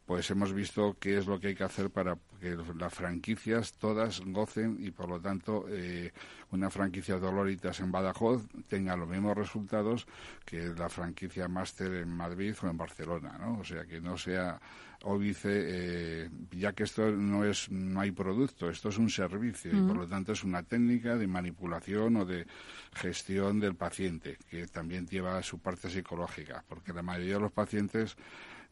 pues 0.07 0.31
hemos 0.31 0.53
visto 0.53 0.97
qué 0.99 1.19
es 1.19 1.27
lo 1.27 1.39
que 1.39 1.49
hay 1.49 1.55
que 1.55 1.65
hacer 1.65 1.91
para 1.91 2.19
que 2.41 2.57
las 2.77 2.93
franquicias 2.93 3.73
todas 3.73 4.21
gocen 4.27 4.77
y 4.81 4.91
por 4.91 5.09
lo 5.09 5.21
tanto 5.21 5.67
eh, 5.69 6.13
una 6.53 6.71
franquicia 6.71 7.19
Doloritas 7.19 7.81
en 7.81 7.91
Badajoz 7.91 8.43
tenga 8.69 8.97
los 8.97 9.09
mismos 9.09 9.37
resultados 9.37 10.07
que 10.45 10.69
la 10.69 10.89
franquicia 10.89 11.49
Máster 11.49 11.95
en 11.95 12.11
Madrid 12.11 12.55
o 12.63 12.69
en 12.69 12.77
Barcelona, 12.77 13.37
¿no? 13.39 13.59
O 13.59 13.65
sea, 13.65 13.85
que 13.85 14.01
no 14.01 14.17
sea 14.17 14.61
óbice, 15.05 15.51
eh, 15.53 16.31
ya 16.53 16.73
que 16.73 16.85
esto 16.85 17.11
no 17.11 17.45
es 17.45 17.71
no 17.71 18.01
hay 18.01 18.11
producto, 18.11 18.71
esto 18.71 18.89
es 18.89 18.99
un 18.99 19.11
servicio 19.11 19.71
y 19.71 19.81
por 19.81 19.97
lo 19.97 20.07
tanto 20.07 20.33
es 20.33 20.45
una 20.45 20.63
técnica 20.63 21.17
de 21.17 21.27
manipulación 21.27 22.17
o 22.17 22.25
de 22.25 22.47
gestión 22.95 23.61
del 23.61 23.75
paciente 23.75 24.39
que 24.51 24.67
también 24.67 25.07
lleva 25.07 25.43
su 25.43 25.59
parte 25.59 25.91
psicológica, 25.91 26.65
porque 26.69 26.93
la 26.93 27.03
mayoría 27.03 27.35
de 27.35 27.41
los 27.41 27.53
pacientes 27.53 28.17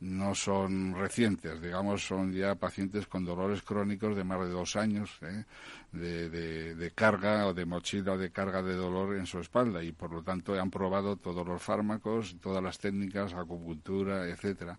no 0.00 0.34
son 0.34 0.94
recientes, 0.94 1.60
digamos, 1.60 2.06
son 2.06 2.32
ya 2.32 2.54
pacientes 2.54 3.06
con 3.06 3.24
dolores 3.24 3.62
crónicos 3.62 4.16
de 4.16 4.24
más 4.24 4.40
de 4.40 4.48
dos 4.48 4.76
años 4.76 5.10
¿eh? 5.20 5.44
de, 5.92 6.30
de, 6.74 6.90
carga 6.92 7.46
o 7.46 7.52
de 7.52 7.66
mochila 7.66 8.16
de 8.16 8.30
carga 8.30 8.62
de 8.62 8.74
dolor 8.74 9.16
en 9.16 9.26
su 9.26 9.40
espalda 9.40 9.82
y 9.82 9.92
por 9.92 10.10
lo 10.10 10.22
tanto 10.22 10.58
han 10.58 10.70
probado 10.70 11.16
todos 11.16 11.46
los 11.46 11.62
fármacos, 11.62 12.36
todas 12.40 12.62
las 12.62 12.78
técnicas, 12.78 13.34
acupuntura, 13.34 14.26
etcétera 14.26 14.78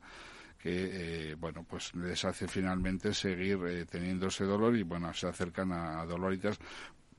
que 0.61 1.31
eh, 1.31 1.35
bueno 1.35 1.65
pues 1.67 1.93
les 1.95 2.23
hace 2.25 2.47
finalmente 2.47 3.13
seguir 3.13 3.59
eh, 3.67 3.85
teniendo 3.85 4.27
ese 4.27 4.45
dolor 4.45 4.75
y 4.75 4.83
bueno 4.83 5.13
se 5.13 5.27
acercan 5.27 5.71
a, 5.71 6.01
a 6.01 6.05
doloritas 6.05 6.59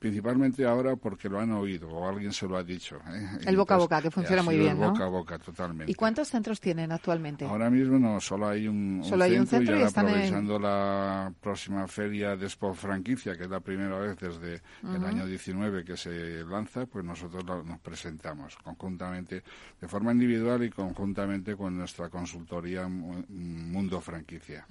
principalmente 0.03 0.67
ahora 0.67 0.97
porque 0.97 1.29
lo 1.29 1.39
han 1.39 1.53
oído 1.53 1.89
o 1.89 2.09
alguien 2.09 2.33
se 2.33 2.49
lo 2.49 2.57
ha 2.57 2.65
dicho. 2.65 2.97
¿eh? 3.07 3.39
El 3.47 3.57
boca 3.57 3.77
a 3.77 3.79
boca, 3.79 4.03
que 4.03 4.11
funciona 4.11 4.43
muy 4.43 4.59
bien, 4.59 4.81
¿no? 4.81 4.91
boca 4.91 5.05
a 5.05 5.09
boca, 5.09 5.39
totalmente. 5.39 5.93
¿Y 5.93 5.95
cuántos 5.95 6.27
centros 6.27 6.61
tienen 6.61 6.91
actualmente? 6.91 7.45
Ahora 7.45 7.71
mismo 7.71 8.01
no, 8.01 8.21
solo 8.21 8.49
hay 8.49 8.67
un, 8.67 9.05
solo 9.05 9.23
hay 9.23 9.39
un 9.39 9.47
centro 9.47 9.79
y, 9.79 9.83
están 9.83 10.09
aprovechando 10.09 10.59
la 10.59 11.33
próxima 11.41 11.87
feria 11.87 12.35
de 12.37 12.47
Sport 12.47 12.75
Franquicia, 12.75 13.37
que 13.37 13.45
es 13.45 13.51
la 13.51 13.61
primera 13.61 13.97
vez 14.01 14.19
desde 14.19 14.61
el 14.83 15.05
año 15.05 15.25
19 15.25 15.85
que 15.85 15.97
se 15.97 16.45
lanza, 16.47 16.85
pues 16.87 17.05
nosotros 17.05 17.65
nos 17.65 17.79
presentamos 17.79 18.57
conjuntamente, 18.57 19.45
de 19.81 19.87
forma 19.87 20.11
individual 20.11 20.65
y 20.65 20.71
conjuntamente 20.71 21.55
con 21.55 21.79
nuestra 21.79 22.09
consultoría 22.09 22.89
Mundo 22.89 24.01
Franquicia. 24.01 24.67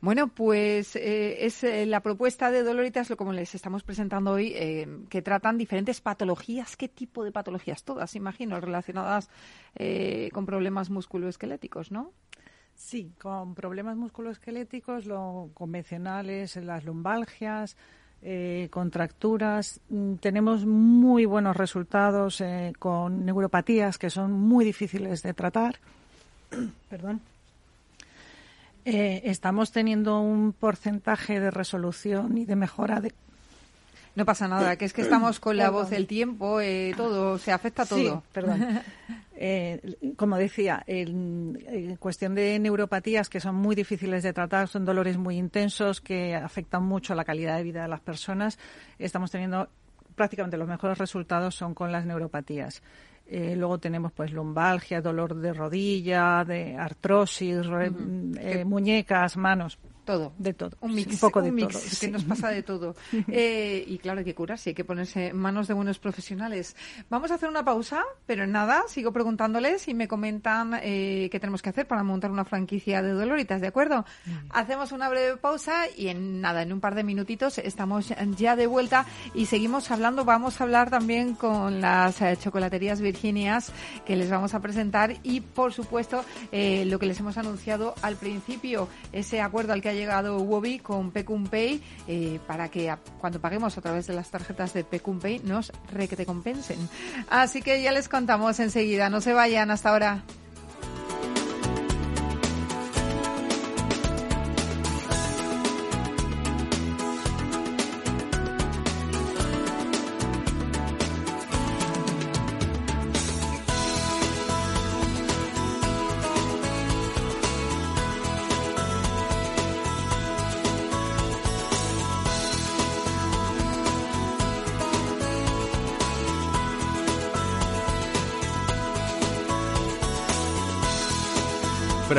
Bueno, 0.00 0.28
pues 0.28 0.94
eh, 0.94 1.44
es 1.46 1.64
eh, 1.64 1.84
la 1.84 2.00
propuesta 2.00 2.52
de 2.52 2.62
Doloritas, 2.62 3.10
lo 3.10 3.16
como 3.16 3.32
les 3.32 3.56
estamos 3.56 3.82
presentando 3.82 4.30
hoy, 4.30 4.51
eh, 4.54 4.88
que 5.08 5.22
tratan 5.22 5.58
diferentes 5.58 6.00
patologías. 6.00 6.76
¿Qué 6.76 6.88
tipo 6.88 7.24
de 7.24 7.32
patologías? 7.32 7.84
Todas, 7.84 8.14
imagino, 8.16 8.60
relacionadas 8.60 9.30
eh, 9.74 10.30
con 10.32 10.46
problemas 10.46 10.90
musculoesqueléticos, 10.90 11.90
¿no? 11.90 12.12
Sí, 12.74 13.12
con 13.20 13.54
problemas 13.54 13.96
musculoesqueléticos, 13.96 15.06
lo 15.06 15.50
convencionales, 15.54 16.56
las 16.56 16.84
lumbalgias, 16.84 17.76
eh, 18.22 18.68
contracturas. 18.70 19.80
Mm, 19.88 20.14
tenemos 20.14 20.64
muy 20.64 21.24
buenos 21.26 21.56
resultados 21.56 22.42
con 22.78 23.24
neuropatías 23.24 23.98
que 23.98 24.10
son 24.10 24.32
muy 24.32 24.64
difíciles 24.64 25.22
de 25.22 25.34
tratar. 25.34 25.76
Perdón. 26.88 27.20
Estamos 28.84 29.70
teniendo 29.70 30.20
un 30.20 30.52
porcentaje 30.52 31.38
de 31.38 31.52
resolución 31.52 32.36
y 32.36 32.46
de 32.46 32.56
mejora 32.56 33.00
de. 33.00 33.12
No 34.14 34.24
pasa 34.24 34.46
nada, 34.46 34.76
que 34.76 34.84
es 34.84 34.92
que 34.92 35.02
estamos 35.02 35.40
con 35.40 35.56
la 35.56 35.70
voz 35.70 35.90
del 35.90 36.06
tiempo, 36.06 36.58
todo, 36.96 37.38
se 37.38 37.52
afecta 37.52 37.86
todo. 37.86 37.98
Sí, 37.98 38.12
perdón. 38.32 38.80
como 40.16 40.36
decía, 40.36 40.84
en, 40.86 41.96
cuestión 41.98 42.34
de 42.34 42.58
neuropatías 42.58 43.28
que 43.28 43.40
son 43.40 43.54
muy 43.56 43.74
difíciles 43.74 44.22
de 44.22 44.32
tratar, 44.32 44.68
son 44.68 44.84
dolores 44.84 45.16
muy 45.16 45.36
intensos 45.36 46.00
que 46.00 46.34
afectan 46.34 46.84
mucho 46.84 47.14
la 47.14 47.24
calidad 47.24 47.56
de 47.56 47.62
vida 47.62 47.82
de 47.82 47.88
las 47.88 48.00
personas, 48.00 48.58
estamos 48.98 49.30
teniendo 49.30 49.68
prácticamente 50.14 50.56
los 50.56 50.68
mejores 50.68 50.98
resultados 50.98 51.54
son 51.54 51.74
con 51.74 51.90
las 51.90 52.04
neuropatías. 52.06 52.82
Eh, 53.26 53.54
luego 53.56 53.78
tenemos 53.78 54.12
pues 54.12 54.32
lumbalgia, 54.32 55.00
dolor 55.00 55.34
de 55.34 55.54
rodilla, 55.54 56.44
de 56.44 56.76
artrosis, 56.76 57.66
eh, 58.38 58.64
muñecas, 58.64 59.36
manos. 59.36 59.78
Todo. 60.04 60.32
De 60.36 60.52
todo. 60.52 60.76
Un 60.80 60.94
mix. 60.94 61.12
Un 61.12 61.18
poco 61.18 61.40
de 61.42 61.52
todo. 61.52 61.80
que 62.00 62.08
nos 62.08 62.24
pasa 62.24 62.48
de 62.48 62.62
todo. 62.62 62.94
Eh, 63.34 63.84
y 63.86 63.98
claro, 63.98 64.18
hay 64.18 64.24
que 64.24 64.34
curarse, 64.34 64.70
hay 64.70 64.74
que 64.74 64.84
ponerse 64.84 65.28
en 65.28 65.36
manos 65.36 65.68
de 65.68 65.74
buenos 65.74 65.98
profesionales. 65.98 66.76
Vamos 67.08 67.30
a 67.30 67.34
hacer 67.34 67.48
una 67.48 67.64
pausa, 67.64 68.02
pero 68.26 68.44
en 68.44 68.52
nada, 68.52 68.82
sigo 68.88 69.12
preguntándoles 69.12 69.86
y 69.88 69.94
me 69.94 70.08
comentan 70.08 70.78
eh, 70.82 71.28
qué 71.30 71.40
tenemos 71.40 71.62
que 71.62 71.70
hacer 71.70 71.86
para 71.86 72.02
montar 72.02 72.30
una 72.30 72.44
franquicia 72.44 73.00
de 73.00 73.12
Doloritas, 73.12 73.60
¿de 73.60 73.68
acuerdo? 73.68 74.04
Hacemos 74.50 74.92
una 74.92 75.08
breve 75.08 75.36
pausa 75.36 75.84
y 75.96 76.08
en 76.08 76.40
nada, 76.40 76.62
en 76.62 76.72
un 76.72 76.80
par 76.80 76.94
de 76.94 77.04
minutitos 77.04 77.58
estamos 77.58 78.12
ya 78.36 78.56
de 78.56 78.66
vuelta 78.66 79.06
y 79.34 79.46
seguimos 79.46 79.90
hablando. 79.90 80.24
Vamos 80.24 80.60
a 80.60 80.64
hablar 80.64 80.90
también 80.90 81.34
con 81.34 81.80
las 81.80 82.20
eh, 82.20 82.36
chocolaterías 82.38 83.00
Virginias 83.00 83.72
que 84.04 84.16
les 84.16 84.30
vamos 84.30 84.52
a 84.54 84.60
presentar 84.60 85.16
y, 85.22 85.40
por 85.40 85.72
supuesto, 85.72 86.24
lo 86.52 86.98
que 86.98 87.06
les 87.06 87.20
hemos 87.20 87.38
anunciado 87.38 87.94
al 88.02 88.16
principio, 88.16 88.88
ese 89.12 89.40
acuerdo 89.40 89.72
al 89.72 89.80
que 89.80 89.92
llegado 90.02 90.38
Wobi 90.38 90.80
con 90.80 91.12
Pecumpay 91.12 91.80
eh, 92.08 92.40
para 92.46 92.68
que 92.68 92.92
cuando 93.20 93.40
paguemos 93.40 93.78
a 93.78 93.80
través 93.80 94.06
de 94.08 94.14
las 94.14 94.30
tarjetas 94.30 94.72
de 94.74 94.82
Pecumpay 94.82 95.40
nos 95.44 95.72
requete 95.92 96.26
compensen. 96.26 96.78
Así 97.30 97.62
que 97.62 97.82
ya 97.82 97.92
les 97.92 98.08
contamos 98.08 98.58
enseguida. 98.58 99.08
No 99.08 99.20
se 99.20 99.32
vayan 99.32 99.70
hasta 99.70 99.90
ahora. 99.90 100.22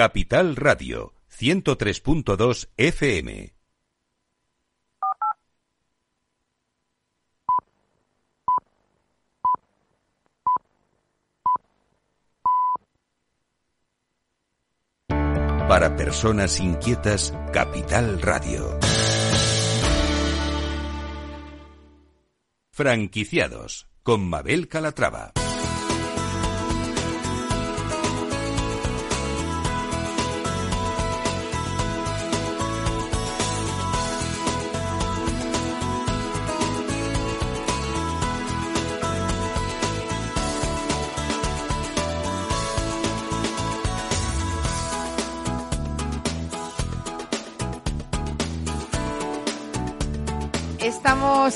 Capital 0.00 0.56
Radio, 0.56 1.12
103.2 1.28 2.70
FM. 2.74 3.52
Para 15.68 15.94
personas 15.96 16.58
inquietas, 16.60 17.34
Capital 17.52 18.22
Radio. 18.22 18.78
Franquiciados 22.70 23.90
con 24.02 24.26
Mabel 24.26 24.66
Calatrava. 24.68 25.34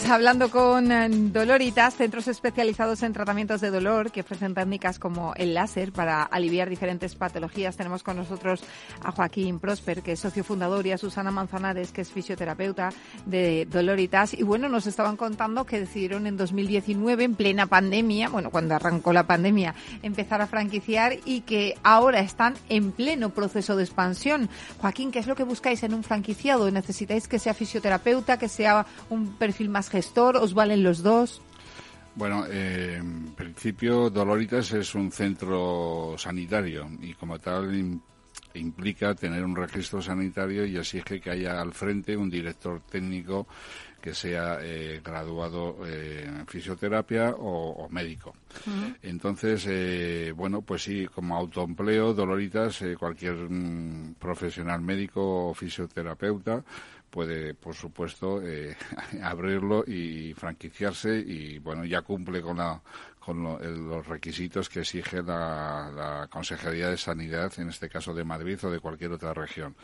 Estamos 0.04 0.20
hablando 0.20 0.50
con 0.50 0.92
eh, 0.92 1.08
Doloritas, 1.08 1.94
centros 1.94 2.28
especializados 2.28 3.02
en 3.02 3.14
tratamientos 3.14 3.62
de 3.62 3.70
dolor 3.70 4.12
que 4.12 4.20
ofrecen 4.20 4.52
técnicas 4.52 4.98
como 4.98 5.32
el 5.34 5.54
láser 5.54 5.92
para 5.92 6.24
aliviar 6.24 6.68
diferentes 6.68 7.14
patologías. 7.14 7.78
Tenemos 7.78 8.02
con 8.02 8.18
nosotros 8.18 8.62
a 9.02 9.12
Joaquín 9.12 9.60
Prosper, 9.60 10.02
que 10.02 10.12
es 10.12 10.20
socio 10.20 10.44
fundador, 10.44 10.86
y 10.86 10.92
a 10.92 10.98
Susana 10.98 11.30
Manzanares, 11.30 11.90
que 11.90 12.02
es 12.02 12.12
fisioterapeuta 12.12 12.90
de 13.24 13.64
Doloritas. 13.64 14.34
Y 14.34 14.42
bueno, 14.42 14.68
nos 14.68 14.86
estaban 14.86 15.16
contando 15.16 15.64
que 15.64 15.80
decidieron 15.80 16.26
en 16.26 16.36
2019, 16.36 17.24
en 17.24 17.34
plena 17.34 17.66
pandemia, 17.66 18.28
bueno, 18.28 18.50
cuando 18.50 18.74
arrancó 18.74 19.14
la 19.14 19.26
pandemia, 19.26 19.74
empezar 20.02 20.42
a 20.42 20.46
franquiciar 20.46 21.14
y 21.24 21.40
que 21.40 21.78
ahora 21.82 22.20
están 22.20 22.56
en 22.68 22.92
pleno 22.92 23.30
proceso 23.30 23.74
de 23.74 23.84
expansión. 23.84 24.50
Joaquín, 24.82 25.10
¿qué 25.10 25.20
es 25.20 25.26
lo 25.26 25.34
que 25.34 25.44
buscáis 25.44 25.82
en 25.82 25.94
un 25.94 26.04
franquiciado? 26.04 26.70
¿Necesitáis 26.70 27.26
que 27.26 27.38
sea 27.38 27.54
fisioterapeuta, 27.54 28.38
que 28.38 28.50
sea 28.50 28.84
un 29.08 29.38
perfil 29.38 29.70
más 29.70 29.88
gestor? 29.94 30.36
¿Os 30.36 30.54
valen 30.54 30.82
los 30.82 31.04
dos? 31.06 31.40
Bueno, 32.16 32.46
eh, 32.50 32.96
en 32.98 33.32
principio 33.34 34.10
Doloritas 34.10 34.72
es 34.72 34.94
un 34.96 35.12
centro 35.12 36.16
sanitario 36.18 36.90
y 37.00 37.14
como 37.14 37.38
tal 37.38 38.00
implica 38.54 39.14
tener 39.14 39.44
un 39.44 39.54
registro 39.54 40.02
sanitario 40.02 40.66
y 40.66 40.76
exige 40.76 41.20
que 41.20 41.30
haya 41.30 41.60
al 41.60 41.72
frente 41.72 42.16
un 42.16 42.28
director 42.28 42.80
técnico 42.90 43.46
que 44.04 44.12
sea 44.12 44.58
eh, 44.60 45.00
graduado 45.02 45.78
eh, 45.86 46.24
en 46.26 46.46
fisioterapia 46.46 47.34
o, 47.38 47.88
médico. 47.88 48.34
Entonces, 49.02 49.64
eh, 49.66 50.30
bueno, 50.36 50.60
pues 50.60 50.82
sí, 50.82 51.06
como 51.06 51.34
autoempleo, 51.34 52.12
Doloritas, 52.12 52.84
cualquier 52.98 53.34
mm, 53.48 54.16
profesional 54.18 54.82
médico 54.82 55.48
o 55.48 55.54
fisioterapeuta 55.54 56.62
puede, 57.14 57.54
por 57.54 57.76
supuesto, 57.76 58.42
eh, 58.42 58.76
abrirlo 59.22 59.84
y 59.86 60.34
franquiciarse 60.34 61.16
y, 61.16 61.60
bueno, 61.60 61.84
ya 61.84 62.02
cumple 62.02 62.42
con 62.42 62.56
la 62.56 62.82
con 63.24 63.42
los 63.42 64.06
requisitos 64.06 64.68
que 64.68 64.80
exige 64.80 65.22
la, 65.22 66.28
Consejería 66.30 66.90
de 66.90 66.98
Sanidad, 66.98 67.52
en 67.58 67.70
este 67.70 67.88
caso 67.88 68.12
de 68.12 68.22
Madrid 68.22 68.58
o 68.62 68.70
de 68.70 68.80
cualquier 68.80 69.12
otra 69.12 69.32
región. 69.32 69.74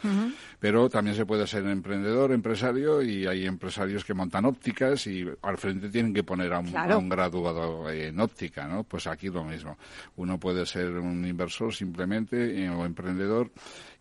Pero 0.58 0.90
también 0.90 1.16
se 1.16 1.24
puede 1.24 1.46
ser 1.46 1.64
emprendedor, 1.66 2.32
empresario, 2.32 3.00
y 3.00 3.26
hay 3.26 3.46
empresarios 3.46 4.04
que 4.04 4.12
montan 4.12 4.44
ópticas 4.44 5.06
y 5.06 5.26
al 5.42 5.56
frente 5.56 5.88
tienen 5.88 6.12
que 6.12 6.22
poner 6.22 6.52
a 6.52 6.58
un, 6.58 7.08
graduado 7.08 7.90
en 7.90 8.20
óptica, 8.20 8.66
¿no? 8.66 8.84
Pues 8.84 9.06
aquí 9.06 9.28
lo 9.28 9.44
mismo. 9.44 9.78
Uno 10.16 10.38
puede 10.38 10.66
ser 10.66 10.90
un 10.90 11.24
inversor 11.24 11.72
simplemente 11.74 12.62
eh, 12.62 12.68
o 12.68 12.84
emprendedor 12.84 13.50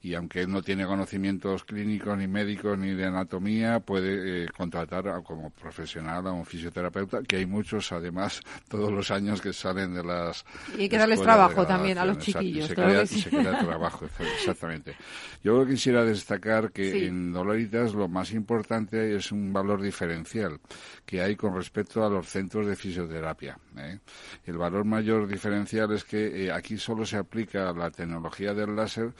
y 0.01 0.13
aunque 0.13 0.41
él 0.41 0.51
no 0.51 0.62
tiene 0.62 0.85
conocimientos 0.85 1.65
clínicos 1.65 2.17
ni 2.17 2.27
médicos 2.27 2.77
ni 2.77 2.93
de 2.93 3.05
anatomía, 3.05 3.79
puede 3.81 4.45
eh, 4.45 4.47
contratar 4.55 5.05
como 5.23 5.49
profesional 5.49 6.25
a 6.27 6.31
un 6.31 6.45
fisioterapeuta, 6.45 7.21
que 7.23 7.38
hay 7.38 7.45
muchos 7.45 7.91
además 7.91 8.41
todos 8.69 8.91
los 8.91 9.12
años 9.12 9.41
que 9.41 9.51
salen 9.51 9.93
de 9.93 10.03
las... 10.03 10.45
Y 10.77 10.83
hay 10.83 10.89
que 10.89 10.97
darles 10.97 11.21
trabajo 11.21 11.65
también 11.65 11.97
a 11.97 12.05
los 12.05 12.17
chiquillos. 12.19 12.67
se, 12.67 12.75
crea, 12.75 13.05
se 13.05 13.29
trabajo, 13.29 14.05
exactamente. 14.19 14.95
Yo 15.43 15.65
quisiera 15.65 16.03
destacar 16.05 16.71
que 16.71 17.07
en 17.07 17.33
Doloritas 17.33 17.93
lo 17.93 18.07
más 18.07 18.31
importante 18.31 19.15
es 19.15 19.31
un 19.31 19.51
valor 19.51 19.81
diferencial 19.81 20.59
que 21.05 21.21
hay 21.21 21.35
con 21.35 21.55
respecto 21.55 22.05
a 22.05 22.09
los 22.09 22.27
centros 22.27 22.67
de 22.67 22.75
fisioterapia. 22.75 23.57
¿eh? 23.77 23.99
El 24.45 24.57
valor 24.57 24.85
mayor 24.85 25.27
diferencial 25.27 25.91
es 25.91 26.03
que 26.03 26.45
eh, 26.45 26.51
aquí 26.51 26.77
solo 26.77 27.05
se 27.05 27.17
aplica 27.17 27.73
la 27.73 27.91
tecnología 27.91 28.53
del 28.53 28.75
láser 28.75 29.13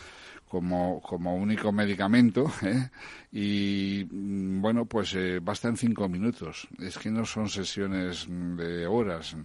como, 0.50 0.69
como 0.70 1.36
único 1.36 1.72
medicamento 1.72 2.52
¿eh? 2.64 2.90
y 3.32 4.08
mm, 4.10 4.62
bueno 4.62 4.86
pues 4.86 5.14
eh, 5.16 5.40
basta 5.42 5.68
en 5.68 5.78
cinco 5.78 6.08
minutos 6.08 6.68
es 6.80 6.98
que 6.98 7.10
no 7.10 7.26
son 7.26 7.50
sesiones 7.50 8.28
de 8.30 8.88
horas 8.88 9.36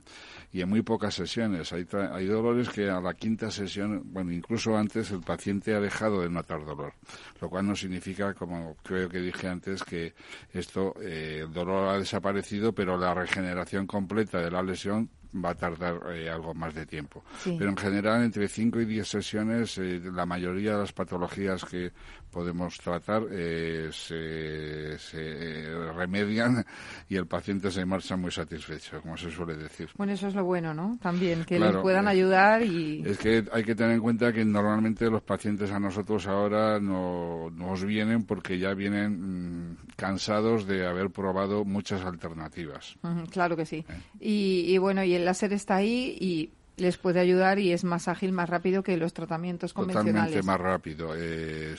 y 0.53 0.61
en 0.61 0.69
muy 0.69 0.83
pocas 0.83 1.15
sesiones 1.15 1.73
hay, 1.73 1.87
hay 2.13 2.27
dolores 2.27 2.69
que 2.69 2.89
a 2.89 3.01
la 3.01 3.15
quinta 3.15 3.51
sesión 3.51 4.03
bueno 4.07 4.33
incluso 4.33 4.77
antes 4.77 5.11
el 5.11 5.21
paciente 5.21 5.75
ha 5.75 5.81
dejado 5.81 6.23
de 6.23 6.31
notar 6.31 6.65
dolor 6.65 6.95
lo 7.41 7.49
cual 7.49 7.67
no 7.67 7.77
significa 7.77 8.35
como 8.35 8.77
creo 8.83 9.09
que 9.09 9.21
dije 9.21 9.49
antes 9.49 9.83
que 9.83 10.15
esto 10.53 10.95
eh, 11.01 11.41
el 11.45 11.53
dolor 11.53 11.89
ha 11.89 11.99
desaparecido 11.99 12.73
pero 12.73 12.97
la 12.97 13.15
regeneración 13.15 13.87
completa 13.87 14.39
de 14.39 14.51
la 14.51 14.63
lesión 14.63 15.11
va 15.35 15.51
a 15.51 15.55
tardar 15.55 16.01
eh, 16.13 16.31
algo 16.31 16.55
más 16.55 16.75
de 16.75 16.87
tiempo. 16.87 17.25
Pero 17.45 17.69
en 17.69 17.77
general, 17.77 18.23
entre 18.23 18.49
5 18.49 18.81
y 18.81 18.85
10 18.85 19.09
sesiones, 19.09 19.79
eh, 19.79 20.01
la 20.13 20.27
mayoría 20.27 20.73
de 20.73 20.79
las 20.79 20.93
patologías 20.93 21.65
que 21.65 21.93
podemos 22.35 22.77
tratar 22.79 23.23
eh, 23.31 23.89
se, 23.93 25.69
remedian 25.95 26.65
y 27.09 27.15
el 27.15 27.27
paciente 27.27 27.71
se 27.71 27.87
marcha 27.87 28.17
muy 28.17 28.33
satisfecho, 28.33 29.01
como 29.01 29.17
se 29.17 29.31
suele 29.31 29.57
decir. 29.57 29.89
Bueno, 29.97 30.13
eso 30.13 30.27
es 30.27 30.35
lo 30.35 30.45
bueno, 30.45 30.75
¿no? 30.75 30.99
También, 31.01 31.45
que 31.45 31.61
les 31.61 31.77
puedan 31.77 32.09
ayudar 32.09 32.63
y... 32.65 33.05
Es 33.07 33.19
que 33.19 33.45
hay 33.53 33.63
que 33.63 33.77
tener 33.77 33.93
en 33.93 34.01
cuenta 34.01 34.33
que 34.33 34.45
normalmente 34.45 35.09
los 35.09 35.23
pacientes 35.23 35.71
a 35.71 35.79
nosotros 35.79 36.27
ahora 36.27 36.81
no, 36.81 37.51
nos 37.51 37.85
vienen 37.85 38.25
porque 38.25 38.59
ya 38.59 38.75
vienen 38.75 39.71
mm, 39.71 39.77
cansados 39.95 40.67
de 40.67 40.87
haber 40.87 41.11
probado 41.11 41.65
muchas 41.65 42.05
alternativas. 42.05 42.97
claro 43.31 43.57
que 43.57 43.65
sí. 43.65 43.87
Y, 44.19 44.65
y 44.67 44.79
bueno, 44.79 45.05
y 45.05 45.15
el 45.15 45.25
láser 45.25 45.53
está 45.53 45.77
ahí 45.77 46.19
y 46.21 46.51
les 46.77 46.97
puede 46.99 47.21
ayudar 47.21 47.59
y 47.59 47.73
es 47.73 47.85
más 47.85 48.09
ágil, 48.09 48.33
más 48.33 48.49
rápido 48.49 48.83
que 48.83 48.97
los 48.97 49.13
tratamientos 49.13 49.73
convencionales. 49.73 50.35
Totalmente 50.35 50.47
más 50.47 50.61
rápido. 50.61 51.13
Eh, 51.17 51.77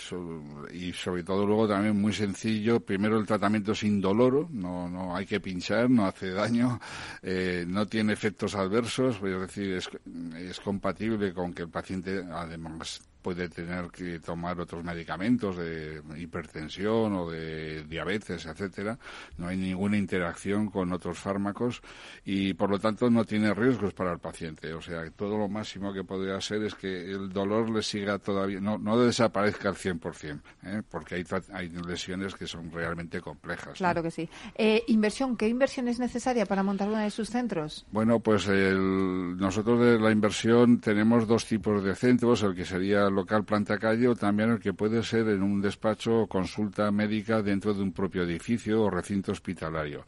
y 0.73 0.93
sobre 0.93 1.23
todo 1.23 1.45
luego 1.45 1.67
también 1.67 1.99
muy 1.99 2.13
sencillo. 2.13 2.79
Primero 2.79 3.19
el 3.19 3.25
tratamiento 3.25 3.73
es 3.73 3.83
indoloro, 3.83 4.47
no, 4.51 4.89
no 4.89 5.15
hay 5.15 5.25
que 5.25 5.39
pinchar, 5.39 5.89
no 5.89 6.05
hace 6.05 6.31
daño, 6.31 6.79
eh, 7.21 7.65
no 7.67 7.85
tiene 7.85 8.13
efectos 8.13 8.55
adversos, 8.55 9.17
es 9.17 9.39
decir, 9.41 9.73
es, 9.73 9.89
es 10.37 10.59
compatible 10.59 11.33
con 11.33 11.53
que 11.53 11.63
el 11.63 11.69
paciente 11.69 12.23
además 12.31 13.01
puede 13.25 13.49
tener 13.49 13.87
que 13.87 14.19
tomar 14.19 14.59
otros 14.59 14.83
medicamentos 14.83 15.57
de 15.57 15.99
hipertensión 16.15 17.11
o 17.15 17.31
de 17.31 17.83
diabetes, 17.85 18.45
etcétera. 18.45 18.99
No 19.39 19.47
hay 19.47 19.57
ninguna 19.57 19.97
interacción 19.97 20.69
con 20.69 20.93
otros 20.93 21.17
fármacos 21.17 21.81
y 22.23 22.53
por 22.53 22.69
lo 22.69 22.77
tanto 22.77 23.09
no 23.09 23.25
tiene 23.25 23.51
riesgos 23.55 23.95
para 23.95 24.11
el 24.11 24.19
paciente. 24.19 24.71
O 24.75 24.81
sea, 24.83 25.09
todo 25.09 25.39
lo 25.39 25.49
máximo 25.49 25.91
que 25.91 26.03
podría 26.03 26.39
ser 26.39 26.61
es 26.65 26.75
que 26.75 27.09
el 27.13 27.33
dolor 27.33 27.71
le 27.71 27.81
siga 27.81 28.19
todavía, 28.19 28.59
no, 28.59 28.77
no 28.77 28.99
desaparezca 28.99 29.69
al 29.69 29.75
100%, 29.75 30.41
¿eh? 30.65 30.83
porque 30.87 31.15
hay, 31.15 31.25
hay 31.51 31.69
lesiones 31.69 32.35
que 32.35 32.45
son 32.45 32.71
realmente 32.71 33.21
complejas. 33.21 33.79
Claro 33.79 34.03
que 34.03 34.11
sí. 34.11 34.29
Eh, 34.53 34.83
inversión, 34.85 35.35
¿qué 35.35 35.47
inversión 35.47 35.87
es 35.87 35.97
necesaria 35.97 36.45
para 36.45 36.61
montar 36.61 36.89
uno 36.89 36.99
de 36.99 37.09
sus 37.09 37.31
centros? 37.31 37.87
Bueno, 37.91 38.19
pues 38.19 38.47
nosotros 38.47 39.79
de 39.79 39.99
la 39.99 40.11
inversión 40.11 40.79
tenemos 40.79 41.27
dos 41.27 41.47
tipos 41.47 41.83
de 41.83 41.95
centros, 41.95 42.43
el 42.43 42.53
que 42.53 42.65
sería 42.65 43.09
local 43.15 43.45
planta 43.45 43.77
calle 43.77 44.07
o 44.07 44.15
también 44.15 44.51
el 44.51 44.59
que 44.59 44.73
puede 44.73 45.01
ser 45.03 45.27
en 45.29 45.41
un 45.41 45.61
despacho 45.61 46.21
o 46.21 46.27
consulta 46.27 46.91
médica 46.91 47.41
dentro 47.41 47.73
de 47.73 47.81
un 47.81 47.91
propio 47.91 48.23
edificio 48.23 48.83
o 48.83 48.89
recinto 48.89 49.31
hospitalario. 49.31 50.05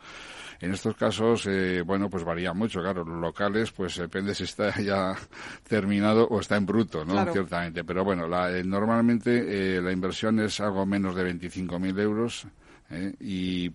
En 0.60 0.74
estos 0.74 0.96
casos, 0.96 1.46
eh, 1.48 1.82
bueno, 1.86 2.10
pues 2.10 2.24
varía 2.24 2.54
mucho, 2.54 2.82
claro. 2.82 3.04
Los 3.06 3.20
locales, 3.20 3.72
pues 3.72 3.98
depende 3.98 4.34
si 4.34 4.44
está 4.44 4.74
ya 4.82 5.16
terminado 5.68 6.28
o 6.28 6.40
está 6.40 6.58
en 6.58 6.66
bruto, 6.66 7.06
¿no? 7.06 7.32
Ciertamente. 7.32 7.84
Pero 7.84 8.04
bueno, 8.04 8.28
la, 8.28 8.52
eh, 8.56 8.64
normalmente 8.64 9.78
eh, 9.78 9.82
la 9.82 9.92
inversión 9.92 10.40
es 10.40 10.60
algo 10.60 10.86
menos 10.86 11.16
de 11.16 11.24
25.000 11.24 12.00
euros. 12.00 12.48
y 13.20 13.70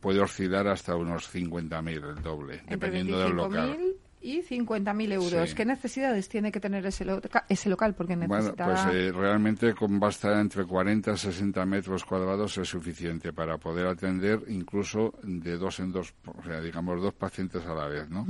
puede 0.00 0.20
oscilar 0.20 0.66
hasta 0.66 0.96
unos 0.96 1.32
50.000 1.32 2.16
el 2.16 2.22
doble, 2.22 2.62
dependiendo 2.68 3.20
del 3.20 3.32
local 3.32 3.78
y 4.26 4.42
50.000 4.42 5.12
euros. 5.12 5.54
¿Qué 5.54 5.64
necesidades 5.64 6.28
tiene 6.28 6.50
que 6.50 6.58
tener 6.58 6.84
ese, 6.84 7.06
ese 7.48 7.70
local? 7.70 7.94
Porque 7.94 8.16
necesita... 8.16 8.66
Bueno, 8.66 8.82
pues 8.84 8.94
eh, 8.94 9.12
realmente 9.12 9.72
con 9.72 10.00
basta 10.00 10.40
entre 10.40 10.64
40 10.64 11.12
y 11.12 11.16
60 11.16 11.64
metros 11.64 12.04
cuadrados 12.04 12.58
es 12.58 12.68
suficiente 12.68 13.32
para 13.32 13.56
poder 13.56 13.86
atender 13.86 14.40
incluso 14.48 15.14
de 15.22 15.56
dos 15.56 15.78
en 15.78 15.92
dos, 15.92 16.12
o 16.26 16.42
sea, 16.42 16.60
digamos 16.60 17.00
dos 17.00 17.14
pacientes 17.14 17.64
a 17.66 17.74
la 17.74 17.86
vez, 17.86 18.10
¿no? 18.10 18.26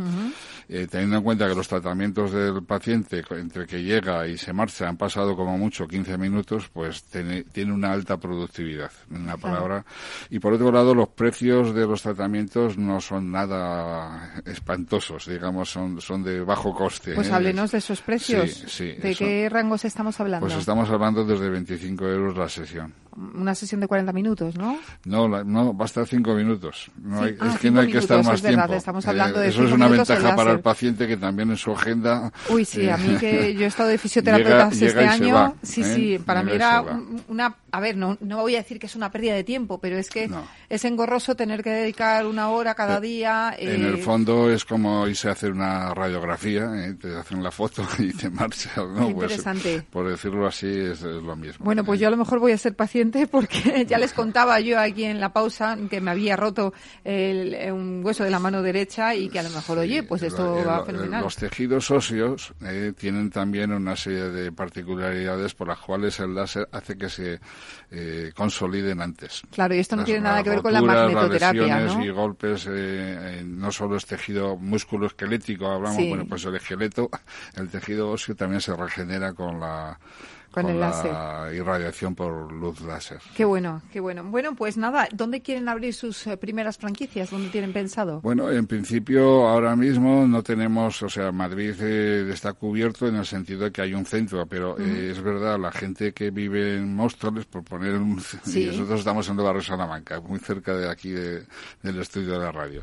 Eh, 0.68 0.86
teniendo 0.90 1.16
en 1.16 1.22
cuenta 1.22 1.48
que 1.48 1.54
los 1.54 1.66
tratamientos 1.66 2.30
del 2.30 2.62
paciente 2.64 3.24
entre 3.30 3.66
que 3.66 3.82
llega 3.82 4.26
y 4.28 4.36
se 4.36 4.52
marcha 4.52 4.88
han 4.88 4.98
pasado 4.98 5.34
como 5.34 5.56
mucho 5.56 5.88
15 5.88 6.18
minutos, 6.18 6.68
pues 6.68 7.04
tiene, 7.04 7.44
tiene 7.44 7.72
una 7.72 7.92
alta 7.92 8.18
productividad, 8.18 8.90
en 9.10 9.22
una 9.22 9.38
palabra. 9.38 9.82
Y 10.28 10.40
por 10.40 10.52
otro 10.52 10.70
lado, 10.70 10.94
los 10.94 11.08
precios 11.08 11.74
de 11.74 11.86
los 11.86 12.02
tratamientos 12.02 12.76
no 12.76 13.00
son 13.00 13.30
nada 13.30 14.42
espantosos, 14.44 15.26
digamos, 15.26 15.70
son 15.70 15.85
son, 16.00 16.22
de 16.22 16.40
bajo 16.42 16.74
coste. 16.74 17.14
Pues 17.14 17.28
¿eh? 17.28 17.32
háblenos 17.32 17.72
de 17.72 17.78
esos 17.78 18.00
precios. 18.00 18.78
¿De 18.78 19.14
qué 19.16 19.48
rangos 19.48 19.84
estamos 19.84 20.18
hablando? 20.20 20.46
Pues 20.46 20.58
estamos 20.58 20.88
hablando 20.90 21.24
desde 21.24 21.48
25 21.48 22.04
euros 22.06 22.36
la 22.36 22.48
sesión 22.48 23.05
una 23.16 23.54
sesión 23.54 23.80
de 23.80 23.88
40 23.88 24.12
minutos, 24.12 24.56
¿no? 24.56 24.78
No, 25.04 25.28
no, 25.44 25.72
basta 25.72 26.04
5 26.04 26.34
minutos. 26.34 26.90
No 27.02 27.22
hay, 27.22 27.36
ah, 27.40 27.50
es 27.52 27.60
que 27.60 27.70
no 27.70 27.80
hay 27.80 27.90
que 27.90 27.98
estar 27.98 28.22
más 28.22 28.42
tiempo. 28.42 28.74
estamos 28.74 29.06
hablando 29.06 29.42
eh, 29.42 29.48
eso 29.48 29.64
es 29.64 29.72
una 29.72 29.88
ventaja 29.88 30.36
para 30.36 30.52
el 30.52 30.60
paciente 30.60 31.06
que 31.06 31.16
también 31.16 31.50
en 31.50 31.56
su 31.56 31.72
agenda. 31.72 32.32
Uy, 32.50 32.64
sí, 32.64 32.88
a 32.88 32.96
mí 32.96 33.14
eh, 33.14 33.18
que 33.18 33.54
yo 33.54 33.62
he 33.62 33.66
estado 33.66 33.88
de 33.88 33.98
fisioterapeuta 33.98 34.68
este 34.68 35.06
año, 35.06 35.54
sí, 35.62 35.82
sí, 35.82 36.14
¿eh? 36.14 36.20
para 36.20 36.42
mí 36.42 36.52
era 36.52 36.84
una, 37.28 37.56
a 37.70 37.80
ver, 37.80 37.96
no, 37.96 38.18
no 38.20 38.42
voy 38.42 38.54
a 38.54 38.58
decir 38.58 38.78
que 38.78 38.86
es 38.86 38.96
una 38.96 39.10
pérdida 39.10 39.34
de 39.34 39.44
tiempo, 39.44 39.80
pero 39.80 39.96
es 39.96 40.10
que 40.10 40.28
es 40.68 40.84
engorroso 40.84 41.34
tener 41.34 41.62
que 41.62 41.70
dedicar 41.70 42.26
una 42.26 42.50
hora 42.50 42.74
cada 42.74 43.00
día. 43.00 43.54
En 43.58 43.84
el 43.84 43.98
fondo 43.98 44.50
es 44.50 44.64
como 44.64 45.06
irse 45.08 45.28
a 45.28 45.32
hacer 45.32 45.52
una 45.52 45.94
radiografía, 45.94 46.70
te 47.00 47.16
hacen 47.16 47.42
la 47.42 47.50
foto 47.50 47.86
y 47.98 48.12
te 48.12 48.28
marchas, 48.30 48.76
¿no? 48.76 49.10
Pues, 49.14 49.32
interesante. 49.32 49.82
por 49.90 50.08
decirlo 50.08 50.46
así 50.46 50.66
es, 50.66 51.02
lo 51.02 51.36
mismo. 51.36 51.64
Bueno, 51.64 51.84
pues 51.84 51.98
yo 51.98 52.08
a 52.08 52.10
lo 52.10 52.16
mejor 52.16 52.40
voy 52.40 52.52
a 52.52 52.58
ser 52.58 52.74
paciente 52.74 53.05
porque 53.30 53.84
ya 53.88 53.98
les 53.98 54.12
contaba 54.12 54.60
yo 54.60 54.78
aquí 54.80 55.04
en 55.04 55.20
la 55.20 55.32
pausa 55.32 55.76
que 55.88 56.00
me 56.00 56.10
había 56.10 56.36
roto 56.36 56.72
el, 57.04 57.72
un 57.72 58.04
hueso 58.04 58.24
de 58.24 58.30
la 58.30 58.38
mano 58.38 58.62
derecha 58.62 59.14
y 59.14 59.28
que 59.28 59.38
a 59.38 59.42
lo 59.42 59.50
mejor, 59.50 59.78
oye, 59.78 60.02
pues 60.02 60.22
esto 60.22 60.62
va 60.66 60.84
fenomenal. 60.84 61.22
Los 61.22 61.36
tejidos 61.36 61.90
óseos 61.90 62.52
eh, 62.64 62.92
tienen 62.96 63.30
también 63.30 63.72
una 63.72 63.96
serie 63.96 64.30
de 64.30 64.52
particularidades 64.52 65.54
por 65.54 65.68
las 65.68 65.78
cuales 65.78 66.18
el 66.20 66.34
láser 66.34 66.68
hace 66.72 66.96
que 66.96 67.08
se 67.08 67.40
eh, 67.90 68.32
consoliden 68.34 69.00
antes. 69.00 69.42
Claro, 69.50 69.74
y 69.74 69.78
esto 69.78 69.96
no 69.96 70.04
tiene 70.04 70.20
nada 70.20 70.42
que 70.42 70.50
ver 70.50 70.62
con 70.62 70.72
la 70.72 70.82
magnetoterapia, 70.82 71.80
¿no? 71.80 72.04
y 72.04 72.10
golpes, 72.10 72.66
eh, 72.70 73.42
no 73.44 73.70
solo 73.70 73.96
es 73.96 74.06
tejido 74.06 74.56
músculo 74.56 75.06
esquelético, 75.06 75.66
hablamos, 75.66 76.06
bueno, 76.08 76.24
pues 76.26 76.44
el 76.44 76.56
esqueleto, 76.56 77.10
el 77.56 77.68
tejido 77.68 78.10
óseo 78.10 78.34
también 78.34 78.60
se 78.60 78.74
regenera 78.74 79.32
con 79.32 79.60
la 79.60 79.98
con, 80.62 80.70
el 80.70 80.80
la 80.80 81.50
irradiación 81.52 82.14
por 82.14 82.50
luz 82.50 82.80
láser. 82.80 83.18
Qué 83.36 83.44
bueno, 83.44 83.82
qué 83.92 84.00
bueno. 84.00 84.24
Bueno, 84.24 84.54
pues 84.56 84.78
nada, 84.78 85.06
¿dónde 85.12 85.42
quieren 85.42 85.68
abrir 85.68 85.92
sus 85.92 86.26
eh, 86.26 86.38
primeras 86.38 86.78
franquicias? 86.78 87.30
¿Dónde 87.30 87.50
tienen 87.50 87.74
pensado? 87.74 88.22
Bueno, 88.22 88.50
en 88.50 88.66
principio 88.66 89.46
ahora 89.46 89.76
mismo 89.76 90.26
no 90.26 90.42
tenemos, 90.42 91.02
o 91.02 91.10
sea, 91.10 91.30
Madrid 91.30 91.74
eh, 91.80 92.30
está 92.32 92.54
cubierto 92.54 93.06
en 93.06 93.16
el 93.16 93.26
sentido 93.26 93.64
de 93.64 93.72
que 93.72 93.82
hay 93.82 93.92
un 93.92 94.06
centro, 94.06 94.46
pero 94.46 94.78
eh, 94.78 95.10
es 95.10 95.20
verdad, 95.20 95.58
la 95.60 95.72
gente 95.72 96.14
que 96.14 96.30
vive 96.30 96.76
en 96.76 96.94
Móstoles, 96.94 97.44
por 97.44 97.62
poner 97.62 97.94
un... 97.94 98.16
Y 98.46 98.66
nosotros 98.66 99.00
estamos 99.00 99.28
en 99.28 99.38
el 99.38 99.44
barrio 99.44 99.62
Salamanca, 99.62 100.20
muy 100.20 100.38
cerca 100.38 100.74
de 100.74 100.88
aquí 100.88 101.10
del 101.10 102.00
estudio 102.00 102.32
de 102.32 102.38
la 102.38 102.52
radio 102.52 102.82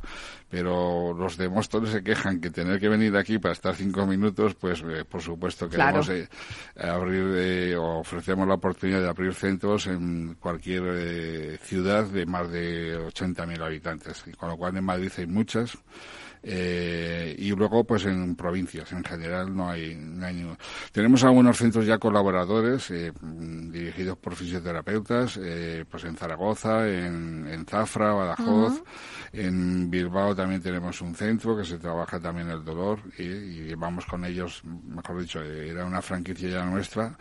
pero 0.54 1.16
los 1.16 1.36
de 1.36 1.50
Móstoles 1.50 1.89
se 1.89 2.04
quejan 2.04 2.39
que 2.39 2.52
tener 2.52 2.80
que 2.80 2.88
venir 2.88 3.18
aquí 3.18 3.39
para 3.39 3.54
estar 3.54 3.74
cinco 3.74 4.06
minutos, 4.06 4.54
pues 4.54 4.84
eh, 4.88 5.04
por 5.04 5.20
supuesto 5.20 5.68
queremos 5.68 6.08
eh, 6.10 6.30
abrir 6.78 7.24
eh, 7.36 7.76
o 7.76 8.02
ofrecemos 8.02 8.48
la 8.48 8.54
oportunidad 8.54 9.02
de 9.02 9.10
abrir 9.10 9.34
centros 9.34 9.88
en 9.88 10.36
cualquier 10.36 11.58
ciudad 11.58 12.06
de 12.06 12.28
más 12.28 12.52
de 12.52 13.00
80.000 13.00 13.66
habitantes, 13.66 14.24
con 14.38 14.50
lo 14.50 14.56
cual 14.56 14.78
en 14.78 14.84
Madrid 14.84 15.12
hay 15.18 15.26
muchas. 15.26 15.76
Eh, 16.46 17.36
y 17.40 17.52
luego, 17.52 17.86
pues 17.86 18.06
en 18.06 18.36
provincias, 18.36 18.92
en 18.92 19.04
general 19.04 19.56
no 19.56 19.70
hay, 19.70 19.96
no 19.96 20.26
hay 20.26 20.36
ninguno. 20.36 20.58
Tenemos 20.92 21.24
algunos 21.24 21.58
centros 21.58 21.86
ya 21.86 21.98
colaboradores, 21.98 22.92
eh, 22.92 23.14
dirigidos 23.22 24.18
por 24.18 24.36
fisioterapeutas, 24.36 25.40
eh, 25.42 25.86
pues 25.90 26.04
en 26.04 26.18
Zaragoza, 26.18 26.88
en, 26.90 27.48
en 27.48 27.66
Zafra, 27.66 28.12
Badajoz, 28.12 28.84
en 29.32 29.90
Bilbao 29.90 30.36
también 30.36 30.62
tenemos 30.62 31.02
un 31.02 31.16
centro 31.16 31.56
que 31.56 31.64
se 31.64 31.78
trabaja 31.78 32.20
también 32.20 32.50
el 32.50 32.64
dolor 32.64 33.00
y, 33.18 33.24
y 33.24 33.76
vamos 33.76 34.06
con 34.06 34.26
ellos, 34.26 34.62
mejor 34.66 35.22
dicho, 35.22 35.42
era 35.42 35.86
una 35.86 36.02
franquicia 36.02 36.50
ya 36.50 36.66
nuestra, 36.66 37.18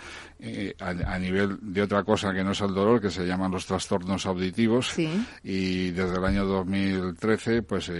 a, 0.80 0.88
a, 0.88 1.18
nivel 1.18 1.58
de 1.62 1.82
otra 1.82 2.02
cosa 2.02 2.32
que 2.34 2.42
no 2.42 2.50
es 2.50 2.60
el 2.60 2.74
dolor, 2.74 3.00
que 3.00 3.10
se 3.10 3.24
llaman 3.24 3.52
los 3.52 3.66
trastornos 3.66 4.26
auditivos. 4.26 4.98
Y 5.44 5.90
desde 5.92 6.16
el 6.16 6.24
año 6.24 6.44
2013, 6.44 7.62
pues 7.62 7.90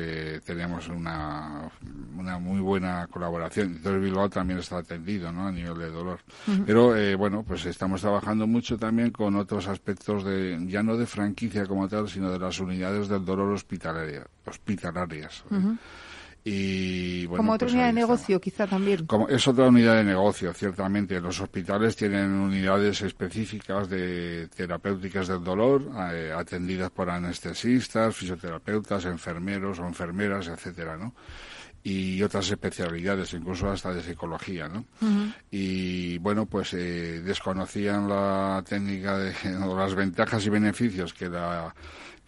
tenemos 0.45 0.89
una 0.89 1.12
una, 2.17 2.39
muy 2.39 2.61
buena 2.61 3.07
colaboración. 3.09 3.77
Entonces 3.77 4.03
Bilbao 4.03 4.29
también 4.29 4.59
está 4.59 4.79
atendido, 4.79 5.33
¿no? 5.33 5.47
A 5.47 5.53
nivel 5.53 5.79
de 5.79 5.91
dolor. 5.91 6.21
Pero, 6.67 6.97
eh, 6.97 7.15
bueno, 7.15 7.45
pues 7.47 7.67
estamos 7.67 8.01
trabajando 8.01 8.47
mucho 8.47 8.79
también 8.79 9.11
con 9.11 9.37
otros 9.37 9.67
aspectos 9.69 10.25
de, 10.25 10.59
ya 10.67 10.83
no 10.83 10.97
de 10.97 11.07
franquicia 11.07 11.67
como 11.67 11.89
tal, 11.89 12.09
sino 12.09 12.31
de 12.31 12.39
las 12.39 12.59
unidades 12.61 13.09
del 13.09 13.25
dolor 13.25 13.53
hospitalaria, 13.53 14.27
hospitalarias. 14.47 15.45
Y, 16.45 17.27
bueno, 17.27 17.39
como 17.39 17.53
otra 17.53 17.67
pues 17.67 17.75
unidad 17.75 17.87
de 17.87 17.93
negocio, 17.93 18.41
quizá 18.41 18.67
también. 18.67 19.07
Como, 19.07 19.29
es 19.29 19.47
otra 19.47 19.69
unidad 19.69 19.97
de 19.97 20.05
negocio, 20.05 20.53
ciertamente. 20.53 21.21
Los 21.21 21.41
hospitales 21.41 21.95
tienen 21.95 22.33
unidades 22.33 23.03
específicas 23.03 23.89
de 23.89 24.49
terapéuticas 24.49 25.29
del 25.29 25.45
dolor, 25.45 25.89
eh, 26.13 26.33
atendidas 26.37 26.91
por 26.91 27.11
anestesistas, 27.11 28.17
fisioterapeutas, 28.17 29.05
enfermeros 29.05 29.79
o 29.79 29.87
enfermeras, 29.87 30.49
etcétera, 30.49 30.97
¿no? 30.97 31.15
y 31.85 32.23
otras 32.23 32.49
especialidades, 32.49 33.35
incluso 33.35 33.69
hasta 33.69 33.93
de 33.93 34.03
psicología, 34.03 34.69
¿no? 34.69 34.85
Y 35.51 36.17
bueno, 36.19 36.47
pues 36.47 36.75
eh, 36.75 37.21
desconocían 37.25 38.09
la 38.09 38.63
técnica 38.67 39.19
de, 39.19 39.35
o 39.67 39.77
las 39.77 39.95
ventajas 39.95 40.47
y 40.47 40.51
beneficios 40.51 41.13
que 41.13 41.29
la 41.29 41.75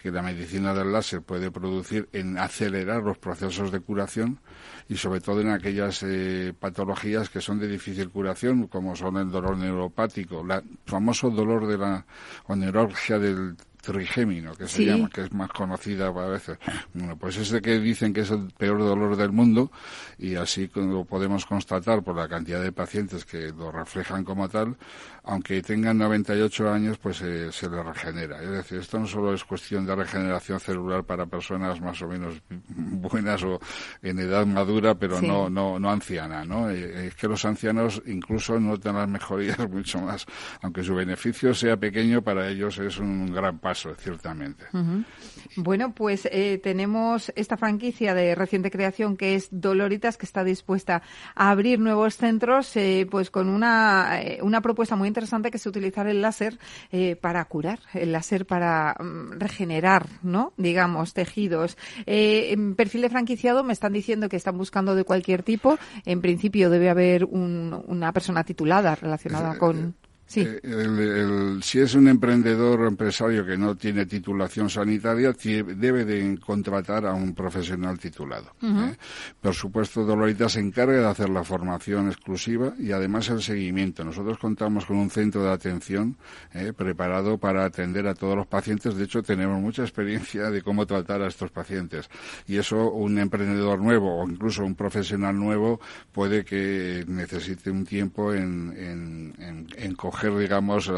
que 0.04 0.10
la 0.10 0.20
medicina 0.20 0.74
del 0.74 0.92
láser 0.92 1.22
puede 1.22 1.50
producir 1.50 2.10
en 2.12 2.36
acelerar 2.36 3.02
los 3.02 3.16
procesos 3.16 3.72
de 3.72 3.80
curación 3.80 4.38
y 4.86 4.98
sobre 4.98 5.22
todo 5.22 5.40
en 5.40 5.48
aquellas 5.48 6.02
eh, 6.02 6.52
patologías 6.60 7.30
que 7.30 7.40
son 7.40 7.58
de 7.58 7.68
difícil 7.68 8.10
curación, 8.10 8.66
como 8.66 8.94
son 8.96 9.16
el 9.16 9.30
dolor 9.30 9.56
neuropático, 9.56 10.42
el 10.42 10.62
famoso 10.84 11.30
dolor 11.30 11.66
de 11.66 11.78
la 11.78 12.04
o 12.46 12.54
neuralgia 12.54 13.18
del 13.18 13.56
trigémino, 13.84 14.54
que 14.54 14.66
se 14.66 14.84
llama, 14.84 15.08
que 15.08 15.22
es 15.22 15.32
más 15.32 15.50
conocida 15.50 16.08
a 16.08 16.28
veces. 16.28 16.58
Bueno, 16.92 17.16
pues 17.16 17.36
ese 17.36 17.60
que 17.60 17.78
dicen 17.78 18.12
que 18.12 18.22
es 18.22 18.30
el 18.30 18.48
peor 18.56 18.78
dolor 18.78 19.16
del 19.16 19.30
mundo 19.30 19.70
y 20.18 20.34
así 20.36 20.70
lo 20.74 21.04
podemos 21.04 21.44
constatar 21.46 22.02
por 22.02 22.16
la 22.16 22.28
cantidad 22.28 22.62
de 22.62 22.72
pacientes 22.72 23.24
que 23.24 23.52
lo 23.52 23.70
reflejan 23.70 24.24
como 24.24 24.48
tal, 24.48 24.76
aunque 25.24 25.62
tengan 25.62 25.98
98 25.98 26.72
años, 26.72 26.98
pues 26.98 27.20
eh, 27.22 27.52
se 27.52 27.68
le 27.68 27.82
regenera. 27.82 28.42
Es 28.42 28.50
decir, 28.50 28.78
esto 28.78 28.98
no 28.98 29.06
solo 29.06 29.34
es 29.34 29.44
cuestión 29.44 29.86
de 29.86 29.94
regeneración 29.94 30.58
celular 30.60 31.04
para 31.04 31.26
personas 31.26 31.80
más 31.80 32.00
o 32.02 32.08
menos 32.08 32.40
buenas 32.48 33.42
o 33.42 33.60
en 34.02 34.18
edad 34.18 34.46
madura, 34.46 34.94
pero 34.94 35.20
no, 35.20 35.50
no, 35.50 35.78
no 35.78 35.90
anciana, 35.90 36.44
¿no? 36.44 36.70
Eh, 36.70 37.08
es 37.08 37.14
que 37.14 37.28
los 37.28 37.44
ancianos 37.44 38.02
incluso 38.06 38.58
notan 38.58 38.96
las 38.96 39.08
mejorías 39.08 39.58
mucho 39.70 40.00
más, 40.00 40.26
aunque 40.62 40.82
su 40.82 40.94
beneficio 40.94 41.54
sea 41.54 41.76
pequeño, 41.76 42.22
para 42.22 42.48
ellos 42.48 42.78
es 42.78 42.98
un 42.98 43.32
gran 43.32 43.58
paso 43.58 43.73
ciertamente. 43.98 44.64
Bueno, 45.56 45.94
pues 45.94 46.28
eh, 46.30 46.60
tenemos 46.62 47.32
esta 47.36 47.56
franquicia 47.56 48.14
de 48.14 48.34
reciente 48.34 48.70
creación 48.70 49.16
que 49.16 49.34
es 49.34 49.48
Doloritas, 49.50 50.16
que 50.16 50.26
está 50.26 50.44
dispuesta 50.44 51.02
a 51.34 51.50
abrir 51.50 51.78
nuevos 51.78 52.16
centros, 52.16 52.76
eh, 52.76 53.06
pues 53.10 53.30
con 53.30 53.48
una, 53.48 54.20
eh, 54.22 54.38
una 54.42 54.60
propuesta 54.60 54.96
muy 54.96 55.08
interesante 55.08 55.50
que 55.50 55.56
es 55.56 55.66
utilizar 55.66 56.06
el 56.06 56.22
láser 56.22 56.58
para 57.20 57.44
curar, 57.46 57.80
el 57.92 58.12
láser 58.12 58.46
para 58.46 58.94
mm, 58.98 59.38
regenerar, 59.38 60.06
¿no? 60.22 60.52
Digamos, 60.56 61.12
tejidos. 61.12 61.76
en 62.06 62.74
perfil 62.74 63.02
de 63.02 63.10
franquiciado 63.10 63.64
me 63.64 63.72
están 63.72 63.92
diciendo 63.92 64.28
que 64.28 64.36
están 64.36 64.56
buscando 64.56 64.94
de 64.94 65.04
cualquier 65.04 65.42
tipo. 65.42 65.78
En 66.04 66.20
principio 66.20 66.70
debe 66.70 66.90
haber 66.90 67.24
una 67.24 68.12
persona 68.12 68.44
titulada 68.44 68.94
relacionada 68.94 69.58
con 69.58 69.94
Eh, 70.36 71.58
si 71.62 71.80
es 71.80 71.94
un 71.94 72.08
emprendedor 72.08 72.80
o 72.80 72.88
empresario 72.88 73.44
que 73.44 73.56
no 73.56 73.76
tiene 73.76 74.06
titulación 74.06 74.70
sanitaria, 74.70 75.32
debe 75.32 76.04
de 76.04 76.38
contratar 76.38 77.06
a 77.06 77.12
un 77.12 77.34
profesional 77.34 77.98
titulado. 77.98 78.54
¿eh? 78.62 78.96
Por 79.40 79.54
supuesto, 79.54 80.04
Dolorita 80.04 80.48
se 80.48 80.60
encarga 80.60 80.98
de 80.98 81.06
hacer 81.06 81.28
la 81.28 81.44
formación 81.44 82.08
exclusiva 82.08 82.74
y 82.78 82.92
además 82.92 83.28
el 83.28 83.42
seguimiento. 83.42 84.04
Nosotros 84.04 84.38
contamos 84.38 84.86
con 84.86 84.96
un 84.96 85.10
centro 85.10 85.42
de 85.44 85.52
atención 85.52 86.16
¿eh? 86.52 86.72
preparado 86.74 87.38
para 87.38 87.64
atender 87.64 88.06
a 88.06 88.14
todos 88.14 88.36
los 88.36 88.46
pacientes. 88.46 88.96
De 88.96 89.04
hecho, 89.04 89.22
tenemos 89.22 89.60
mucha 89.60 89.82
experiencia 89.82 90.50
de 90.50 90.62
cómo 90.62 90.86
tratar 90.86 91.22
a 91.22 91.28
estos 91.28 91.50
pacientes. 91.50 92.08
Y 92.46 92.56
eso 92.56 92.90
un 92.90 93.18
emprendedor 93.18 93.80
nuevo 93.80 94.22
o 94.22 94.28
incluso 94.28 94.64
un 94.64 94.74
profesional 94.74 95.38
nuevo 95.38 95.80
puede 96.12 96.44
que 96.44 97.04
necesite 97.06 97.70
un 97.70 97.84
tiempo 97.84 98.32
en, 98.32 98.74
en, 98.76 99.68
en 99.76 99.94
coger 99.94 100.13
digamos, 100.22 100.90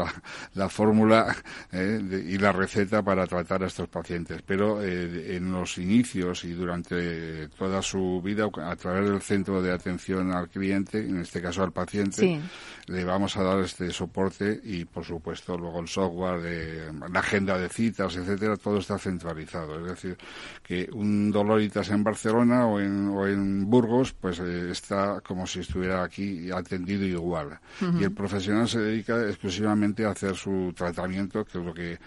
la, 0.53 0.69
fórmula 0.69 1.35
eh, 1.71 2.25
y 2.27 2.37
la 2.37 2.51
receta 2.51 3.01
para 3.01 3.25
tratar 3.25 3.63
a 3.63 3.67
estos 3.67 3.87
pacientes. 3.87 4.41
Pero 4.45 4.81
eh, 4.83 5.35
en 5.35 5.51
los 5.51 5.77
inicios 5.77 6.43
y 6.43 6.51
durante 6.51 7.47
toda 7.49 7.81
su 7.81 8.21
vida, 8.23 8.49
a 8.63 8.75
través 8.75 9.09
del 9.09 9.21
centro 9.21 9.61
de 9.61 9.71
atención 9.71 10.31
al 10.31 10.49
cliente, 10.49 10.99
en 10.99 11.19
este 11.19 11.41
caso 11.41 11.63
al 11.63 11.71
paciente, 11.71 12.41
le 12.87 13.03
vamos 13.03 13.35
a 13.37 13.43
dar 13.43 13.59
este 13.59 13.91
soporte 13.91 14.59
y, 14.63 14.85
por 14.85 15.03
supuesto, 15.03 15.57
luego 15.57 15.79
el 15.79 15.87
software, 15.87 16.41
de, 16.41 16.91
la 17.11 17.19
agenda 17.19 17.57
de 17.57 17.69
citas, 17.69 18.15
etcétera, 18.15 18.57
todo 18.57 18.77
está 18.77 18.97
centralizado. 18.97 19.79
Es 19.79 19.91
decir, 19.91 20.17
que 20.63 20.89
un 20.93 21.31
Doloritas 21.31 21.89
en 21.89 22.03
Barcelona 22.03 22.65
o 22.65 22.79
en, 22.79 23.09
o 23.09 23.27
en 23.27 23.69
Burgos, 23.69 24.13
pues 24.13 24.39
eh, 24.39 24.71
está 24.71 25.21
como 25.21 25.45
si 25.45 25.59
estuviera 25.59 26.03
aquí 26.03 26.49
atendido 26.51 27.05
igual. 27.05 27.59
Y 27.99 28.03
el 28.03 28.11
profesional 28.11 28.67
se 28.67 28.79
dedica 28.79 29.06
exclusivamente 29.09 30.05
a 30.05 30.11
hacer 30.11 30.35
su 30.35 30.73
tratamiento, 30.75 31.43
que 31.45 31.57
es 31.57 31.65
lo 31.65 31.73
que 31.73 31.97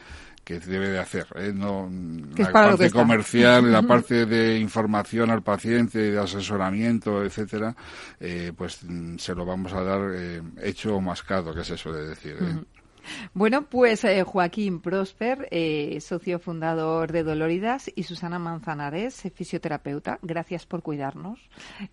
debe 0.58 0.88
de 0.88 0.98
hacer, 0.98 1.26
¿eh? 1.36 1.52
no 1.54 1.88
la 2.36 2.50
parte 2.50 2.90
comercial, 2.90 3.70
la 3.70 3.82
parte 3.86 4.26
de 4.26 4.58
información 4.58 5.30
al 5.30 5.42
paciente, 5.42 6.10
de 6.10 6.18
asesoramiento, 6.18 7.22
etcétera, 7.22 7.76
eh, 8.18 8.52
pues 8.56 8.82
mm, 8.82 9.16
se 9.18 9.34
lo 9.34 9.44
vamos 9.44 9.72
a 9.72 9.82
dar 9.82 10.00
eh, 10.14 10.42
hecho 10.62 10.96
o 10.96 11.00
mascado, 11.00 11.54
que 11.54 11.60
es 11.60 11.70
eso 11.70 11.92
de 11.92 12.08
decir. 12.08 12.36
¿eh? 12.40 12.79
Bueno, 13.34 13.62
pues 13.62 14.04
eh, 14.04 14.22
Joaquín 14.22 14.80
Prosper, 14.80 15.48
eh, 15.50 15.98
socio 16.00 16.38
fundador 16.38 17.12
de 17.12 17.22
Doloridas, 17.22 17.90
y 17.94 18.02
Susana 18.02 18.38
Manzanares, 18.38 19.24
eh, 19.24 19.30
fisioterapeuta, 19.30 20.18
gracias 20.22 20.66
por 20.66 20.82
cuidarnos, 20.82 21.38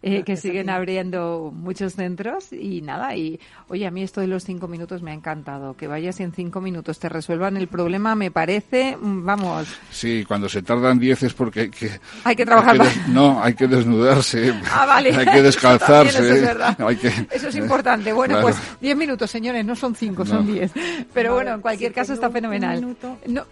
que 0.02 0.38
siguen 0.38 0.70
abriendo 0.70 1.52
muchos 1.54 1.94
centros 1.94 2.52
y 2.52 2.82
nada, 2.82 3.16
y 3.16 3.40
oye, 3.68 3.86
a 3.88 3.92
mí 3.92 4.04
esto 4.04 4.22
de 4.22 4.28
los 4.28 4.44
cinco 4.44 4.68
minutos 4.68 5.02
me 5.02 5.12
ha 5.12 5.14
encantado, 5.14 5.76
que 5.76 5.88
vayas 5.88 6.20
en 6.20 6.32
cinco 6.32 6.62
minutos 6.62 7.00
te 7.00 7.10
resuelvan 7.10 7.58
el 7.58 7.68
problema, 7.68 8.16
me 8.16 8.32
parece, 8.32 8.98
mm, 9.00 9.26
vamos. 9.26 9.68
Sí, 9.92 10.26
cuando 10.28 10.50
se 10.50 10.62
tardan 10.62 11.00
diez 11.00 11.24
es 11.24 11.34
porque 11.34 11.62
hay 11.62 11.70
que... 11.70 12.00
Hay 12.24 12.36
que 12.36 12.46
trabajar 12.46 12.78
No, 13.08 13.42
hay 13.44 13.54
que 13.54 13.68
desnudarse, 13.68 14.54
ah, 14.72 14.86
vale. 14.86 15.16
hay 15.16 15.26
que 15.26 15.42
descalzarse. 15.42 16.20
eso, 16.20 16.34
es 16.34 16.42
verdad. 16.42 16.78
eso 17.32 17.48
es 17.48 17.56
importante. 17.56 18.14
Bueno, 18.14 18.40
pues 18.42 18.56
diez 18.82 18.96
minutos, 18.96 19.30
señores, 19.30 19.66
no 19.66 19.76
son 19.76 19.96
cinco, 19.96 20.26
son 20.26 20.46
diez. 20.46 20.72
Pero 21.14 21.34
bueno, 21.34 21.54
en 21.54 21.62
cualquier 21.62 21.94
caso 21.94 22.14
está 22.14 22.30
fenomenal. 22.30 22.96
No, 23.28 23.46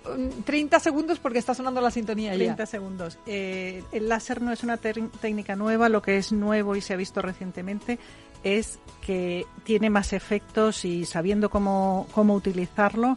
30 0.45 0.80
segundos 0.80 1.20
porque 1.20 1.39
está 1.39 1.53
sonando 1.53 1.82
la 1.82 1.91
sintonía 1.91 2.34
30 2.34 2.66
segundos. 2.66 3.18
Eh, 3.26 3.84
el 3.91 4.10
láser 4.10 4.41
no 4.41 4.51
es 4.51 4.64
una 4.64 4.78
técnica 4.78 5.56
nueva, 5.56 5.89
lo 5.89 6.01
que 6.01 6.18
es 6.18 6.32
nuevo 6.32 6.76
y 6.76 6.82
se 6.82 6.93
ha 6.93 6.97
visto 6.97 7.22
recientemente 7.22 7.99
es 8.43 8.80
que 9.01 9.45
tiene 9.64 9.89
más 9.89 10.14
efectos 10.14 10.86
y 10.86 11.06
sabiendo 11.06 11.49
cómo, 11.49 12.08
cómo 12.14 12.36
utilizarlo, 12.36 13.16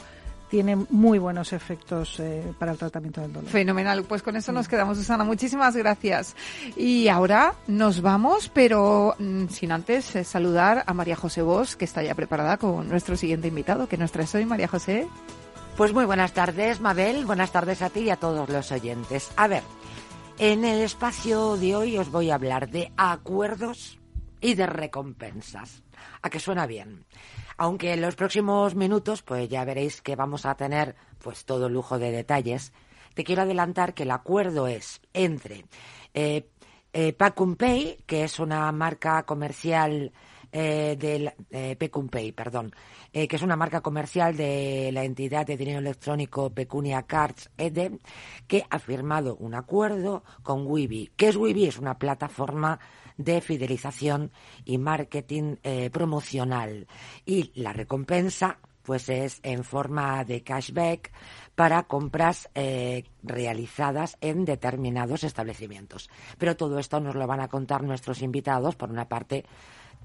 tiene 0.49 0.76
muy 0.76 1.18
buenos 1.18 1.53
efectos 1.53 2.18
eh, 2.20 2.53
para 2.59 2.72
el 2.72 2.78
tratamiento 2.78 3.20
del 3.20 3.32
dolor. 3.32 3.51
Fenomenal. 3.51 4.05
Pues 4.05 4.22
con 4.22 4.36
eso 4.36 4.53
nos 4.53 4.68
quedamos, 4.68 4.99
Susana. 4.99 5.24
Muchísimas 5.24 5.76
gracias. 5.76 6.34
Y 6.76 7.09
ahora 7.09 7.55
nos 7.66 8.01
vamos, 8.01 8.51
pero 8.53 9.14
mm, 9.18 9.49
sin 9.49 9.72
antes 9.72 10.16
eh, 10.16 10.24
saludar 10.24 10.84
a 10.86 10.94
María 10.94 11.16
José 11.16 11.42
Bosch, 11.42 11.74
que 11.74 11.84
está 11.84 12.03
ya 12.03 12.14
preparada 12.14 12.57
con 12.57 12.88
nuestro 12.88 13.16
siguiente 13.16 13.49
invitado. 13.49 13.88
que 13.88 13.96
nos 13.96 14.12
traes 14.12 14.34
hoy, 14.34 14.44
María 14.44 14.68
José? 14.68 15.07
Pues 15.76 15.92
muy 15.92 16.05
buenas 16.05 16.32
tardes, 16.32 16.80
Mabel. 16.80 17.24
Buenas 17.24 17.53
tardes 17.53 17.82
a 17.82 17.90
ti 17.90 18.01
y 18.01 18.11
a 18.11 18.16
todos 18.16 18.49
los 18.49 18.72
oyentes. 18.72 19.30
A 19.36 19.46
ver, 19.46 19.62
en 20.38 20.64
el 20.64 20.80
espacio 20.80 21.57
de 21.57 21.76
hoy 21.76 21.99
os 21.99 22.11
voy 22.11 22.30
a 22.30 22.34
hablar 22.34 22.68
de 22.68 22.92
acuerdos 22.96 23.99
y 24.40 24.55
de 24.55 24.66
recompensas. 24.66 25.82
¿A 26.22 26.30
que 26.30 26.40
suena 26.40 26.66
bien? 26.66 27.05
Aunque 27.57 27.92
en 27.92 28.01
los 28.01 28.14
próximos 28.14 28.74
minutos, 28.74 29.22
pues 29.22 29.49
ya 29.49 29.64
veréis 29.64 30.01
que 30.01 30.16
vamos 30.16 30.46
a 30.46 30.55
tener 30.55 30.96
pues 31.18 31.44
todo 31.44 31.68
lujo 31.68 31.99
de 31.99 32.11
detalles. 32.11 32.72
Te 33.14 33.24
quiero 33.24 33.42
adelantar 33.42 33.94
que 33.94 34.05
el 34.05 34.11
acuerdo 34.11 34.66
es 34.66 35.01
entre 35.12 35.64
eh, 36.14 36.49
eh 36.92 37.12
Pay, 37.12 38.05
que 38.07 38.24
es 38.24 38.38
una 38.38 38.70
marca 38.72 39.24
comercial 39.24 40.12
eh, 40.51 40.96
de 40.99 41.34
eh, 41.51 41.76
Pay, 41.76 42.32
perdón, 42.32 42.72
eh, 43.12 43.28
que 43.28 43.36
es 43.36 43.42
una 43.42 43.57
marca 43.57 43.82
comercial 43.82 44.36
de 44.36 44.90
la 44.92 45.05
entidad 45.05 45.46
de 45.46 45.59
dinero 45.59 45.78
electrónico 45.78 46.51
Pecunia 46.51 47.03
Cards 47.03 47.51
EDE, 47.59 47.99
que 48.46 48.64
ha 48.70 48.78
firmado 48.78 49.36
un 49.36 49.55
acuerdo 49.55 50.24
con 50.42 50.66
Wibi. 50.66 51.11
¿Qué 51.16 51.28
es 51.28 51.36
Wibi? 51.36 51.66
Es 51.66 51.78
una 51.78 51.99
plataforma 51.99 52.78
de 53.19 53.41
fidelización 53.41 54.31
y 54.64 54.79
marketing 54.79 55.57
eh, 55.62 55.91
promocional. 55.91 56.87
Y 57.27 57.53
la 57.61 57.75
recompensa 57.75 58.59
pues 58.83 59.11
es 59.11 59.41
en 59.43 59.64
forma 59.64 60.25
de 60.25 60.43
cashback 60.43 61.12
para 61.55 61.83
compras 61.83 62.49
eh, 62.55 63.05
realizadas 63.23 64.16
en 64.23 64.47
determinados 64.47 65.25
establecimientos. 65.25 66.09
Pero 66.39 66.57
todo 66.57 66.79
esto 66.79 66.99
nos 66.99 67.14
lo 67.14 67.27
van 67.27 67.41
a 67.41 67.49
contar 67.49 67.83
nuestros 67.83 68.23
invitados. 68.23 68.77
Por 68.77 68.89
una 68.89 69.07
parte, 69.07 69.45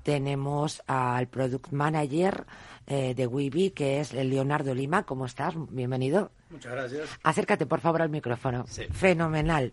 tenemos 0.02 0.84
al 0.86 1.30
product 1.30 1.72
manager 1.72 2.46
eh, 2.86 3.14
de 3.16 3.26
Wibi, 3.26 3.70
que 3.70 4.02
es 4.02 4.12
Leonardo 4.12 4.76
Lima. 4.76 5.04
¿Cómo 5.04 5.28
estás? 5.28 5.54
Bienvenido. 5.70 6.32
Muchas 6.50 6.74
gracias. 6.74 7.10
Acércate, 7.24 7.66
por 7.66 7.80
favor, 7.80 8.02
al 8.02 8.10
micrófono. 8.10 8.66
Fenomenal. 8.92 9.72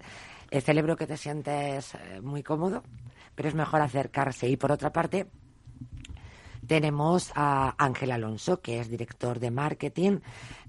celebro 0.62 0.96
que 0.96 1.08
te 1.08 1.16
sientes 1.16 1.94
muy 2.22 2.44
cómodo 2.44 2.84
pero 3.40 3.48
es 3.48 3.54
mejor 3.54 3.80
acercarse. 3.80 4.50
Y 4.50 4.58
por 4.58 4.70
otra 4.70 4.92
parte, 4.92 5.26
tenemos 6.66 7.32
a 7.34 7.74
Ángel 7.78 8.10
Alonso, 8.10 8.60
que 8.60 8.80
es 8.80 8.90
director 8.90 9.40
de 9.40 9.50
marketing 9.50 10.18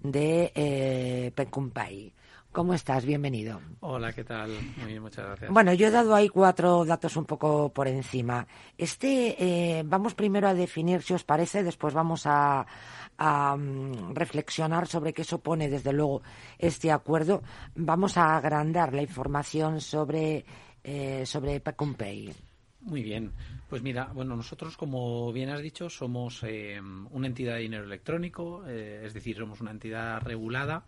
de 0.02 0.54
eh, 0.56 1.34
Pecumpay. 1.36 2.14
¿Cómo 2.54 2.74
estás? 2.74 3.04
Bienvenido. 3.04 3.60
Hola, 3.82 4.14
¿qué 4.14 4.24
tal? 4.24 4.52
Muy 4.78 4.86
bien, 4.86 5.02
muchas 5.02 5.26
gracias. 5.26 5.52
Bueno, 5.52 5.74
yo 5.74 5.88
he 5.88 5.92
dado 5.92 6.16
ahí 6.16 6.30
cuatro 6.30 6.86
datos 6.86 7.18
un 7.18 7.26
poco 7.26 7.74
por 7.74 7.90
encima. 7.90 8.48
Este, 8.78 9.36
eh, 9.38 9.84
vamos 9.86 10.16
primero 10.16 10.48
a 10.48 10.54
definir, 10.54 11.02
si 11.02 11.14
os 11.14 11.26
parece, 11.26 11.64
después 11.64 11.94
vamos 11.94 12.24
a, 12.26 12.66
mm, 13.58 14.14
reflexionar 14.14 14.88
sobre 14.88 15.12
qué 15.12 15.26
supone, 15.26 15.68
desde 15.68 15.92
luego, 15.92 16.22
este 16.58 16.90
acuerdo. 16.90 17.44
Vamos 17.76 18.16
a 18.16 18.38
agrandar 18.38 18.94
la 18.94 19.02
información 19.02 19.82
sobre, 19.82 20.46
eh, 20.86 21.26
sobre 21.26 21.60
Pecumpay. 21.60 22.34
Muy 22.82 23.04
bien. 23.04 23.32
Pues 23.70 23.82
mira, 23.84 24.10
bueno, 24.14 24.36
nosotros, 24.36 24.76
como 24.76 25.32
bien 25.32 25.50
has 25.50 25.62
dicho, 25.62 25.90
somos 25.90 26.44
eh, 26.44 26.82
una 27.12 27.28
entidad 27.28 27.56
de 27.56 27.62
dinero 27.62 27.84
electrónico, 27.84 28.64
eh, 28.68 29.04
es 29.06 29.14
decir, 29.14 29.38
somos 29.38 29.62
una 29.62 29.72
entidad 29.72 30.22
regulada 30.22 30.84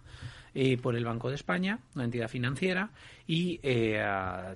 eh, 0.56 0.78
por 0.78 0.96
el 0.96 1.06
Banco 1.06 1.30
de 1.30 1.36
España, 1.36 1.80
una 1.96 2.06
entidad 2.06 2.28
financiera, 2.28 2.89
y 3.28 3.60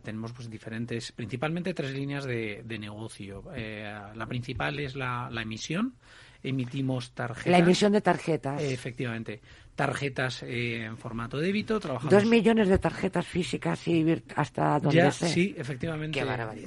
tenemos 0.03 0.33
pues 0.33 0.49
diferentes, 0.49 1.11
principalmente 1.11 1.73
tres 1.73 1.93
líneas 1.93 2.25
de, 2.25 2.63
negocio. 2.79 3.43
la 3.53 4.25
principal 4.27 4.79
es 4.79 4.95
la, 4.95 5.29
la 5.31 5.43
emisión, 5.43 5.93
emitimos 6.43 7.11
tarjetas. 7.11 7.51
La 7.51 7.59
emisión 7.59 7.93
de 7.93 8.01
tarjetas. 8.01 8.61
efectivamente 8.61 9.39
tarjetas 9.77 10.43
eh, 10.43 10.83
en 10.85 10.97
formato 10.97 11.37
débito. 11.37 11.79
Trabajamos... 11.79 12.11
Dos 12.11 12.25
millones 12.25 12.67
de 12.67 12.79
tarjetas 12.79 13.25
físicas 13.25 13.87
y 13.87 14.23
hasta 14.35 14.79
donde 14.79 14.97
ya, 14.97 15.11
sé. 15.11 15.29
Sí, 15.29 15.55
efectivamente. 15.55 16.19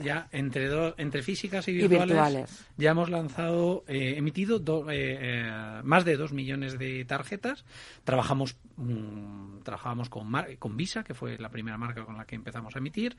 Ya 0.03 0.29
entre, 0.31 0.71
entre 0.97 1.23
físicas 1.23 1.67
y 1.69 1.73
virtuales, 1.73 2.67
ya 2.79 2.93
hemos 2.93 3.11
lanzado, 3.11 3.85
eh, 3.89 4.15
emitido 4.17 4.63
eh, 4.91 5.51
más 5.83 6.05
de 6.05 6.17
dos 6.17 6.33
millones 6.33 6.79
de 6.79 7.05
tarjetas. 7.05 7.65
Trabajamos, 8.05 8.57
mm, 8.77 9.59
trabajamos 9.65 10.09
con, 10.09 10.33
con 10.61 10.77
Visa, 10.77 11.03
que 11.03 11.13
fue 11.13 11.37
la 11.37 11.49
primera 11.49 11.77
marca 11.77 12.05
con 12.05 12.17
la 12.17 12.25
que 12.25 12.37
empezamos 12.37 12.77
a 12.77 12.79
emitir. 12.79 13.17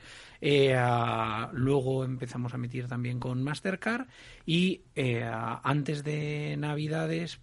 luego 1.52 2.06
empezamos 2.06 2.54
a 2.54 2.56
emitir 2.56 2.88
también 2.88 3.20
con 3.20 3.44
Mastercard 3.44 4.08
y 4.46 4.84
antes 4.96 6.06
de 6.06 6.56
Navidades 6.58 7.42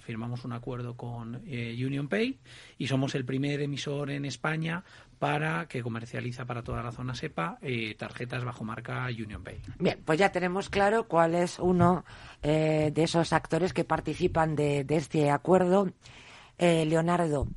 firmamos 0.00 0.44
un 0.44 0.52
acuerdo 0.52 0.96
con 0.96 1.42
Union 1.84 2.08
Pay 2.08 2.38
y 2.78 2.86
somos 2.86 3.14
el 3.14 3.24
primer 3.24 3.60
emisor 3.60 4.10
en 4.10 4.24
España 4.24 4.84
para 5.18 5.66
que 5.66 5.82
comercializa 5.82 6.44
para 6.44 6.62
toda 6.62 6.82
la 6.82 6.92
zona 6.92 7.14
SEPA 7.14 7.58
eh, 7.62 7.94
tarjetas 7.98 8.44
bajo 8.44 8.64
marca 8.64 9.06
Union 9.06 9.42
Pay. 9.42 9.60
Bien, 9.78 10.00
pues 10.04 10.18
ya 10.18 10.30
tenemos 10.30 10.68
claro 10.68 11.08
cuál 11.08 11.34
es 11.34 11.58
uno 11.58 12.04
eh, 12.42 12.90
de 12.94 13.02
esos 13.02 13.32
actores 13.32 13.72
que 13.72 13.84
participan 13.84 14.56
de, 14.56 14.84
de 14.84 14.96
este 14.96 15.30
acuerdo. 15.30 15.90
Eh, 16.58 16.86
Leonardo, 16.86 17.48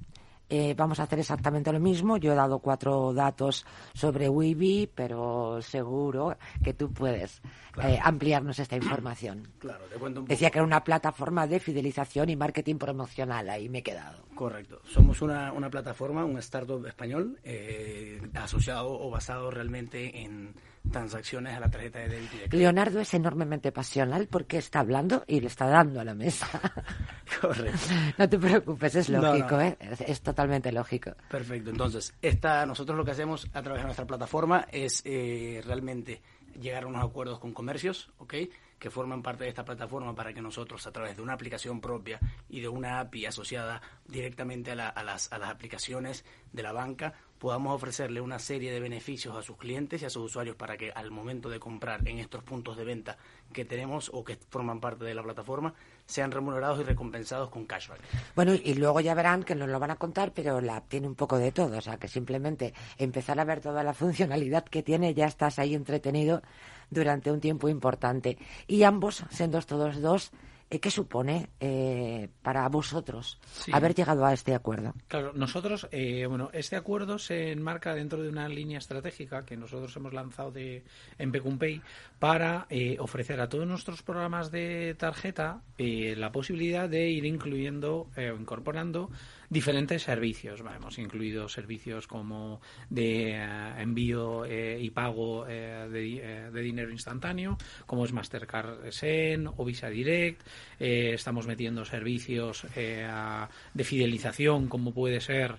eh, 0.49 0.73
vamos 0.75 0.99
a 0.99 1.03
hacer 1.03 1.19
exactamente 1.19 1.71
lo 1.71 1.79
mismo. 1.79 2.17
Yo 2.17 2.31
he 2.33 2.35
dado 2.35 2.59
cuatro 2.59 3.13
datos 3.13 3.65
sobre 3.93 4.27
Wibi, 4.27 4.89
pero 4.93 5.61
seguro 5.61 6.37
que 6.63 6.73
tú 6.73 6.91
puedes 6.91 7.41
Claro. 7.71 7.89
eh, 7.89 7.99
ampliarnos 8.03 8.57
esta 8.59 8.75
información. 8.75 9.47
Claro, 9.59 9.85
te 9.85 9.95
cuento 9.97 10.19
un 10.21 10.25
poco. 10.25 10.33
Decía 10.33 10.49
que 10.49 10.57
era 10.57 10.65
una 10.65 10.83
plataforma 10.83 11.45
de 11.47 11.59
fidelización 11.59 12.29
y 12.29 12.35
marketing 12.35 12.75
promocional. 12.77 13.49
Ahí 13.49 13.69
me 13.69 13.79
he 13.79 13.83
quedado. 13.83 14.23
Correcto. 14.35 14.81
Somos 14.85 15.21
una, 15.21 15.51
una 15.51 15.69
plataforma, 15.69 16.23
un 16.25 16.37
startup 16.39 16.85
español 16.87 17.37
eh, 17.43 18.21
asociado 18.35 18.89
o 18.99 19.09
basado 19.09 19.51
realmente 19.51 20.21
en 20.21 20.53
transacciones 20.91 21.55
a 21.55 21.59
la 21.59 21.69
tarjeta 21.69 21.99
de 21.99 22.09
débito 22.09 22.35
y 22.35 22.49
de. 22.49 22.57
Leonardo 22.57 22.99
es 22.99 23.13
enormemente 23.13 23.71
pasional 23.71 24.27
porque 24.27 24.57
está 24.57 24.79
hablando 24.79 25.23
y 25.27 25.39
le 25.39 25.47
está 25.47 25.67
dando 25.67 25.99
a 25.99 26.03
la 26.03 26.13
mesa. 26.13 26.47
Correcto. 27.41 27.79
No 28.17 28.29
te 28.29 28.37
preocupes, 28.37 28.95
es 28.95 29.09
No, 29.09 29.21
lógico, 29.21 29.55
no. 29.55 29.61
¿eh? 29.61 29.77
Es, 29.79 30.01
es 30.01 30.21
totalmente 30.21 30.71
lógico. 30.71 31.11
Perfecto. 31.29 31.69
Entonces, 31.69 32.13
esta, 32.21 32.65
nosotros 32.65 32.97
lo 32.97 33.05
que 33.05 33.11
hacemos 33.11 33.47
a 33.53 33.61
través 33.61 33.81
de 33.81 33.85
nuestra 33.85 34.05
plataforma 34.05 34.67
es 34.71 35.01
eh, 35.05 35.61
realmente 35.65 36.21
llegar 36.59 36.83
a 36.83 36.87
unos 36.87 37.03
acuerdos 37.03 37.39
con 37.39 37.53
comercios, 37.53 38.09
¿ok? 38.17 38.33
Que 38.79 38.89
forman 38.89 39.21
parte 39.21 39.43
de 39.43 39.49
esta 39.49 39.65
plataforma 39.65 40.15
para 40.15 40.33
que 40.33 40.41
nosotros, 40.41 40.87
a 40.87 40.91
través 40.91 41.15
de 41.17 41.21
una 41.21 41.33
aplicación 41.33 41.81
propia 41.81 42.19
y 42.49 42.61
de 42.61 42.69
una 42.69 43.01
API 43.01 43.25
asociada 43.25 43.81
directamente 44.07 44.71
a, 44.71 44.75
la- 44.75 44.89
a 44.89 45.03
las, 45.03 45.31
a 45.33 45.37
las 45.37 45.49
aplicaciones 45.49 46.23
de 46.53 46.63
la 46.63 46.71
banca, 46.71 47.13
podamos 47.39 47.73
ofrecerle 47.75 48.19
una 48.21 48.39
serie 48.39 48.71
de 48.71 48.79
beneficios 48.79 49.35
a 49.35 49.41
sus 49.41 49.57
clientes 49.57 50.01
y 50.01 50.05
a 50.05 50.09
sus 50.09 50.25
usuarios 50.25 50.55
para 50.55 50.75
que 50.77 50.91
al 50.91 51.11
momento 51.11 51.49
de 51.49 51.59
comprar 51.59 52.05
en 52.07 52.19
estos 52.19 52.43
puntos 52.43 52.75
de 52.77 52.83
venta 52.85 53.17
que 53.53 53.63
tenemos 53.65 54.09
o 54.13 54.23
que 54.23 54.37
forman 54.49 54.79
parte 54.81 55.05
de 55.05 55.13
la 55.13 55.23
plataforma, 55.23 55.73
sean 56.05 56.31
remunerados 56.31 56.79
y 56.79 56.83
recompensados 56.83 57.49
con 57.49 57.65
cashback. 57.65 57.99
Bueno, 58.35 58.53
y 58.55 58.73
luego 58.75 58.99
ya 58.99 59.13
verán 59.13 59.43
que 59.43 59.55
nos 59.55 59.69
lo 59.69 59.79
van 59.79 59.91
a 59.91 59.95
contar, 59.97 60.31
pero 60.33 60.59
la 60.59 60.81
tiene 60.81 61.07
un 61.07 61.15
poco 61.15 61.37
de 61.37 61.51
todo. 61.51 61.77
O 61.77 61.81
sea, 61.81 61.97
que 61.97 62.07
simplemente 62.07 62.73
empezar 62.97 63.39
a 63.39 63.43
ver 63.45 63.61
toda 63.61 63.83
la 63.83 63.93
funcionalidad 63.93 64.63
que 64.65 64.83
tiene, 64.83 65.13
ya 65.13 65.25
estás 65.27 65.59
ahí 65.59 65.75
entretenido 65.75 66.41
durante 66.89 67.31
un 67.31 67.39
tiempo 67.39 67.69
importante. 67.69 68.37
Y 68.67 68.83
ambos, 68.83 69.23
siendo 69.29 69.59
todos 69.61 70.01
dos, 70.01 70.31
eh, 70.71 70.79
¿qué 70.79 70.91
supone 70.91 71.49
eh, 71.59 72.29
para 72.43 72.67
vosotros 72.69 73.39
Sí. 73.51 73.71
haber 73.73 73.95
llegado 73.95 74.23
a 74.25 74.33
este 74.33 74.53
acuerdo? 74.53 74.93
Claro, 75.07 75.33
nosotros, 75.33 75.87
eh, 75.91 76.27
bueno, 76.27 76.51
este 76.53 76.75
acuerdo 76.75 77.17
se 77.17 77.51
enmarca 77.51 77.95
dentro 77.95 78.21
de 78.21 78.29
una 78.29 78.47
línea 78.47 78.77
estratégica 78.77 79.43
que 79.45 79.57
nosotros 79.57 79.95
hemos 79.95 80.13
lanzado 80.13 80.51
de, 80.51 80.83
en 81.17 81.31
Pecumpay 81.31 81.81
para 82.19 82.67
eh, 82.69 82.97
ofrecer 82.99 83.41
a 83.41 83.49
todos 83.49 83.65
nuestros 83.65 84.03
programas 84.03 84.51
de 84.51 84.95
tarjeta 84.97 85.63
eh, 85.79 86.13
la 86.15 86.31
posibilidad 86.31 86.87
de 86.87 87.09
ir 87.09 87.25
incluyendo 87.25 88.11
eh, 88.15 88.29
o 88.29 88.35
incorporando 88.39 89.09
diferentes 89.49 90.03
servicios. 90.03 90.59
Hemos 90.61 90.97
incluido 90.99 91.49
servicios 91.49 92.05
como 92.07 92.61
de 92.89 93.31
eh, 93.31 93.73
envío 93.79 94.45
eh, 94.45 94.77
y 94.79 94.89
pago 94.91 95.45
eh, 95.47 95.87
de, 95.89 96.51
de 96.51 96.61
dinero 96.61 96.91
instantáneo, 96.91 97.57
como 97.85 98.05
es 98.05 98.13
Mastercard 98.13 98.91
Sen 98.91 99.47
o 99.47 99.65
Visa 99.65 99.89
Direct. 99.89 100.45
Estamos 100.79 101.47
metiendo 101.47 101.83
servicios 101.83 102.65
de 102.75 103.83
fidelización, 103.83 104.67
como 104.67 104.93
puede 104.93 105.19
ser 105.19 105.55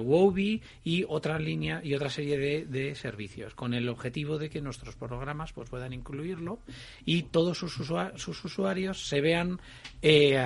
Wobi 0.00 0.62
y 0.84 1.04
otra 1.08 1.38
línea 1.38 1.80
y 1.84 1.94
otra 1.94 2.08
serie 2.08 2.38
de, 2.38 2.64
de 2.66 2.94
servicios, 2.94 3.54
con 3.54 3.74
el 3.74 3.88
objetivo 3.88 4.38
de 4.38 4.48
que 4.48 4.60
nuestros 4.60 4.96
programas 4.96 5.52
pues 5.52 5.68
puedan 5.68 5.92
incluirlo 5.92 6.60
y 7.04 7.24
todos 7.24 7.58
sus, 7.58 7.78
usua- 7.78 8.16
sus 8.16 8.42
usuarios 8.44 9.06
se 9.06 9.20
vean 9.20 9.60
eh, 10.00 10.40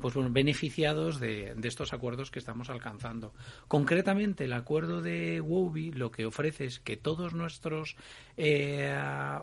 pues 0.00 0.14
bueno, 0.14 0.30
beneficiados 0.30 0.75
de, 0.76 1.56
estos 1.62 1.92
acuerdos 1.94 2.30
que 2.30 2.38
estamos 2.38 2.68
alcanzando. 2.68 3.32
Concretamente, 3.66 4.44
el 4.44 4.52
acuerdo 4.52 5.00
de 5.00 5.40
Wobi 5.40 5.92
lo 5.92 6.10
que 6.10 6.26
ofrece 6.26 6.66
es 6.66 6.80
que 6.80 6.96
todos 6.96 7.32
nuestros 7.32 7.96
eh, 8.36 8.94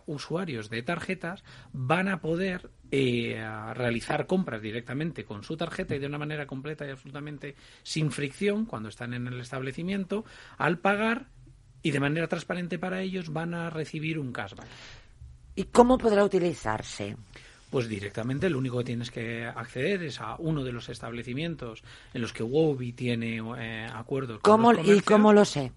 usuarios 0.06 0.70
de 0.70 0.84
tarjetas 0.84 1.44
van 1.72 2.08
a 2.08 2.22
poder 2.22 2.70
eh, 2.92 3.44
realizar 3.74 4.28
compras 4.28 4.62
directamente 4.62 5.26
con 5.26 5.44
su 5.44 5.58
tarjeta 5.58 5.96
y 5.96 6.00
de 6.00 6.08
una 6.08 6.20
manera 6.20 6.46
completa 6.46 6.86
y 6.86 6.92
absolutamente 6.92 7.56
sin 7.82 8.12
fricción 8.12 8.66
cuando 8.66 8.90
están 8.90 9.16
en 9.16 9.26
el 9.28 9.40
establecimiento 9.40 10.26
al 10.58 10.78
pagar 10.78 11.26
y 11.82 11.92
de 11.92 12.00
manera 12.00 12.28
transparente 12.28 12.78
para 12.78 13.02
ellos 13.02 13.34
van 13.34 13.56
a 13.56 13.72
recibir 13.72 14.20
un 14.20 14.32
cashback. 14.32 14.68
¿Y 15.56 15.66
cómo 15.66 15.98
podrá 15.98 16.24
utilizarse? 16.24 17.18
Pues 17.74 17.90
directamente 17.90 18.52
lo 18.52 18.60
único 18.60 18.78
que 18.78 18.84
tienes 18.84 19.10
que 19.10 19.46
acceder 19.46 20.04
es 20.04 20.22
a 20.22 20.36
uno 20.38 20.64
de 20.64 20.72
los 20.72 20.90
establecimientos 20.90 21.84
en 22.14 22.22
los 22.22 22.32
que 22.32 22.44
Wobi 22.44 22.94
tiene 22.94 23.42
eh, 23.58 23.88
acuerdos 23.92 24.42
con 24.42 24.52
¿Cómo, 24.58 24.74
los 24.74 24.88
¿Y 24.88 25.02
cómo 25.02 25.34
lo 25.34 25.44
sé? 25.44 25.72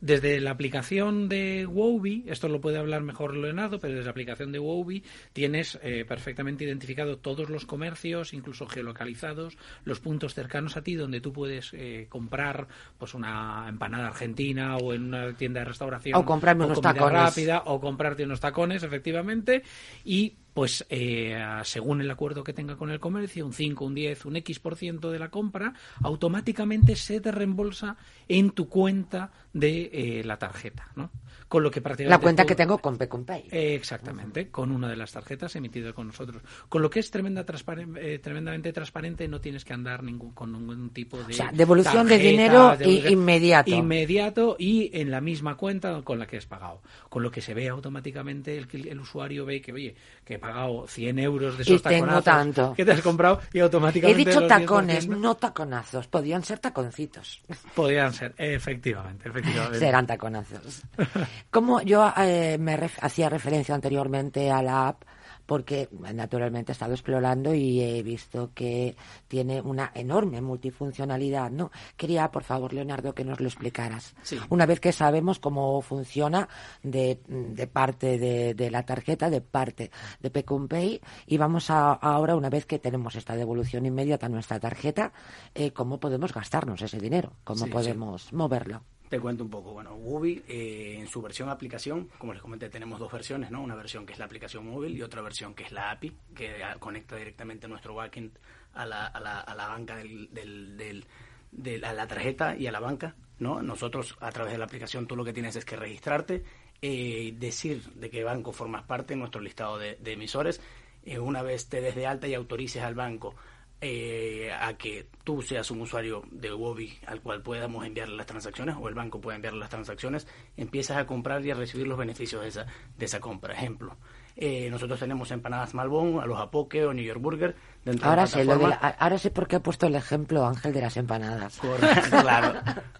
Desde 0.00 0.40
la 0.40 0.52
aplicación 0.52 1.28
de 1.28 1.66
Wobi, 1.66 2.24
esto 2.28 2.48
lo 2.48 2.60
puede 2.60 2.78
hablar 2.78 3.02
mejor 3.02 3.36
Leonardo, 3.36 3.80
pero 3.80 3.92
desde 3.94 4.04
la 4.06 4.12
aplicación 4.12 4.50
de 4.52 4.58
Wobi 4.60 5.02
tienes 5.34 5.78
eh, 5.82 6.06
perfectamente 6.08 6.62
identificado 6.64 7.18
todos 7.18 7.50
los 7.50 7.66
comercios, 7.66 8.32
incluso 8.32 8.66
geolocalizados, 8.66 9.58
los 9.84 10.00
puntos 10.00 10.32
cercanos 10.32 10.76
a 10.78 10.82
ti 10.82 10.94
donde 10.94 11.20
tú 11.20 11.32
puedes 11.34 11.74
eh, 11.74 12.06
comprar 12.08 12.68
pues 12.96 13.12
una 13.14 13.66
empanada 13.68 14.06
argentina 14.06 14.76
o 14.78 14.94
en 14.94 15.06
una 15.06 15.36
tienda 15.36 15.60
de 15.60 15.66
restauración 15.66 16.18
O 16.18 16.24
comprarme 16.24 16.64
unos 16.66 16.78
comida 16.78 16.94
tacones. 16.94 17.20
rápida 17.20 17.62
o 17.66 17.80
comprarte 17.80 18.24
unos 18.24 18.40
tacones, 18.40 18.82
efectivamente, 18.84 19.64
y 20.04 20.36
pues 20.54 20.86
eh, 20.90 21.38
según 21.64 22.00
el 22.00 22.10
acuerdo 22.10 22.44
que 22.44 22.52
tenga 22.52 22.76
con 22.76 22.90
el 22.90 23.00
comercio, 23.00 23.46
un 23.46 23.52
5, 23.52 23.84
un 23.84 23.94
10, 23.94 24.24
un 24.26 24.36
X 24.36 24.58
por 24.58 24.76
ciento 24.76 25.10
de 25.10 25.18
la 25.18 25.30
compra, 25.30 25.74
automáticamente 26.02 26.96
se 26.96 27.20
te 27.20 27.30
reembolsa 27.30 27.96
en 28.28 28.50
tu 28.50 28.68
cuenta 28.68 29.32
de 29.52 29.90
eh, 29.92 30.24
la 30.24 30.38
tarjeta, 30.38 30.88
¿no? 30.96 31.10
Con 31.50 31.64
lo 31.64 31.70
que 31.70 31.80
prácticamente 31.82 32.16
La 32.16 32.22
cuenta 32.22 32.42
todo- 32.44 32.48
que 32.48 32.54
tengo 32.54 32.78
con 32.78 32.96
Pecumpay. 32.96 33.48
Eh, 33.50 33.74
exactamente, 33.74 34.50
con 34.50 34.70
una 34.70 34.88
de 34.88 34.94
las 34.94 35.10
tarjetas 35.10 35.56
emitidas 35.56 35.92
con 35.94 36.06
nosotros. 36.06 36.42
Con 36.68 36.80
lo 36.80 36.88
que 36.88 37.00
es 37.00 37.10
tremenda 37.10 37.44
transparen- 37.44 37.98
eh, 38.00 38.20
tremendamente 38.20 38.72
transparente, 38.72 39.26
no 39.26 39.40
tienes 39.40 39.64
que 39.64 39.72
andar 39.72 40.04
ningún, 40.04 40.30
con 40.30 40.52
ningún 40.52 40.90
tipo 40.90 41.16
de. 41.18 41.32
O 41.34 41.36
sea, 41.36 41.50
devolución 41.52 42.06
de 42.06 42.18
dinero 42.18 42.76
devolución- 42.78 43.12
inmediato. 43.12 43.68
Inmediato 43.70 44.54
y 44.60 44.90
en 44.94 45.10
la 45.10 45.20
misma 45.20 45.56
cuenta 45.56 46.02
con 46.02 46.20
la 46.20 46.26
que 46.28 46.36
has 46.36 46.46
pagado. 46.46 46.82
Con 47.08 47.24
lo 47.24 47.32
que 47.32 47.40
se 47.40 47.52
ve 47.52 47.68
automáticamente, 47.68 48.56
el, 48.56 49.00
usuario 49.00 49.44
ve 49.44 49.60
que, 49.60 49.72
oye, 49.72 49.96
que 50.24 50.34
he 50.34 50.38
pagado 50.38 50.86
100 50.86 51.18
euros 51.18 51.58
de 51.58 51.64
Y 51.64 51.74
esos 51.74 51.82
tengo 51.82 52.06
taconazos 52.06 52.24
tanto. 52.24 52.74
que 52.76 52.84
te 52.84 52.92
has 52.92 53.00
comprado 53.02 53.40
y 53.52 53.58
He 53.58 53.62
automáticamente. 53.62 54.24
dicho 54.24 54.38
los 54.38 54.48
tacones, 54.48 55.08
10% 55.08 55.16
no 55.20 55.34
taconazos. 55.34 56.06
Podían 56.06 56.44
ser 56.44 56.60
taconcitos. 56.60 57.40
Podrían 57.74 58.12
ser, 58.12 58.34
efectivamente, 58.38 59.28
efectivamente. 59.28 59.80
Serán 59.80 60.06
taconazos. 60.06 60.82
Como 61.50 61.80
yo 61.82 62.12
eh, 62.16 62.56
me 62.58 62.76
ref- 62.76 62.98
hacía 63.00 63.28
referencia 63.28 63.74
anteriormente 63.74 64.50
a 64.50 64.62
la 64.62 64.88
app, 64.88 65.02
porque 65.46 65.88
naturalmente 66.14 66.70
he 66.70 66.74
estado 66.74 66.92
explorando 66.92 67.52
y 67.52 67.80
he 67.80 68.04
visto 68.04 68.52
que 68.54 68.94
tiene 69.26 69.60
una 69.60 69.90
enorme 69.96 70.40
multifuncionalidad, 70.40 71.50
¿no? 71.50 71.72
Quería, 71.96 72.30
por 72.30 72.44
favor, 72.44 72.72
Leonardo, 72.72 73.14
que 73.16 73.24
nos 73.24 73.40
lo 73.40 73.48
explicaras. 73.48 74.14
Sí. 74.22 74.38
Una 74.48 74.64
vez 74.64 74.78
que 74.78 74.92
sabemos 74.92 75.40
cómo 75.40 75.82
funciona 75.82 76.48
de, 76.84 77.18
de 77.26 77.66
parte 77.66 78.16
de, 78.16 78.54
de 78.54 78.70
la 78.70 78.84
tarjeta, 78.84 79.28
de 79.28 79.40
parte 79.40 79.90
de 80.20 80.30
Pecumpay, 80.30 81.00
y 81.26 81.36
vamos 81.36 81.68
a, 81.70 81.94
ahora, 81.94 82.36
una 82.36 82.48
vez 82.48 82.64
que 82.64 82.78
tenemos 82.78 83.16
esta 83.16 83.34
devolución 83.34 83.86
inmediata 83.86 84.26
a 84.26 84.28
nuestra 84.28 84.60
tarjeta, 84.60 85.12
eh, 85.56 85.72
cómo 85.72 85.98
podemos 85.98 86.32
gastarnos 86.32 86.80
ese 86.80 86.98
dinero, 87.00 87.32
cómo 87.42 87.58
Sí, 87.58 87.64
sí. 87.64 87.70
podemos 87.72 88.32
moverlo. 88.32 88.82
Te 89.10 89.18
cuento 89.18 89.42
un 89.42 89.50
poco. 89.50 89.72
Bueno, 89.72 89.96
Wubi 89.96 90.42
eh, 90.46 90.94
en 91.00 91.08
su 91.08 91.20
versión 91.20 91.48
aplicación, 91.48 92.08
como 92.16 92.32
les 92.32 92.40
comenté, 92.40 92.70
tenemos 92.70 92.98
dos 93.00 93.10
versiones, 93.10 93.50
¿no? 93.50 93.60
Una 93.60 93.74
versión 93.74 94.06
que 94.06 94.12
es 94.12 94.20
la 94.20 94.24
aplicación 94.26 94.64
móvil 94.66 94.96
y 94.96 95.02
otra 95.02 95.20
versión 95.20 95.52
que 95.52 95.64
es 95.64 95.72
la 95.72 95.90
API, 95.90 96.12
que 96.32 96.62
conecta 96.78 97.16
directamente 97.16 97.66
nuestro 97.66 97.94
backend 97.96 98.38
a 98.74 98.86
la, 98.86 99.06
a 99.06 99.18
la, 99.18 99.40
a 99.40 99.54
la 99.56 99.66
banca 99.66 99.96
del, 99.96 100.32
del, 100.32 100.76
del- 100.76 101.04
del- 101.50 101.84
a 101.84 101.92
la 101.92 102.06
tarjeta 102.06 102.54
y 102.56 102.68
a 102.68 102.72
la 102.72 102.78
banca, 102.78 103.16
¿no? 103.40 103.60
Nosotros 103.60 104.16
a 104.20 104.30
través 104.30 104.52
de 104.52 104.58
la 104.58 104.66
aplicación 104.66 105.08
tú 105.08 105.16
lo 105.16 105.24
que 105.24 105.32
tienes 105.32 105.56
es 105.56 105.64
que 105.64 105.74
registrarte, 105.74 106.44
eh, 106.80 107.34
decir 107.36 107.82
de 107.94 108.10
qué 108.10 108.22
banco 108.22 108.52
formas 108.52 108.84
parte 108.84 109.14
en 109.14 109.18
nuestro 109.18 109.40
listado 109.40 109.76
de, 109.76 109.96
de 109.96 110.12
emisores. 110.12 110.60
Eh, 111.04 111.18
una 111.18 111.42
vez 111.42 111.68
te 111.68 111.80
des 111.80 111.96
de 111.96 112.06
alta 112.06 112.28
y 112.28 112.34
autorices 112.34 112.84
al 112.84 112.94
banco 112.94 113.34
eh, 113.82 114.52
a 114.60 114.74
que 114.74 115.06
tú 115.24 115.40
seas 115.42 115.70
un 115.70 115.80
usuario 115.80 116.22
de 116.30 116.52
Wobi 116.52 116.98
al 117.06 117.20
cual 117.22 117.42
podamos 117.42 117.86
enviarle 117.86 118.16
las 118.16 118.26
transacciones 118.26 118.76
o 118.78 118.88
el 118.88 118.94
banco 118.94 119.20
pueda 119.20 119.36
enviarle 119.36 119.60
las 119.60 119.70
transacciones, 119.70 120.26
empiezas 120.56 120.98
a 120.98 121.06
comprar 121.06 121.44
y 121.46 121.50
a 121.50 121.54
recibir 121.54 121.86
los 121.86 121.96
beneficios 121.98 122.42
de 122.42 122.48
esa, 122.48 122.66
de 122.98 123.04
esa 123.06 123.20
compra. 123.20 123.54
Ejemplo, 123.54 123.96
Eh, 124.36 124.70
nosotros 124.70 124.98
tenemos 124.98 125.30
empanadas 125.32 125.74
Malbón, 125.74 126.18
a 126.20 126.24
los 126.24 126.38
Apoque 126.38 126.84
o 126.86 126.94
New 126.94 127.04
York 127.04 127.20
Burger. 127.20 127.54
Dentro 127.84 128.08
Ahora 128.08 128.22
de 128.22 128.30
la 128.30 128.36
sé, 128.38 128.44
lo 128.44 128.56
de 128.58 128.68
la- 128.68 128.74
ahora 128.98 129.18
sé 129.18 129.30
por 129.30 129.46
qué 129.46 129.56
he 129.56 129.60
puesto 129.60 129.86
el 129.86 129.94
ejemplo, 129.96 130.46
Ángel, 130.46 130.72
de 130.72 130.80
las 130.80 130.96
empanadas. 130.96 131.58
Correcto, 131.58 132.16
claro, 132.22 132.54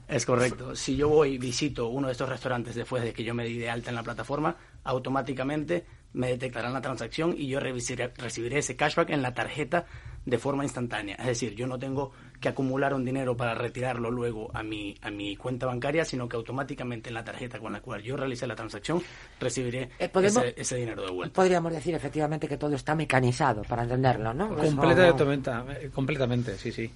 es 0.09 0.27
correcto. 0.27 0.75
Si 0.75 0.97
yo 0.97 1.09
voy 1.09 1.35
y 1.35 1.39
visito 1.39 1.89
uno 1.89 2.09
de 2.09 2.13
estos 2.13 2.29
restaurantes 2.29 2.75
después 2.75 3.03
de 3.05 3.13
que 3.15 3.25
yo 3.25 3.33
me 3.33 3.45
di 3.47 3.57
de 3.57 3.71
alta 3.71 3.89
en 3.91 3.97
la 3.97 4.03
plataforma, 4.03 4.57
automáticamente 4.85 5.87
me 6.13 6.27
detectarán 6.29 6.73
la 6.75 6.81
transacción 6.83 7.35
y 7.39 7.47
yo 7.47 7.61
recibiré 7.61 8.59
ese 8.59 8.77
cashback 8.77 9.11
en 9.11 9.23
la 9.23 9.33
tarjeta 9.33 9.87
de 10.25 10.39
forma 10.39 10.65
instantánea. 10.65 11.17
Es 11.17 11.27
decir, 11.27 11.55
yo 11.55 11.67
no 11.67 11.79
tengo 11.79 12.13
que 12.41 12.49
acumular 12.49 12.95
un 12.95 13.05
dinero 13.05 13.37
para 13.37 13.55
retirarlo 13.55 14.11
luego 14.11 14.51
a 14.55 14.63
mi, 14.63 14.95
a 15.03 15.11
mi 15.11 15.37
cuenta 15.37 15.67
bancaria, 15.67 16.05
sino 16.05 16.29
que 16.29 16.37
automáticamente 16.37 17.09
en 17.09 17.15
la 17.15 17.25
tarjeta 17.25 17.59
con 17.59 17.73
la 17.73 17.81
cual 17.81 18.03
yo 18.03 18.17
realicé 18.17 18.47
la 18.47 18.55
transacción 18.55 19.03
recibiré 19.39 19.91
Eh, 19.99 20.09
¿podemos- 20.09 20.45
ese, 20.45 20.61
ese 20.61 20.77
dinero 20.77 21.05
de 21.05 21.11
vuelta. 21.11 21.35
Podríamos 21.35 21.73
decir 21.73 21.95
efectivamente 21.95 22.49
que 22.49 22.57
todo 22.57 22.75
está 22.75 22.95
mecanizado, 22.95 23.63
para 23.63 23.83
entenderlo, 23.83 24.33
¿no? 24.35 24.49
Pues 24.55 24.75
no- 24.75 24.83
Completamente, 24.83 25.51
eh, 25.85 25.91
completamente, 25.93 26.59
sí, 26.59 26.73
sí. 26.73 26.91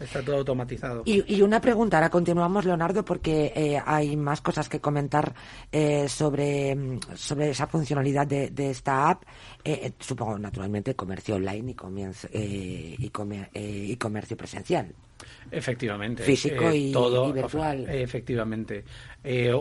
Está 0.00 0.22
todo 0.22 0.36
automatizado. 0.36 1.02
Y, 1.04 1.24
y 1.34 1.42
una 1.42 1.60
pregunta, 1.60 1.96
ahora 1.96 2.08
continuamos, 2.10 2.64
Leonardo, 2.64 3.04
porque 3.04 3.52
eh, 3.54 3.80
hay 3.84 4.16
más 4.16 4.40
cosas 4.40 4.68
que 4.68 4.80
comentar 4.80 5.34
eh, 5.72 6.08
sobre, 6.08 6.76
sobre 7.14 7.50
esa 7.50 7.66
funcionalidad 7.66 8.26
de, 8.26 8.50
de 8.50 8.70
esta 8.70 9.10
app. 9.10 9.24
Eh, 9.64 9.92
supongo, 9.98 10.38
naturalmente, 10.38 10.94
comercio 10.94 11.34
online 11.36 11.72
y, 11.72 11.74
comienzo- 11.74 12.28
y, 12.32 13.08
comer- 13.10 13.50
y 13.54 13.96
comercio 13.96 14.36
presencial. 14.36 14.94
Efectivamente. 15.50 16.22
Físico 16.22 16.72
y- 16.72 16.92
todo, 16.92 17.32
virtual. 17.32 17.88
Efectivamente. 17.88 18.84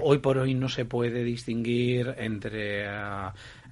Hoy 0.03 0.19
por 0.19 0.37
hoy 0.37 0.53
no 0.53 0.69
se 0.69 0.85
puede 0.85 1.23
distinguir 1.23 2.13
entre 2.19 2.85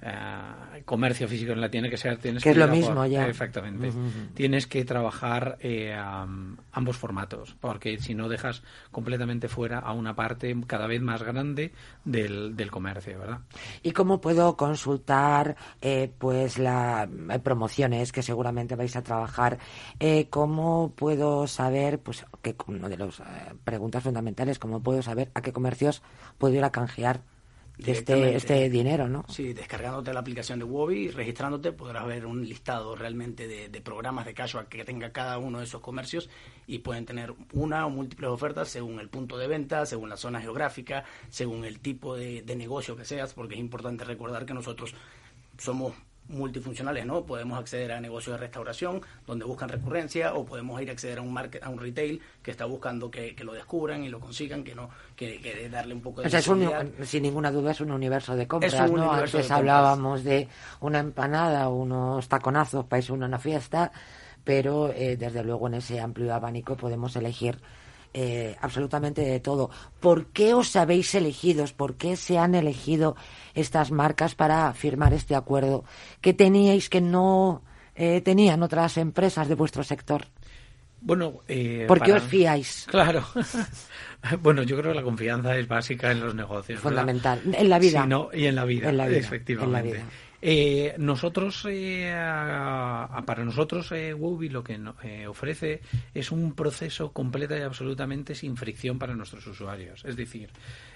ah, 0.02 0.70
comercio 0.84 1.26
físico 1.28 1.52
en 1.52 1.60
la 1.60 1.70
tiene 1.70 1.88
que 1.90 1.96
ser 1.96 2.18
tienes 2.18 2.42
Que 2.42 2.50
es 2.50 2.56
lo 2.56 2.66
por- 2.66 2.76
mismo 2.76 3.06
ya. 3.06 3.26
Exactamente. 3.28 3.92
Tienes 4.34 4.66
que 4.66 4.84
trabajar 4.84 5.56
eh, 5.60 5.92
am, 5.94 6.56
ambos 6.72 6.96
formatos, 6.96 7.56
porque 7.60 7.98
si 7.98 8.14
no 8.14 8.28
dejas 8.28 8.62
completamente 8.90 9.48
fuera 9.48 9.78
a 9.78 9.92
una 9.92 10.14
parte 10.14 10.54
cada 10.66 10.86
vez 10.86 11.00
más 11.02 11.22
grande 11.22 11.72
del, 12.04 12.56
del 12.56 12.70
comercio, 12.70 13.18
¿verdad? 13.18 13.40
¿Y 13.82 13.92
cómo 13.92 14.20
puedo 14.20 14.56
consultar 14.56 15.56
eh, 15.80 16.10
pues 16.18 16.58
las 16.58 17.08
promociones 17.42 18.12
que 18.12 18.22
seguramente 18.22 18.76
vais 18.76 18.94
a 18.96 19.02
trabajar? 19.02 19.58
Eh, 20.00 20.28
¿Cómo 20.30 20.92
puedo 20.94 21.46
saber, 21.46 21.98
pues, 22.00 22.24
que 22.42 22.54
una 22.66 22.88
de 22.88 22.96
las 22.98 23.20
eh, 23.20 23.24
preguntas 23.64 24.02
fundamentales, 24.02 24.58
cómo 24.58 24.82
puedo 24.82 25.02
saber 25.02 25.30
a 25.34 25.42
qué 25.42 25.52
comercios 25.52 26.02
puedo 26.38 26.54
ir 26.54 26.64
a 26.64 26.70
canjear 26.70 27.20
este, 27.78 27.92
Directamente. 28.14 28.36
este 28.36 28.70
dinero, 28.70 29.08
¿no? 29.08 29.24
Sí, 29.28 29.52
descargándote 29.52 30.12
la 30.14 30.20
aplicación 30.20 30.58
de 30.58 30.64
Wobi 30.64 30.96
y 30.96 31.08
registrándote 31.10 31.72
podrás 31.72 32.06
ver 32.06 32.24
un 32.24 32.46
listado 32.48 32.96
realmente 32.96 33.46
de, 33.46 33.68
de 33.68 33.80
programas 33.80 34.24
de 34.24 34.34
cashback 34.34 34.68
que 34.68 34.84
tenga 34.84 35.10
cada 35.10 35.38
uno 35.38 35.58
de 35.58 35.64
esos 35.64 35.80
comercios 35.80 36.30
y 36.66 36.78
pueden 36.78 37.04
tener 37.04 37.34
una 37.52 37.86
o 37.86 37.90
múltiples 37.90 38.30
ofertas 38.30 38.68
según 38.68 38.98
el 38.98 39.08
punto 39.08 39.36
de 39.36 39.46
venta, 39.46 39.84
según 39.84 40.08
la 40.08 40.16
zona 40.16 40.40
geográfica, 40.40 41.04
según 41.28 41.64
el 41.64 41.80
tipo 41.80 42.16
de, 42.16 42.42
de 42.42 42.56
negocio 42.56 42.96
que 42.96 43.04
seas, 43.04 43.34
porque 43.34 43.54
es 43.54 43.60
importante 43.60 44.04
recordar 44.04 44.46
que 44.46 44.54
nosotros 44.54 44.94
somos 45.58 45.94
multifuncionales, 46.28 47.06
¿no? 47.06 47.24
Podemos 47.24 47.58
acceder 47.58 47.92
a 47.92 48.00
negocios 48.00 48.34
de 48.34 48.40
restauración 48.40 49.00
donde 49.26 49.44
buscan 49.44 49.68
recurrencia 49.68 50.34
o 50.34 50.44
podemos 50.44 50.80
ir 50.82 50.88
a 50.88 50.92
acceder 50.92 51.18
a 51.18 51.22
un 51.22 51.32
market, 51.32 51.62
a 51.62 51.68
un 51.68 51.78
retail 51.78 52.20
que 52.42 52.50
está 52.50 52.64
buscando 52.64 53.10
que, 53.10 53.34
que 53.34 53.44
lo 53.44 53.52
descubran 53.52 54.02
y 54.04 54.08
lo 54.08 54.18
consigan, 54.20 54.64
que 54.64 54.74
no 54.74 54.88
que, 55.14 55.40
que 55.40 55.68
darle 55.68 55.94
un 55.94 56.00
poco 56.00 56.20
de 56.22 56.26
O 56.26 56.30
sea, 56.30 56.40
es 56.40 56.48
un- 56.48 56.68
sin 57.04 57.22
ninguna 57.22 57.50
duda 57.52 57.70
es 57.70 57.80
un 57.80 57.90
universo 57.92 58.34
de 58.36 58.46
compras, 58.46 58.74
Es 58.74 58.80
un 58.90 58.96
¿no? 58.96 59.12
Antes 59.12 59.32
de 59.32 59.38
compras. 59.38 59.50
hablábamos 59.58 60.24
de 60.24 60.48
una 60.80 60.98
empanada, 60.98 61.68
unos 61.68 62.28
taconazos 62.28 62.84
para 62.86 62.98
irse 62.98 63.12
a 63.12 63.14
una 63.14 63.38
fiesta, 63.38 63.92
pero 64.44 64.90
eh, 64.92 65.16
desde 65.16 65.42
luego 65.44 65.66
en 65.68 65.74
ese 65.74 66.00
amplio 66.00 66.34
abanico 66.34 66.76
podemos 66.76 67.14
elegir 67.16 67.58
eh, 68.18 68.56
absolutamente 68.62 69.20
de 69.20 69.40
todo. 69.40 69.68
¿Por 70.00 70.28
qué 70.28 70.54
os 70.54 70.74
habéis 70.74 71.14
elegido? 71.14 71.66
¿Por 71.76 71.96
qué 71.96 72.16
se 72.16 72.38
han 72.38 72.54
elegido 72.54 73.14
estas 73.54 73.90
marcas 73.90 74.34
para 74.34 74.72
firmar 74.72 75.12
este 75.12 75.34
acuerdo 75.34 75.84
que 76.22 76.32
teníais 76.32 76.88
que 76.88 77.02
no 77.02 77.62
eh, 77.94 78.22
tenían 78.22 78.62
otras 78.62 78.96
empresas 78.96 79.48
de 79.48 79.54
vuestro 79.54 79.82
sector? 79.84 80.28
Bueno, 81.02 81.40
eh, 81.46 81.84
¿Por 81.86 81.98
qué 82.00 82.12
para- 82.12 82.22
os 82.24 82.28
fiáis? 82.28 82.86
Claro. 82.88 83.22
bueno, 84.42 84.62
yo 84.62 84.78
creo 84.78 84.92
que 84.92 84.96
la 84.96 85.02
confianza 85.04 85.56
es 85.56 85.68
básica 85.68 86.10
en 86.10 86.20
los 86.20 86.34
negocios. 86.34 86.82
¿verdad? 86.82 87.02
Fundamental. 87.02 87.42
En 87.54 87.68
la 87.68 87.78
vida. 87.78 88.02
Sí, 88.02 88.08
no, 88.08 88.30
y 88.32 88.46
en 88.46 88.54
la 88.54 88.64
vida, 88.64 88.88
En 88.88 88.96
la 88.96 89.06
vida, 89.06 89.18
efectivamente. 89.18 89.88
en 89.90 89.94
la 89.94 90.00
vida. 90.04 90.10
Eh, 90.48 90.94
nosotros, 90.98 91.66
eh, 91.68 92.08
para 93.26 93.44
nosotros, 93.44 93.90
eh, 93.90 94.14
lo 94.16 94.62
que 94.62 94.78
eh, 95.02 95.26
ofrece 95.26 95.80
es 96.14 96.30
un 96.30 96.54
proceso 96.54 97.10
completa 97.10 97.58
y 97.58 97.62
absolutamente 97.62 98.36
sin 98.36 98.56
fricción 98.56 98.96
para 98.96 99.16
nuestros 99.16 99.44
usuarios. 99.48 100.04
Es 100.04 100.14
decir, 100.14 100.50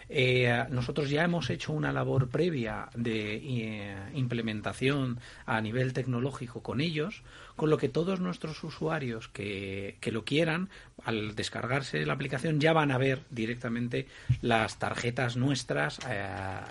eh, 0.09 0.67
nosotros 0.71 1.11
ya 1.11 1.25
hemos 1.25 1.51
hecho 1.51 1.73
una 1.73 1.93
labor 1.93 2.29
previa 2.29 2.91
de 2.95 4.07
implementación 4.15 5.19
a 5.47 5.61
nivel 5.61 5.93
tecnológico 5.95 6.63
con 6.63 6.81
ellos, 6.81 7.25
con 7.57 7.71
lo 7.71 7.77
que 7.77 7.89
todos 7.89 8.21
nuestros 8.21 8.63
usuarios 8.63 9.29
que, 9.29 9.99
lo 10.13 10.25
quieran, 10.25 10.69
al 11.05 11.35
descargarse 11.35 12.07
la 12.07 12.15
aplicación, 12.15 12.61
ya 12.61 12.73
van 12.73 12.91
a 12.91 12.99
ver 12.99 13.21
directamente 13.31 14.07
las 14.43 14.79
tarjetas 14.79 15.37
nuestras 15.37 16.01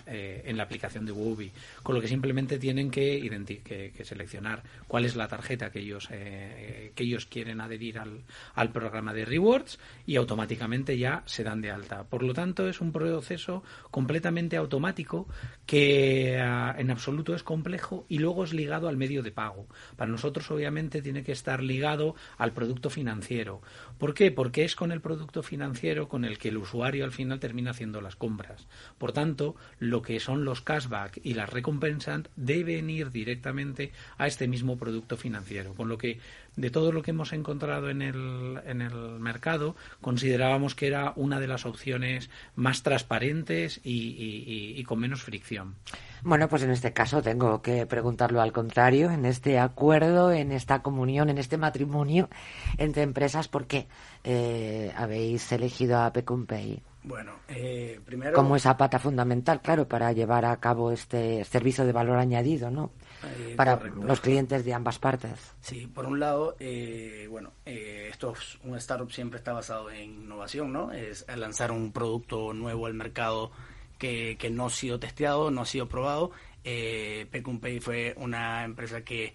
en 0.07 0.57
la 0.57 0.63
aplicación 0.63 1.05
de 1.05 1.11
Wobby, 1.11 1.51
con 1.83 1.95
lo 1.95 2.01
que 2.01 2.07
simplemente 2.07 2.57
tienen 2.57 2.68
que, 2.91 3.19
identi- 3.21 3.61
que, 3.63 3.91
que 3.91 4.05
seleccionar 4.05 4.63
cuál 4.87 5.05
es 5.05 5.15
la 5.15 5.27
tarjeta 5.27 5.71
que 5.71 5.79
ellos, 5.79 6.07
eh, 6.11 6.91
que 6.95 7.03
ellos 7.03 7.25
quieren 7.25 7.61
adherir 7.61 7.99
al, 7.99 8.21
al 8.55 8.71
programa 8.71 9.13
de 9.13 9.25
rewards 9.25 9.79
y 10.05 10.15
automáticamente 10.15 10.97
ya 10.97 11.23
se 11.25 11.43
dan 11.43 11.61
de 11.61 11.71
alta. 11.71 12.03
Por 12.03 12.23
lo 12.23 12.33
tanto, 12.33 12.67
es 12.69 12.81
un 12.81 12.91
proceso 12.91 13.63
completamente 13.91 14.57
automático 14.57 15.27
que 15.65 16.37
ah, 16.39 16.75
en 16.77 16.91
absoluto 16.91 17.35
es 17.35 17.43
complejo 17.43 18.05
y 18.09 18.19
luego 18.19 18.43
es 18.43 18.53
ligado 18.53 18.87
al 18.87 18.97
medio 18.97 19.23
de 19.23 19.31
pago. 19.31 19.67
Para 19.95 20.11
nosotros, 20.11 20.49
obviamente, 20.51 21.01
tiene 21.01 21.23
que 21.23 21.31
estar 21.31 21.63
ligado 21.63 22.15
al 22.37 22.53
producto 22.53 22.89
financiero. 22.89 23.61
¿Por 23.99 24.13
qué? 24.13 24.31
Porque 24.31 24.63
es 24.63 24.75
con 24.75 24.93
el 24.93 25.01
producto 25.01 25.43
financiero 25.43 26.07
con 26.07 26.23
el 26.23 26.37
que 26.37 26.47
el 26.47 26.57
usuario 26.57 27.03
al 27.03 27.11
final 27.11 27.39
termina 27.41 27.71
haciendo 27.71 27.99
las 27.99 28.15
compras. 28.15 28.65
Por 28.97 29.11
tanto, 29.11 29.55
lo 29.77 30.01
que 30.01 30.21
son 30.21 30.45
los 30.45 30.61
cashback 30.61 31.19
y 31.21 31.33
las 31.33 31.49
recompensas 31.49 32.23
deben 32.37 32.89
ir 32.89 33.11
directamente 33.11 33.91
a 34.17 34.27
este 34.27 34.47
mismo 34.47 34.77
producto 34.77 35.17
financiero. 35.17 35.73
Con 35.73 35.89
lo 35.89 35.97
que 35.97 36.19
de 36.55 36.69
todo 36.69 36.91
lo 36.91 37.01
que 37.01 37.11
hemos 37.11 37.31
encontrado 37.33 37.89
en 37.89 38.01
el, 38.01 38.59
en 38.65 38.81
el 38.81 38.93
mercado, 39.19 39.75
considerábamos 40.01 40.75
que 40.75 40.87
era 40.87 41.13
una 41.15 41.39
de 41.39 41.47
las 41.47 41.65
opciones 41.65 42.29
más 42.55 42.83
transparentes 42.83 43.79
y, 43.83 43.91
y- 43.91 44.43
y- 44.75 44.79
y 44.79 44.83
con 44.83 44.99
menos 44.99 45.21
fricción. 45.23 45.75
Bueno, 46.21 46.49
pues 46.49 46.63
en 46.63 46.71
este 46.71 46.91
caso 46.91 47.21
tengo 47.21 47.61
que 47.61 47.85
preguntarlo 47.85 48.41
al 48.41 48.51
contrario, 48.51 49.09
en 49.11 49.25
este 49.25 49.57
acuerdo, 49.59 50.31
en 50.33 50.51
esta 50.51 50.81
comunión, 50.81 51.29
en 51.29 51.37
este 51.37 51.57
matrimonio 51.57 52.29
entre 52.77 53.03
empresas, 53.03 53.47
¿por 53.47 53.67
qué 53.67 53.87
eh, 54.23 54.91
habéis 54.97 55.49
elegido 55.53 55.97
a 55.99 56.11
Pecumpay 56.11 56.81
Bueno, 57.03 57.31
eh, 57.47 58.01
primero... 58.05 58.33
como 58.33 58.57
esa 58.57 58.75
pata 58.75 58.99
fundamental, 58.99 59.61
claro, 59.61 59.87
para 59.87 60.11
llevar 60.11 60.43
a 60.43 60.57
cabo 60.57 60.91
este 60.91 61.45
servicio 61.45 61.85
de 61.85 61.93
valor 61.93 62.17
añadido, 62.17 62.69
¿no? 62.69 62.91
Eh, 63.23 63.53
para 63.57 63.77
correcto. 63.77 64.01
los 64.03 64.19
clientes 64.21 64.63
de 64.63 64.73
ambas 64.73 64.97
partes. 64.99 65.31
Sí, 65.61 65.87
por 65.87 66.05
un 66.05 66.19
lado, 66.19 66.55
eh, 66.59 67.27
bueno, 67.29 67.51
eh, 67.65 68.07
esto 68.11 68.33
es, 68.33 68.57
un 68.63 68.77
startup 68.77 69.11
siempre 69.11 69.39
está 69.39 69.51
basado 69.53 69.89
en 69.91 70.21
innovación, 70.23 70.71
¿no? 70.71 70.91
Es 70.91 71.25
lanzar 71.35 71.71
un 71.71 71.91
producto 71.91 72.53
nuevo 72.53 72.85
al 72.85 72.93
mercado 72.93 73.51
que, 73.97 74.37
que 74.39 74.49
no 74.49 74.67
ha 74.67 74.69
sido 74.69 74.99
testeado, 74.99 75.51
no 75.51 75.61
ha 75.61 75.65
sido 75.65 75.87
probado. 75.89 76.31
Eh, 76.63 77.27
Pecumpay 77.31 77.79
fue 77.79 78.13
una 78.17 78.63
empresa 78.63 79.01
que 79.01 79.33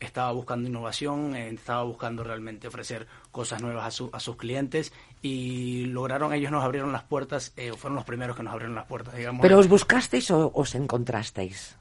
estaba 0.00 0.32
buscando 0.32 0.66
innovación, 0.68 1.36
eh, 1.36 1.50
estaba 1.50 1.82
buscando 1.82 2.24
realmente 2.24 2.66
ofrecer 2.66 3.06
cosas 3.30 3.60
nuevas 3.60 3.84
a, 3.86 3.90
su- 3.90 4.10
a 4.12 4.18
sus 4.18 4.36
clientes 4.36 4.92
y 5.20 5.84
lograron, 5.86 6.32
ellos 6.32 6.50
nos 6.50 6.64
abrieron 6.64 6.90
las 6.90 7.02
puertas, 7.04 7.52
eh, 7.56 7.72
fueron 7.76 7.96
los 7.96 8.04
primeros 8.06 8.34
que 8.34 8.42
nos 8.42 8.52
abrieron 8.54 8.74
las 8.74 8.86
puertas, 8.86 9.14
digamos. 9.14 9.42
¿Pero 9.42 9.58
os 9.58 9.68
buscasteis 9.68 10.30
o 10.30 10.50
os 10.54 10.74
encontrasteis? 10.74 11.76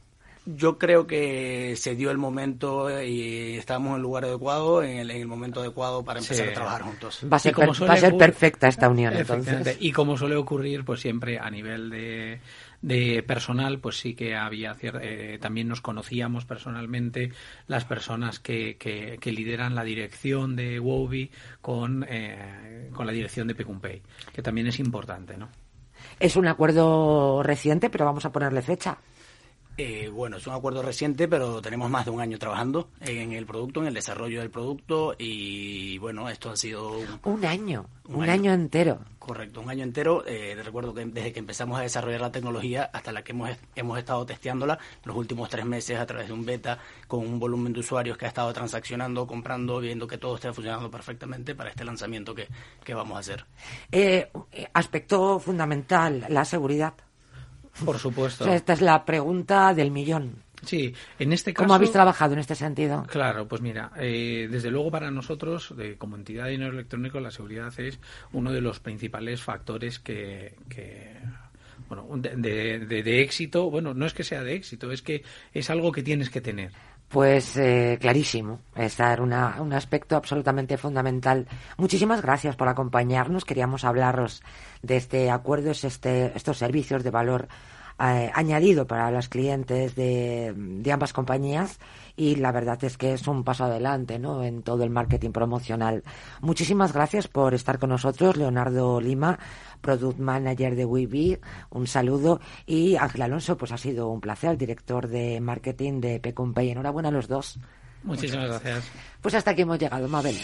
Yo 0.56 0.78
creo 0.80 1.06
que 1.06 1.76
se 1.78 1.96
dio 1.96 2.10
el 2.10 2.18
momento 2.18 2.90
y 3.04 3.56
estábamos 3.58 3.90
en 3.92 3.96
el 3.98 4.02
lugar 4.02 4.26
adecuado, 4.26 4.82
en 4.82 4.98
el, 4.98 5.12
en 5.12 5.22
el 5.22 5.28
momento 5.28 5.60
adecuado 5.60 6.04
para 6.04 6.20
empezar 6.20 6.46
Sí. 6.48 6.52
a 6.52 6.56
trabajar 6.56 6.82
juntos. 6.82 7.22
Va 7.32 7.38
a 7.38 7.40
ser, 7.40 7.54
como 7.54 7.72
per- 7.74 7.90
va 7.90 7.94
a 7.94 7.98
ser 7.98 8.18
perfecta 8.18 8.68
esta 8.68 8.90
unión, 8.90 9.16
entonces. 9.16 9.78
Y 9.80 9.92
como 9.92 10.18
suele 10.18 10.36
ocurrir, 10.38 10.84
pues 10.84 11.02
siempre 11.02 11.38
a 11.38 11.52
nivel 11.52 11.92
de, 11.92 12.40
de 12.82 13.22
personal, 13.24 13.78
pues 13.80 13.98
sí 14.00 14.16
que 14.16 14.36
había 14.36 14.74
cier- 14.76 15.00
eh, 15.04 15.38
también 15.40 15.68
nos 15.68 15.82
conocíamos 15.82 16.46
personalmente 16.46 17.32
las 17.68 17.86
personas 17.86 18.40
que, 18.40 18.78
que, 18.78 19.18
que 19.22 19.32
lideran 19.32 19.76
la 19.76 19.84
dirección 19.84 20.56
de 20.56 20.80
Wobi 20.80 21.30
con, 21.62 22.06
eh, 22.10 22.90
con 22.94 23.06
la 23.06 23.12
dirección 23.12 23.48
de 23.48 23.54
Pecumpay, 23.56 24.02
que 24.34 24.42
también 24.42 24.66
es 24.66 24.80
importante, 24.80 25.38
¿no? 25.38 25.48
Es 26.20 26.36
un 26.38 26.48
acuerdo 26.48 27.44
reciente, 27.44 27.90
pero 27.92 28.06
vamos 28.06 28.26
a 28.26 28.32
ponerle 28.32 28.62
fecha. 28.64 28.98
Eh, 29.82 30.10
bueno, 30.10 30.36
es 30.36 30.46
un 30.46 30.54
acuerdo 30.54 30.82
reciente, 30.82 31.30
pero 31.30 31.62
tenemos 31.62 31.90
más 31.90 32.04
de 32.04 32.12
un 32.12 32.20
año 32.20 32.38
trabajando 32.38 32.90
en 33.00 33.32
el 33.32 33.46
producto, 33.46 33.80
en 33.80 33.88
el 33.88 33.94
desarrollo 33.94 34.42
del 34.42 34.50
producto 34.50 35.16
y 35.18 35.98
bueno, 36.00 36.28
esto 36.28 36.50
ha 36.50 36.58
sido... 36.58 37.00
Un, 37.24 37.46
año, 37.46 37.86
un, 38.04 38.30
año. 38.30 38.52
entero. 38.52 39.00
Correcto, 39.20 39.62
un 39.62 39.70
año 39.70 39.86
entero. 39.86 40.26
Eh, 40.28 40.62
recuerdo 40.62 40.94
que 40.94 41.06
desde 41.06 41.32
que 41.32 41.40
empezamos 41.40 41.80
a 41.80 41.84
desarrollar 41.84 42.20
la 42.20 42.30
tecnología 42.34 42.90
hasta 42.92 43.14
la 43.14 43.24
que 43.24 43.32
hemos, 43.32 43.52
hemos 43.74 43.98
estado 43.98 44.26
testeándola 44.26 44.78
los 45.06 45.16
últimos 45.16 45.48
tres 45.48 45.64
meses 45.64 45.98
a 45.98 46.06
través 46.06 46.28
de 46.28 46.34
un 46.34 46.46
beta 46.46 46.78
con 47.08 47.22
un 47.26 47.40
volumen 47.40 47.72
de 47.72 47.80
usuarios 47.80 48.18
que 48.18 48.26
ha 48.26 48.28
estado 48.28 48.52
transaccionando, 48.52 49.26
comprando, 49.26 49.80
viendo 49.80 50.06
que 50.08 50.18
todo 50.18 50.36
esté 50.36 50.52
funcionando 50.52 50.92
perfectamente 50.92 51.56
para 51.56 51.70
este 51.70 51.86
lanzamiento 51.86 52.36
que, 52.36 52.50
que 52.84 52.94
vamos 52.94 53.16
a 53.16 53.20
hacer. 53.20 53.46
Eh, 53.94 54.30
aspecto 54.74 55.40
fundamental, 55.40 56.26
la 56.28 56.44
seguridad. 56.44 56.96
Por 57.86 57.98
supuesto. 57.98 58.52
esta 58.52 58.74
es 58.74 58.82
la 58.82 59.06
pregunta 59.06 59.74
del 59.74 59.92
millón. 59.92 60.44
Sí, 60.66 60.94
en 61.18 61.34
este 61.34 61.54
caso. 61.54 61.66
¿Cómo 61.66 61.74
habéis 61.74 61.92
trabajado 61.92 62.34
en 62.34 62.40
este 62.40 62.56
sentido? 62.56 63.06
Claro, 63.08 63.48
pues 63.48 63.62
mira, 63.62 63.92
eh, 63.98 64.48
desde 64.50 64.72
luego 64.72 64.92
para 64.92 65.12
nosotros, 65.12 65.74
de, 65.76 65.98
como 65.98 66.16
entidad 66.16 66.46
de 66.46 66.52
dinero 66.52 66.74
electrónico, 66.74 67.20
la 67.20 67.32
seguridad 67.32 67.74
es 67.80 68.00
uno 68.34 68.52
de 68.52 68.62
los 68.62 68.80
principales 68.80 69.42
factores 69.42 70.00
que, 70.00 70.56
bueno, 71.88 72.08
de, 72.18 72.80
de, 72.80 73.22
éxito. 73.22 73.70
Bueno, 73.70 73.94
no 73.94 74.06
es 74.06 74.14
que 74.14 74.24
sea 74.24 74.44
de 74.44 74.56
éxito, 74.56 74.92
es 74.92 75.02
que 75.02 75.24
es 75.54 75.70
algo 75.70 75.92
que 75.92 76.04
tienes 76.04 76.30
que 76.30 76.42
tener. 76.42 76.72
Pues 77.10 77.58
eh, 77.58 77.98
clarísimo, 78.00 78.60
es 78.76 79.00
un 79.00 79.74
aspecto 79.74 80.16
absolutamente 80.16 80.78
fundamental. 80.78 81.48
Muchísimas 81.78 82.22
gracias 82.22 82.56
por 82.56 82.68
acompañarnos. 82.68 83.46
Queríamos 83.46 83.84
hablaros 83.84 84.44
de 84.84 84.98
este 84.98 85.32
acuerdo, 85.32 85.72
este, 85.72 86.32
estos 86.38 86.60
servicios 86.60 87.04
de 87.04 87.10
valor 87.10 87.48
eh, 88.00 88.32
añadido 88.34 88.88
para 88.88 89.12
los 89.12 89.30
clientes 89.30 89.96
de, 89.96 90.54
de, 90.56 90.92
ambas 90.92 91.14
compañías 91.14 91.80
y 92.16 92.36
la 92.36 92.52
verdad 92.52 92.82
es 92.84 92.98
que 92.98 93.14
es 93.14 93.28
un 93.28 93.44
paso 93.44 93.66
adelante 93.66 94.20
¿no? 94.20 94.44
en 94.44 94.62
todo 94.62 94.84
el 94.84 94.90
marketing 94.90 95.32
promocional. 95.32 96.04
Muchísimas 96.42 96.94
gracias 96.94 97.28
por 97.28 97.54
estar 97.54 97.78
con 97.80 97.90
nosotros, 97.90 98.38
Leonardo 98.38 99.02
Lima, 99.02 99.38
Product 99.82 100.20
Manager 100.20 100.76
de 100.76 100.86
WeBe, 100.86 101.40
un 101.72 101.88
saludo 101.88 102.40
y 102.66 102.96
Ángel 102.96 103.24
Alonso, 103.24 103.58
pues 103.58 103.72
ha 103.72 103.78
sido 103.78 104.10
un 104.10 104.22
placer, 104.22 104.58
director 104.58 105.08
de 105.08 105.40
marketing 105.42 106.02
de 106.02 106.20
Pecumpay. 106.20 106.70
Enhorabuena 106.70 107.10
a 107.10 107.12
los 107.12 107.28
dos. 107.28 107.60
Muchísimas 108.04 108.48
gracias. 108.48 108.92
Pues 109.22 109.36
hasta 109.36 109.52
aquí 109.52 109.64
hemos 109.64 109.78
llegado, 109.78 110.08
Mabel. 110.08 110.38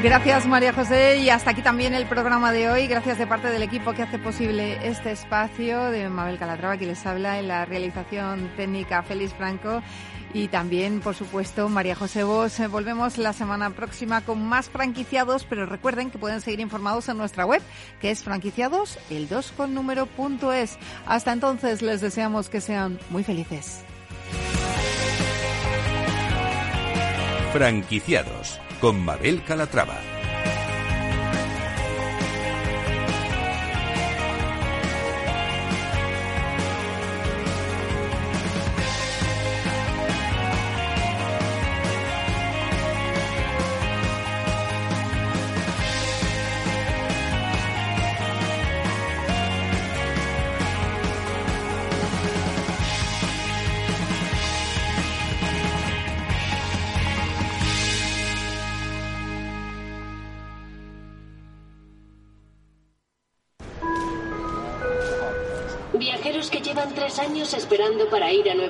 Gracias 0.00 0.46
María 0.46 0.72
José 0.72 1.18
y 1.18 1.28
hasta 1.28 1.50
aquí 1.50 1.60
también 1.60 1.92
el 1.92 2.06
programa 2.06 2.52
de 2.52 2.70
hoy. 2.70 2.86
Gracias 2.86 3.18
de 3.18 3.26
parte 3.26 3.48
del 3.48 3.64
equipo 3.64 3.94
que 3.94 4.02
hace 4.02 4.16
posible 4.16 4.78
este 4.88 5.10
espacio 5.10 5.90
de 5.90 6.08
Mabel 6.08 6.38
Calatrava 6.38 6.76
que 6.76 6.86
les 6.86 7.04
habla 7.04 7.40
en 7.40 7.48
la 7.48 7.64
realización 7.64 8.48
técnica 8.56 9.02
Félix 9.02 9.34
Franco 9.34 9.82
y 10.32 10.46
también 10.46 11.00
por 11.00 11.16
supuesto 11.16 11.68
María 11.68 11.96
José 11.96 12.22
Vos. 12.22 12.60
Volvemos 12.70 13.18
la 13.18 13.32
semana 13.32 13.70
próxima 13.70 14.20
con 14.20 14.40
más 14.40 14.70
franquiciados, 14.70 15.44
pero 15.44 15.66
recuerden 15.66 16.12
que 16.12 16.18
pueden 16.18 16.42
seguir 16.42 16.60
informados 16.60 17.08
en 17.08 17.18
nuestra 17.18 17.44
web 17.44 17.60
que 18.00 18.12
es 18.12 18.22
franquiciados 18.22 19.00
el 19.10 19.28
2 19.28 19.52
con. 19.56 19.76
Hasta 21.06 21.32
entonces 21.32 21.82
les 21.82 22.00
deseamos 22.00 22.48
que 22.48 22.60
sean 22.60 23.00
muy 23.10 23.24
felices. 23.24 23.80
Franquiciados 27.52 28.60
con 28.80 29.02
Mabel 29.04 29.42
Calatrava. 29.44 30.17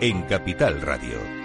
en 0.00 0.22
Capital 0.22 0.80
Radio. 0.80 1.37